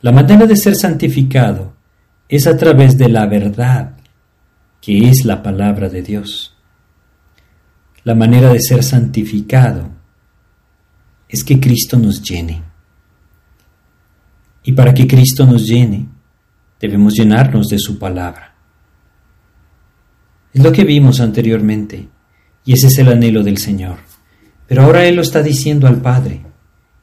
La 0.00 0.12
manera 0.12 0.46
de 0.46 0.54
ser 0.54 0.76
santificado 0.76 1.72
es 2.28 2.46
a 2.46 2.56
través 2.56 2.96
de 2.96 3.08
la 3.08 3.26
verdad, 3.26 3.96
que 4.80 5.08
es 5.08 5.24
la 5.24 5.42
palabra 5.42 5.88
de 5.88 6.02
Dios. 6.02 6.54
La 8.04 8.14
manera 8.14 8.52
de 8.52 8.60
ser 8.60 8.84
santificado 8.84 9.90
es 11.28 11.42
que 11.42 11.58
Cristo 11.58 11.98
nos 11.98 12.22
llene. 12.22 12.62
Y 14.62 14.72
para 14.72 14.94
que 14.94 15.08
Cristo 15.08 15.44
nos 15.46 15.66
llene, 15.66 16.06
debemos 16.78 17.14
llenarnos 17.14 17.66
de 17.68 17.78
su 17.80 17.98
palabra. 17.98 18.47
Es 20.58 20.64
lo 20.64 20.72
que 20.72 20.82
vimos 20.82 21.20
anteriormente, 21.20 22.08
y 22.64 22.72
ese 22.72 22.88
es 22.88 22.98
el 22.98 23.06
anhelo 23.10 23.44
del 23.44 23.58
Señor. 23.58 23.98
Pero 24.66 24.82
ahora 24.82 25.04
Él 25.04 25.14
lo 25.14 25.22
está 25.22 25.40
diciendo 25.40 25.86
al 25.86 26.00
Padre, 26.02 26.42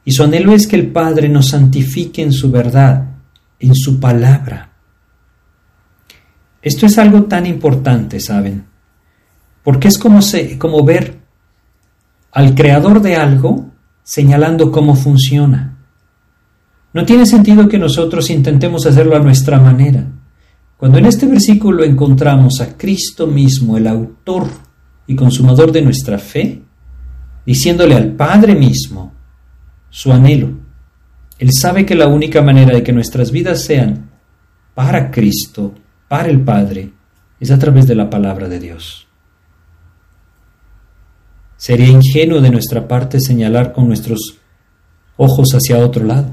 y 0.04 0.12
su 0.12 0.24
anhelo 0.24 0.52
es 0.52 0.66
que 0.66 0.76
el 0.76 0.88
Padre 0.88 1.30
nos 1.30 1.48
santifique 1.48 2.20
en 2.20 2.34
su 2.34 2.50
verdad, 2.50 3.12
en 3.58 3.74
su 3.74 3.98
palabra. 3.98 4.72
Esto 6.60 6.84
es 6.84 6.98
algo 6.98 7.24
tan 7.24 7.46
importante, 7.46 8.20
¿saben? 8.20 8.66
Porque 9.64 9.88
es 9.88 9.96
como, 9.96 10.20
se, 10.20 10.58
como 10.58 10.84
ver 10.84 11.16
al 12.32 12.54
creador 12.54 13.00
de 13.00 13.16
algo 13.16 13.70
señalando 14.02 14.70
cómo 14.70 14.94
funciona. 14.96 15.78
No 16.92 17.06
tiene 17.06 17.24
sentido 17.24 17.70
que 17.70 17.78
nosotros 17.78 18.28
intentemos 18.28 18.84
hacerlo 18.84 19.16
a 19.16 19.20
nuestra 19.20 19.58
manera. 19.58 20.04
Cuando 20.76 20.98
en 20.98 21.06
este 21.06 21.26
versículo 21.26 21.84
encontramos 21.84 22.60
a 22.60 22.76
Cristo 22.76 23.26
mismo, 23.26 23.78
el 23.78 23.86
autor 23.86 24.48
y 25.06 25.16
consumador 25.16 25.72
de 25.72 25.80
nuestra 25.80 26.18
fe, 26.18 26.62
diciéndole 27.46 27.94
al 27.94 28.12
Padre 28.12 28.54
mismo 28.54 29.14
su 29.88 30.12
anhelo, 30.12 30.50
Él 31.38 31.52
sabe 31.52 31.86
que 31.86 31.94
la 31.94 32.08
única 32.08 32.42
manera 32.42 32.74
de 32.74 32.82
que 32.82 32.92
nuestras 32.92 33.30
vidas 33.30 33.62
sean 33.62 34.10
para 34.74 35.10
Cristo, 35.10 35.74
para 36.08 36.28
el 36.28 36.40
Padre, 36.40 36.92
es 37.40 37.50
a 37.50 37.58
través 37.58 37.86
de 37.86 37.94
la 37.94 38.10
palabra 38.10 38.48
de 38.48 38.60
Dios. 38.60 39.06
Sería 41.56 41.88
ingenuo 41.88 42.42
de 42.42 42.50
nuestra 42.50 42.86
parte 42.86 43.18
señalar 43.18 43.72
con 43.72 43.88
nuestros 43.88 44.38
ojos 45.16 45.48
hacia 45.52 45.78
otro 45.78 46.04
lado, 46.04 46.30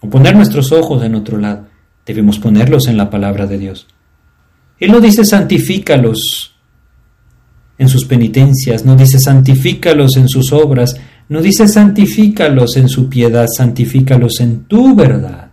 o 0.00 0.08
poner 0.08 0.34
nuestros 0.34 0.72
ojos 0.72 1.02
en 1.02 1.14
otro 1.14 1.36
lado. 1.36 1.73
Debemos 2.06 2.38
ponerlos 2.38 2.86
en 2.88 2.96
la 2.96 3.10
palabra 3.10 3.46
de 3.46 3.58
Dios. 3.58 3.86
Él 4.78 4.92
no 4.92 5.00
dice 5.00 5.24
santifícalos 5.24 6.54
en 7.78 7.88
sus 7.88 8.04
penitencias, 8.04 8.84
no 8.84 8.96
dice 8.96 9.18
santifícalos 9.18 10.16
en 10.16 10.28
sus 10.28 10.52
obras, 10.52 10.96
no 11.28 11.40
dice 11.40 11.66
santifícalos 11.66 12.76
en 12.76 12.88
su 12.88 13.08
piedad, 13.08 13.46
santifícalos 13.46 14.40
en 14.40 14.64
tu 14.64 14.94
verdad. 14.94 15.50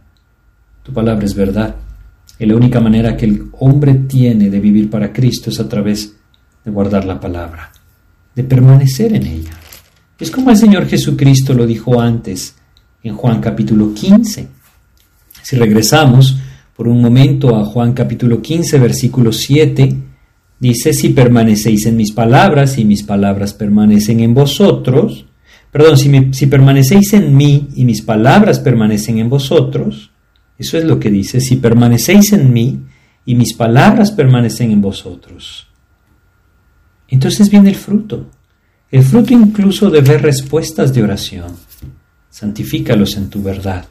Tu 0.84 0.92
palabra 0.92 1.26
es 1.26 1.36
verdad. 1.36 1.76
Y 2.38 2.46
la 2.46 2.56
única 2.56 2.80
manera 2.80 3.16
que 3.16 3.26
el 3.26 3.50
hombre 3.60 3.94
tiene 3.94 4.50
de 4.50 4.60
vivir 4.60 4.90
para 4.90 5.14
Cristo 5.14 5.50
es 5.50 5.60
a 5.60 5.70
través 5.70 6.16
de 6.66 6.72
guardar 6.72 7.06
la 7.06 7.20
palabra, 7.20 7.72
de 8.36 8.44
permanecer 8.44 9.14
en 9.14 9.28
ella. 9.28 9.52
Es 10.20 10.30
como 10.30 10.50
el 10.50 10.58
Señor 10.58 10.88
Jesucristo 10.88 11.54
lo 11.54 11.66
dijo 11.66 12.00
antes 12.00 12.56
en 13.04 13.16
Juan 13.16 13.40
capítulo 13.40 13.94
15. 13.94 14.61
Si 15.44 15.56
regresamos 15.56 16.38
por 16.76 16.88
un 16.88 17.02
momento 17.02 17.56
a 17.56 17.66
Juan 17.66 17.94
capítulo 17.94 18.42
15, 18.42 18.80
versículo 18.80 19.32
7, 19.32 19.96
dice, 20.60 20.94
si 20.94 21.10
permanecéis 21.10 21.86
en 21.86 21.98
mis 21.98 22.12
palabras 22.12 22.78
y 22.78 22.86
mis 22.86 23.04
palabras 23.04 23.54
permanecen 23.54 24.20
en 24.20 24.34
vosotros, 24.34 25.26
perdón, 25.72 25.98
si, 25.98 26.34
si 26.34 26.48
permanecéis 26.48 27.14
en 27.14 27.36
mí 27.36 27.70
y 27.76 27.86
mis 27.86 28.02
palabras 28.02 28.60
permanecen 28.60 29.20
en 29.20 29.30
vosotros, 29.30 30.12
eso 30.58 30.78
es 30.78 30.86
lo 30.86 31.00
que 31.00 31.10
dice, 31.10 31.42
si 31.42 31.56
permanecéis 31.56 32.34
en 32.34 32.54
mí 32.54 32.80
y 33.26 33.36
mis 33.36 33.54
palabras 33.54 34.12
permanecen 34.12 34.72
en 34.72 34.82
vosotros. 34.82 35.68
Entonces 37.08 37.50
viene 37.50 37.70
el 37.70 37.76
fruto, 37.76 38.28
el 38.90 39.04
fruto 39.04 39.34
incluso 39.34 39.90
de 39.90 40.02
ver 40.02 40.22
respuestas 40.22 40.94
de 40.94 41.04
oración. 41.04 41.56
Santifícalos 42.30 43.18
en 43.18 43.30
tu 43.30 43.42
verdad. 43.42 43.86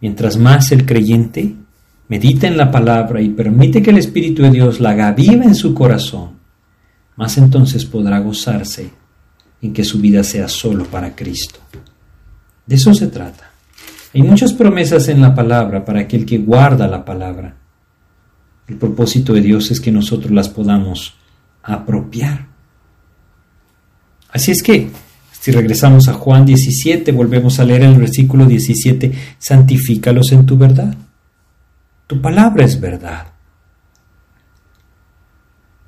Mientras 0.00 0.36
más 0.36 0.72
el 0.72 0.86
creyente 0.86 1.54
medita 2.08 2.46
en 2.46 2.56
la 2.56 2.70
palabra 2.70 3.20
y 3.20 3.30
permite 3.30 3.82
que 3.82 3.90
el 3.90 3.98
Espíritu 3.98 4.42
de 4.42 4.50
Dios 4.50 4.80
la 4.80 4.90
haga 4.90 5.12
viva 5.12 5.44
en 5.44 5.54
su 5.54 5.74
corazón, 5.74 6.38
más 7.16 7.36
entonces 7.36 7.84
podrá 7.84 8.20
gozarse 8.20 8.90
en 9.60 9.72
que 9.72 9.84
su 9.84 10.00
vida 10.00 10.22
sea 10.22 10.48
solo 10.48 10.84
para 10.84 11.16
Cristo. 11.16 11.58
De 12.66 12.76
eso 12.76 12.94
se 12.94 13.08
trata. 13.08 13.50
Hay 14.14 14.22
muchas 14.22 14.52
promesas 14.52 15.08
en 15.08 15.20
la 15.20 15.34
palabra 15.34 15.84
para 15.84 16.00
aquel 16.00 16.24
que 16.24 16.38
guarda 16.38 16.86
la 16.86 17.04
palabra. 17.04 17.56
El 18.66 18.76
propósito 18.76 19.32
de 19.32 19.40
Dios 19.40 19.70
es 19.70 19.80
que 19.80 19.90
nosotros 19.90 20.30
las 20.30 20.48
podamos 20.48 21.14
apropiar. 21.62 22.46
Así 24.30 24.50
es 24.52 24.62
que, 24.62 24.90
si 25.40 25.52
regresamos 25.52 26.08
a 26.08 26.14
Juan 26.14 26.44
17, 26.44 27.12
volvemos 27.12 27.60
a 27.60 27.64
leer 27.64 27.82
el 27.82 27.96
versículo 27.96 28.44
17, 28.44 29.12
santifícalos 29.38 30.32
en 30.32 30.44
tu 30.44 30.58
verdad. 30.58 30.94
Tu 32.06 32.20
palabra 32.20 32.64
es 32.64 32.80
verdad. 32.80 33.28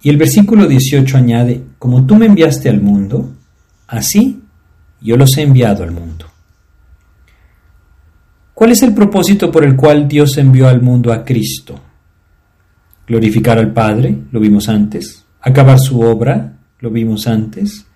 Y 0.03 0.09
el 0.09 0.17
versículo 0.17 0.67
18 0.67 1.17
añade, 1.17 1.65
como 1.79 2.07
tú 2.07 2.15
me 2.15 2.27
enviaste 2.27 2.69
al 2.69 2.81
mundo, 2.81 3.35
así 3.89 4.41
yo 5.01 5.17
los 5.17 5.37
he 5.37 5.43
enviado 5.43 5.83
al 5.83 5.91
mundo. 5.91 6.27
¿Cuál 8.55 8.73
es 8.73 8.83
el 8.83 8.95
propósito 8.95 9.51
por 9.51 9.65
el 9.65 9.75
cual 9.75 10.07
Dios 10.07 10.39
envió 10.39 10.69
al 10.69 10.81
mundo 10.81 11.13
a 11.13 11.25
Cristo? 11.25 11.81
Glorificar 13.07 13.59
al 13.59 13.73
Padre, 13.73 14.17
lo 14.31 14.39
vimos 14.39 14.69
antes. 14.69 15.25
Acabar 15.41 15.79
su 15.81 16.01
obra, 16.01 16.59
lo 16.79 16.91
vimos 16.91 17.27
antes 17.27 17.87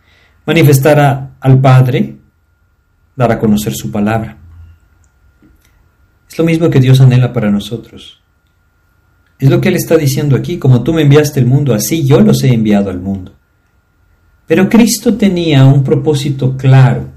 manifestar 0.47 1.31
al 1.45 1.61
Padre, 1.61 2.17
dar 3.15 3.31
a 3.31 3.39
conocer 3.39 3.75
su 3.75 3.91
palabra. 3.91 4.39
Es 6.27 6.39
lo 6.39 6.45
mismo 6.45 6.71
que 6.71 6.81
Dios 6.81 7.03
anhela 7.03 7.35
para 7.35 7.51
nosotros. 7.51 8.23
Es 9.39 9.51
lo 9.51 9.61
que 9.61 9.69
Él 9.69 9.77
está 9.77 9.99
diciendo 9.99 10.37
aquí, 10.37 10.57
como 10.57 10.83
tú 10.83 10.95
me 10.95 11.03
enviaste 11.03 11.41
al 11.41 11.47
mundo, 11.47 11.75
así 11.75 12.07
yo 12.07 12.23
los 12.23 12.43
he 12.45 12.55
enviado 12.55 12.89
al 12.89 12.99
mundo. 12.99 13.35
Pero 14.47 14.71
Cristo 14.71 15.19
tenía 15.19 15.67
un 15.67 15.85
propósito 15.85 16.57
claro, 16.57 17.11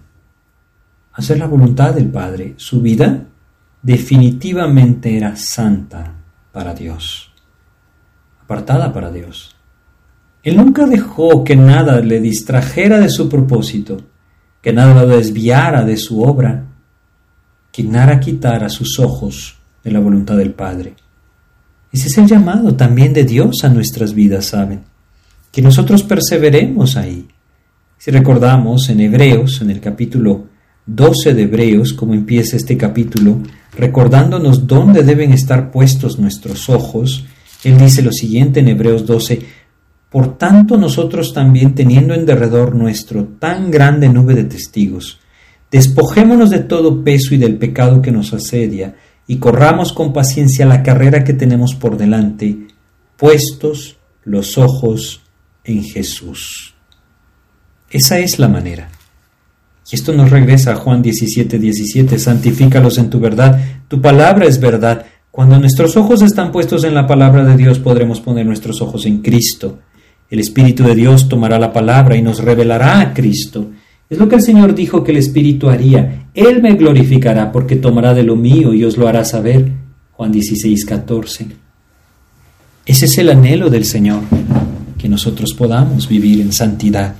hacer 1.14 1.40
la 1.40 1.48
voluntad 1.48 1.94
del 1.94 2.10
Padre. 2.10 2.56
Su 2.58 2.82
vida 2.82 3.28
definitivamente 3.82 5.16
era 5.16 5.38
santa 5.38 6.16
para 6.52 6.74
Dios, 6.74 7.32
apartada 8.44 8.92
para 8.92 9.10
Dios. 9.10 9.56
Él 10.44 10.58
nunca 10.58 10.86
dejó 10.86 11.46
que 11.46 11.56
nada 11.56 12.02
le 12.02 12.20
distrajera 12.20 13.00
de 13.00 13.08
su 13.08 13.30
propósito, 13.30 14.02
que 14.62 14.74
nada 14.74 15.01
lo 15.01 15.08
desviara 15.08 15.84
de 15.84 15.97
su 15.97 16.22
obra, 16.22 16.66
que 17.72 17.84
nada 17.84 18.20
quitara 18.20 18.70
sus 18.70 18.99
ojos 18.99 19.58
de 19.84 19.91
la 19.91 19.99
voluntad 19.99 20.38
del 20.38 20.51
Padre. 20.51 20.95
Ese 21.91 22.08
es 22.08 22.18
el 22.18 22.28
llamado 22.28 22.76
también 22.76 23.14
de 23.14 23.24
Dios 23.24 23.64
a 23.64 23.70
nuestras 23.70 24.14
vidas, 24.14 24.45
¿saben? 24.45 24.82
Que 25.51 25.62
nosotros 25.62 26.03
perseveremos 26.03 26.97
ahí. 26.97 27.28
Si 27.97 28.12
recordamos 28.12 28.89
en 28.89 28.99
Hebreos, 28.99 29.62
en 29.62 29.72
el 29.72 29.80
capítulo 29.80 30.45
12 30.86 31.34
de 31.34 31.43
Hebreos, 31.43 31.93
como 31.93 32.14
empieza 32.14 32.58
este 32.58 32.78
capítulo, 32.78 33.39
recordándonos 33.76 34.68
dónde 34.68 35.03
deben 35.03 35.34
estar 35.34 35.72
puestos 35.72 36.20
nuestros 36.20 36.70
ojos, 36.70 37.26
él 37.64 37.78
dice 37.78 38.01
lo 38.01 38.12
siguiente 38.12 38.60
en 38.60 38.70
Hebreos 38.70 39.05
12, 39.05 39.41
por 40.10 40.38
tanto 40.38 40.78
nosotros 40.78 41.34
también 41.34 41.76
teniendo 41.76 42.14
en 42.14 42.26
derredor 42.26 42.76
nuestro 42.76 43.26
tan 43.26 43.72
grande 43.72 44.08
nube 44.10 44.36
de 44.36 44.45
testigos, 44.45 45.20
despojémonos 45.70 46.49
de 46.49 46.60
todo 46.60 47.03
peso 47.03 47.36
y 47.36 47.38
del 47.38 47.58
pecado 47.58 48.01
que 48.01 48.12
nos 48.12 48.34
asedia, 48.34 48.95
y 49.28 49.38
corramos 49.38 49.91
con 49.91 50.14
paciencia 50.14 50.66
la 50.66 50.84
carrera 50.84 51.26
que 51.26 51.34
tenemos 51.34 51.76
por 51.76 51.97
delante, 51.97 52.68
puestos 53.18 53.97
los 54.24 54.58
ojos 54.58 55.22
en 55.66 55.84
Jesús. 55.84 56.76
Esa 57.89 58.20
es 58.20 58.39
la 58.39 58.47
manera. 58.47 58.89
Y 59.91 59.95
esto 59.95 60.14
nos 60.14 60.30
regresa 60.30 60.72
a 60.72 60.76
Juan 60.76 61.01
17, 61.01 61.60
17, 61.60 62.20
santifícalos 62.20 62.97
en 62.97 63.10
tu 63.10 63.20
verdad, 63.20 63.62
tu 63.89 64.01
palabra 64.01 64.45
es 64.45 64.60
verdad. 64.60 65.05
Cuando 65.32 65.60
nuestros 65.60 65.97
ojos 65.97 66.22
están 66.22 66.51
puestos 66.53 66.86
en 66.86 66.93
la 66.93 67.05
palabra 67.05 67.43
de 67.43 67.58
Dios, 67.58 67.80
podremos 67.80 68.22
poner 68.22 68.45
nuestros 68.45 68.82
ojos 68.82 69.05
en 69.05 69.22
Cristo 69.22 69.80
el 70.30 70.40
Espíritu 70.40 70.84
de 70.84 70.96
Dios 70.96 71.30
tomará 71.30 71.58
la 71.58 71.72
palabra 71.72 72.18
y 72.18 72.22
nos 72.22 72.40
revelará 72.40 73.00
a 73.00 73.14
Cristo. 73.14 73.72
Es 74.10 74.18
lo 74.18 74.28
que 74.28 74.36
el 74.36 74.42
Señor 74.42 74.76
dijo 74.76 75.04
que 75.04 75.12
el 75.12 75.18
Espíritu 75.18 75.70
haría. 75.70 76.28
Él 76.34 76.62
me 76.62 76.76
glorificará 76.76 77.52
porque 77.52 77.78
tomará 77.78 78.14
de 78.14 78.24
lo 78.24 78.36
mío 78.36 78.74
y 78.74 78.84
os 78.84 78.98
lo 78.98 79.08
hará 79.08 79.24
saber. 79.24 79.72
Juan 80.12 80.32
16, 80.32 80.86
14. 80.86 81.48
Ese 82.86 83.06
es 83.06 83.18
el 83.18 83.30
anhelo 83.30 83.70
del 83.70 83.86
Señor, 83.86 84.22
que 84.98 85.10
nosotros 85.10 85.54
podamos 85.54 86.08
vivir 86.08 86.42
en 86.42 86.54
santidad, 86.54 87.16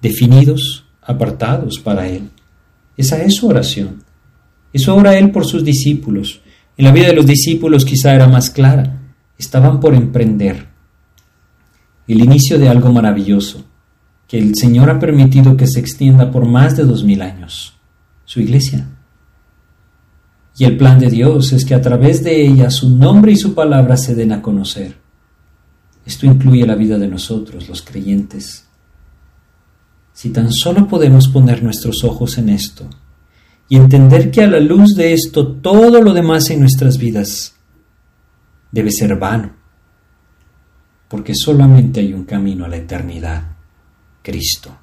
definidos, 0.00 0.84
apartados 1.02 1.78
para 1.80 2.08
Él. 2.08 2.28
Esa 2.96 3.22
es 3.22 3.34
su 3.34 3.48
oración. 3.48 4.02
Eso 4.72 4.94
ora 4.94 5.18
Él 5.18 5.30
por 5.30 5.44
sus 5.44 5.64
discípulos. 5.64 6.40
En 6.76 6.84
la 6.84 6.92
vida 6.92 7.08
de 7.08 7.14
los 7.14 7.26
discípulos 7.26 7.84
quizá 7.84 8.14
era 8.14 8.28
más 8.28 8.50
clara. 8.50 9.00
Estaban 9.36 9.80
por 9.80 9.94
emprender 9.94 10.67
el 12.08 12.22
inicio 12.22 12.58
de 12.58 12.68
algo 12.68 12.90
maravilloso, 12.90 13.64
que 14.26 14.38
el 14.38 14.54
Señor 14.56 14.90
ha 14.90 14.98
permitido 14.98 15.56
que 15.56 15.66
se 15.66 15.80
extienda 15.80 16.30
por 16.30 16.46
más 16.46 16.76
de 16.76 16.84
dos 16.84 17.04
mil 17.04 17.22
años, 17.22 17.74
su 18.24 18.40
iglesia. 18.40 18.88
Y 20.56 20.64
el 20.64 20.76
plan 20.76 20.98
de 20.98 21.10
Dios 21.10 21.52
es 21.52 21.64
que 21.64 21.74
a 21.74 21.82
través 21.82 22.24
de 22.24 22.46
ella 22.46 22.70
su 22.70 22.90
nombre 22.96 23.32
y 23.32 23.36
su 23.36 23.54
palabra 23.54 23.96
se 23.96 24.14
den 24.14 24.32
a 24.32 24.42
conocer. 24.42 24.96
Esto 26.04 26.26
incluye 26.26 26.66
la 26.66 26.74
vida 26.74 26.98
de 26.98 27.06
nosotros, 27.06 27.68
los 27.68 27.82
creyentes. 27.82 28.64
Si 30.14 30.30
tan 30.30 30.50
solo 30.50 30.88
podemos 30.88 31.28
poner 31.28 31.62
nuestros 31.62 32.02
ojos 32.02 32.38
en 32.38 32.48
esto 32.48 32.88
y 33.68 33.76
entender 33.76 34.30
que 34.30 34.42
a 34.42 34.48
la 34.48 34.58
luz 34.58 34.96
de 34.96 35.12
esto 35.12 35.46
todo 35.46 36.02
lo 36.02 36.12
demás 36.12 36.50
en 36.50 36.60
nuestras 36.60 36.98
vidas 36.98 37.54
debe 38.72 38.90
ser 38.90 39.16
vano, 39.16 39.57
porque 41.08 41.34
solamente 41.34 42.00
hay 42.00 42.12
un 42.12 42.24
camino 42.24 42.64
a 42.64 42.68
la 42.68 42.76
eternidad, 42.76 43.56
Cristo. 44.22 44.76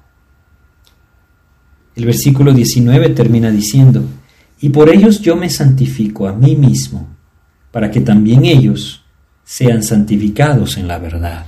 El 1.94 2.04
versículo 2.04 2.52
19 2.52 3.10
termina 3.10 3.50
diciendo, 3.50 4.04
y 4.60 4.68
por 4.70 4.88
ellos 4.88 5.20
yo 5.20 5.36
me 5.36 5.48
santifico 5.48 6.26
a 6.26 6.32
mí 6.32 6.56
mismo, 6.56 7.08
para 7.70 7.90
que 7.90 8.00
también 8.00 8.44
ellos 8.44 9.04
sean 9.44 9.82
santificados 9.82 10.76
en 10.76 10.88
la 10.88 10.98
verdad. 10.98 11.46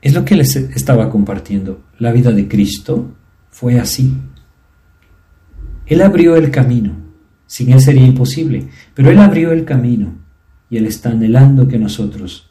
Es 0.00 0.14
lo 0.14 0.24
que 0.24 0.36
les 0.36 0.54
estaba 0.56 1.10
compartiendo. 1.10 1.84
La 1.98 2.12
vida 2.12 2.30
de 2.30 2.46
Cristo 2.48 3.16
fue 3.50 3.78
así. 3.78 4.16
Él 5.84 6.00
abrió 6.00 6.36
el 6.36 6.50
camino. 6.50 7.06
Sin 7.46 7.72
Él 7.72 7.80
sería 7.80 8.06
imposible, 8.06 8.68
pero 8.94 9.10
Él 9.10 9.18
abrió 9.18 9.52
el 9.52 9.64
camino 9.64 10.14
y 10.68 10.78
Él 10.78 10.86
está 10.86 11.10
anhelando 11.10 11.68
que 11.68 11.78
nosotros 11.78 12.45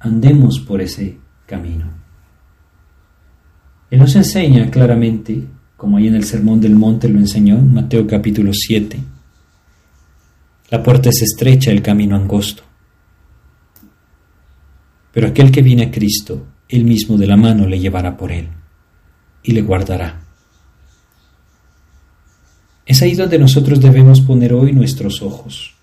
andemos 0.00 0.58
por 0.60 0.80
ese 0.80 1.18
camino. 1.46 1.86
Él 3.90 3.98
nos 3.98 4.16
enseña 4.16 4.70
claramente, 4.70 5.44
como 5.76 5.96
ahí 5.96 6.08
en 6.08 6.14
el 6.14 6.24
Sermón 6.24 6.60
del 6.60 6.74
Monte 6.74 7.08
lo 7.08 7.18
enseñó, 7.18 7.56
en 7.56 7.74
Mateo 7.74 8.06
capítulo 8.06 8.52
7, 8.52 8.98
la 10.70 10.82
puerta 10.82 11.10
es 11.10 11.22
estrecha, 11.22 11.70
el 11.70 11.82
camino 11.82 12.16
angosto. 12.16 12.62
Pero 15.12 15.26
aquel 15.26 15.50
que 15.50 15.62
viene 15.62 15.84
a 15.84 15.90
Cristo, 15.90 16.46
él 16.68 16.84
mismo 16.84 17.16
de 17.16 17.26
la 17.26 17.36
mano 17.36 17.66
le 17.66 17.80
llevará 17.80 18.16
por 18.16 18.30
él 18.30 18.48
y 19.42 19.52
le 19.52 19.62
guardará. 19.62 20.20
Es 22.86 23.02
ahí 23.02 23.14
donde 23.14 23.38
nosotros 23.38 23.80
debemos 23.80 24.20
poner 24.20 24.52
hoy 24.52 24.72
nuestros 24.72 25.20
ojos. 25.22 25.74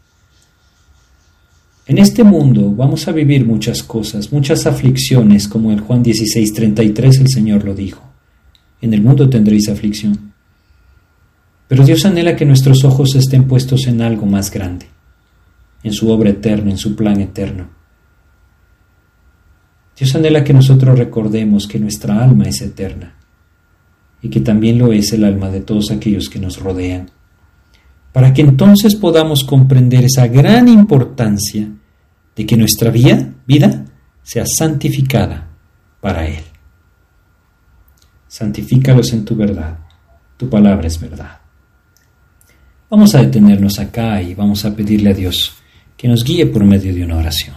En 1.87 1.99
este 1.99 2.25
mundo 2.25 2.69
vamos 2.69 3.07
a 3.07 3.13
vivir 3.13 3.45
muchas 3.45 3.81
cosas, 3.81 4.33
muchas 4.33 4.67
aflicciones, 4.67 5.47
como 5.47 5.71
en 5.71 5.79
Juan 5.79 6.03
16:33 6.03 7.21
el 7.21 7.29
Señor 7.29 7.63
lo 7.63 7.73
dijo. 7.73 8.03
En 8.81 8.93
el 8.93 9.01
mundo 9.01 9.29
tendréis 9.29 9.69
aflicción. 9.69 10.33
Pero 11.69 11.85
Dios 11.85 12.03
anhela 12.05 12.35
que 12.35 12.45
nuestros 12.45 12.83
ojos 12.83 13.15
estén 13.15 13.45
puestos 13.45 13.87
en 13.87 14.01
algo 14.01 14.25
más 14.25 14.51
grande, 14.51 14.87
en 15.81 15.93
su 15.93 16.09
obra 16.09 16.31
eterna, 16.31 16.71
en 16.71 16.77
su 16.77 16.93
plan 16.97 17.21
eterno. 17.21 17.69
Dios 19.97 20.13
anhela 20.13 20.43
que 20.43 20.53
nosotros 20.53 20.99
recordemos 20.99 21.67
que 21.67 21.79
nuestra 21.79 22.21
alma 22.21 22.45
es 22.45 22.61
eterna 22.61 23.15
y 24.21 24.27
que 24.27 24.41
también 24.41 24.77
lo 24.77 24.91
es 24.91 25.13
el 25.13 25.23
alma 25.23 25.49
de 25.49 25.61
todos 25.61 25.89
aquellos 25.89 26.29
que 26.29 26.39
nos 26.39 26.59
rodean, 26.59 27.09
para 28.17 28.33
que 28.33 28.41
entonces 28.41 28.95
podamos 28.95 29.43
comprender 29.43 30.05
esa 30.05 30.25
gran 30.25 30.67
importancia 30.67 31.69
de 32.35 32.45
que 32.47 32.57
nuestra 32.57 32.89
vida, 32.89 33.85
sea 34.23 34.43
santificada 34.47 35.47
para 36.01 36.27
Él. 36.27 36.41
Santifícalos 38.27 39.13
en 39.13 39.23
tu 39.23 39.35
verdad, 39.35 39.77
tu 40.35 40.49
palabra 40.49 40.87
es 40.87 40.99
verdad. 40.99 41.37
Vamos 42.89 43.13
a 43.13 43.21
detenernos 43.21 43.77
acá 43.77 44.19
y 44.19 44.33
vamos 44.33 44.65
a 44.65 44.75
pedirle 44.75 45.11
a 45.11 45.13
Dios 45.13 45.53
que 45.95 46.07
nos 46.07 46.23
guíe 46.23 46.47
por 46.47 46.63
medio 46.63 46.95
de 46.95 47.05
una 47.05 47.17
oración. 47.17 47.55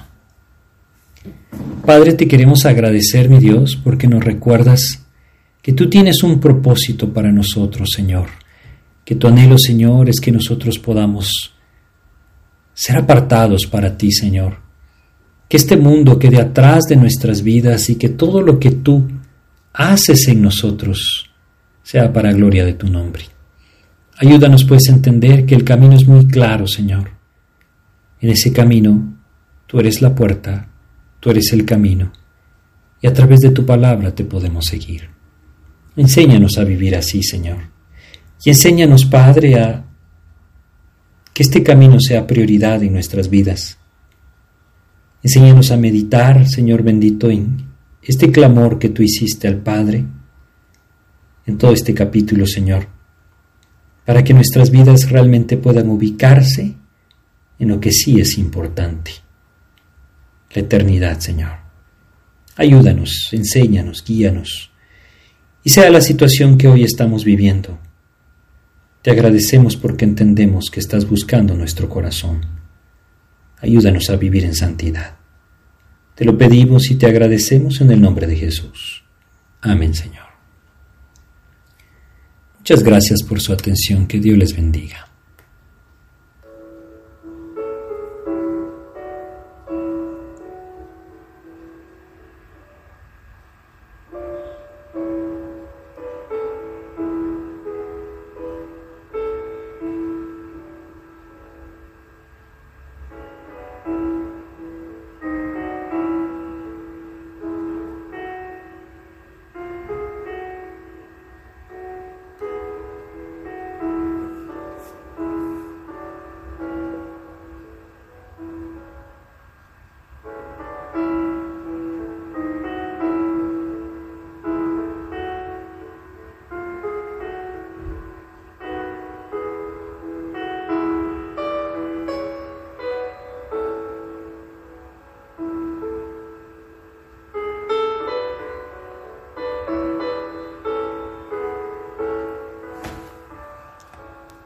Padre, 1.87 2.13
te 2.13 2.29
queremos 2.29 2.67
agradecer, 2.67 3.31
mi 3.31 3.39
Dios, 3.39 3.81
porque 3.83 4.07
nos 4.07 4.23
recuerdas 4.23 5.07
que 5.63 5.73
tú 5.73 5.89
tienes 5.89 6.23
un 6.23 6.39
propósito 6.39 7.11
para 7.15 7.33
nosotros, 7.33 7.93
Señor. 7.97 8.27
Que 9.11 9.17
tu 9.17 9.27
anhelo, 9.27 9.59
Señor, 9.59 10.09
es 10.09 10.21
que 10.21 10.31
nosotros 10.31 10.79
podamos 10.79 11.53
ser 12.73 12.97
apartados 12.97 13.67
para 13.67 13.99
ti, 13.99 14.13
Señor. 14.13 14.59
Que 15.49 15.57
este 15.57 15.77
mundo 15.77 16.17
quede 16.17 16.41
atrás 16.41 16.85
de 16.85 16.95
nuestras 16.95 17.43
vidas 17.43 17.91
y 17.91 17.97
que 17.97 18.11
todo 18.11 18.41
lo 18.41 18.61
que 18.61 18.71
tú 18.71 19.09
haces 19.73 20.29
en 20.29 20.41
nosotros 20.41 21.29
sea 21.83 22.13
para 22.13 22.33
gloria 22.33 22.65
de 22.65 22.75
tu 22.75 22.87
nombre. 22.87 23.25
Ayúdanos 24.17 24.63
pues 24.63 24.89
a 24.89 24.93
entender 24.93 25.45
que 25.45 25.57
el 25.57 25.65
camino 25.65 25.97
es 25.97 26.07
muy 26.07 26.29
claro, 26.29 26.69
Señor. 26.69 27.11
En 28.21 28.31
ese 28.31 28.53
camino 28.53 29.13
tú 29.67 29.81
eres 29.81 30.01
la 30.03 30.15
puerta, 30.15 30.69
tú 31.19 31.31
eres 31.31 31.53
el 31.53 31.65
camino, 31.65 32.13
y 33.03 33.09
a 33.09 33.13
través 33.13 33.41
de 33.41 33.51
tu 33.51 33.67
palabra 33.67 34.15
te 34.15 34.23
podemos 34.23 34.67
seguir. 34.67 35.09
Enséñanos 35.97 36.59
a 36.59 36.63
vivir 36.63 36.95
así, 36.95 37.25
Señor. 37.25 37.80
Y 38.45 38.51
enséñanos, 38.51 39.05
Padre, 39.05 39.61
a 39.61 39.85
que 41.33 41.43
este 41.43 41.63
camino 41.63 42.01
sea 42.01 42.27
prioridad 42.27 42.83
en 42.83 42.93
nuestras 42.93 43.29
vidas. 43.29 43.79
Enséñanos 45.23 45.71
a 45.71 45.77
meditar, 45.77 46.49
Señor 46.49 46.83
bendito, 46.83 47.31
en 47.31 47.67
este 48.03 48.31
clamor 48.31 48.79
que 48.79 48.89
tú 48.89 49.03
hiciste 49.03 49.49
al 49.49 49.57
Padre 49.57 50.05
en 51.47 51.59
todo 51.59 51.73
este 51.73 51.93
capítulo, 51.93 52.47
Señor, 52.47 52.87
para 54.07 54.23
que 54.25 54.33
nuestras 54.33 54.71
vidas 54.71 55.11
realmente 55.11 55.57
puedan 55.57 55.89
ubicarse 55.89 56.77
en 57.59 57.69
lo 57.69 57.81
que 57.81 57.93
sí 57.93 58.21
es 58.21 58.39
importante, 58.39 59.13
la 60.55 60.63
eternidad, 60.63 61.19
Señor. 61.19 61.53
Ayúdanos, 62.57 63.29
enséñanos, 63.33 64.05
guíanos, 64.05 64.71
y 65.65 65.71
sea 65.71 65.91
la 65.91 66.01
situación 66.01 66.57
que 66.57 66.69
hoy 66.69 66.85
estamos 66.85 67.25
viviendo. 67.25 67.79
Te 69.03 69.11
agradecemos 69.11 69.77
porque 69.77 70.05
entendemos 70.05 70.71
que 70.71 70.81
estás 70.81 71.09
buscando 71.09 71.55
nuestro 71.55 71.89
corazón. 71.89 72.45
Ayúdanos 73.61 74.11
a 74.11 74.17
vivir 74.17 74.45
en 74.45 74.55
santidad. 74.55 75.17
Te 76.15 76.25
lo 76.25 76.37
pedimos 76.37 76.91
y 76.91 76.97
te 76.97 77.07
agradecemos 77.07 77.81
en 77.81 77.91
el 77.91 78.01
nombre 78.01 78.27
de 78.27 78.37
Jesús. 78.37 79.05
Amén, 79.63 79.95
Señor. 79.95 80.27
Muchas 82.59 82.83
gracias 82.83 83.23
por 83.23 83.41
su 83.41 83.53
atención. 83.53 84.07
Que 84.07 84.21
Dios 84.21 84.37
les 84.37 84.55
bendiga. 84.55 85.10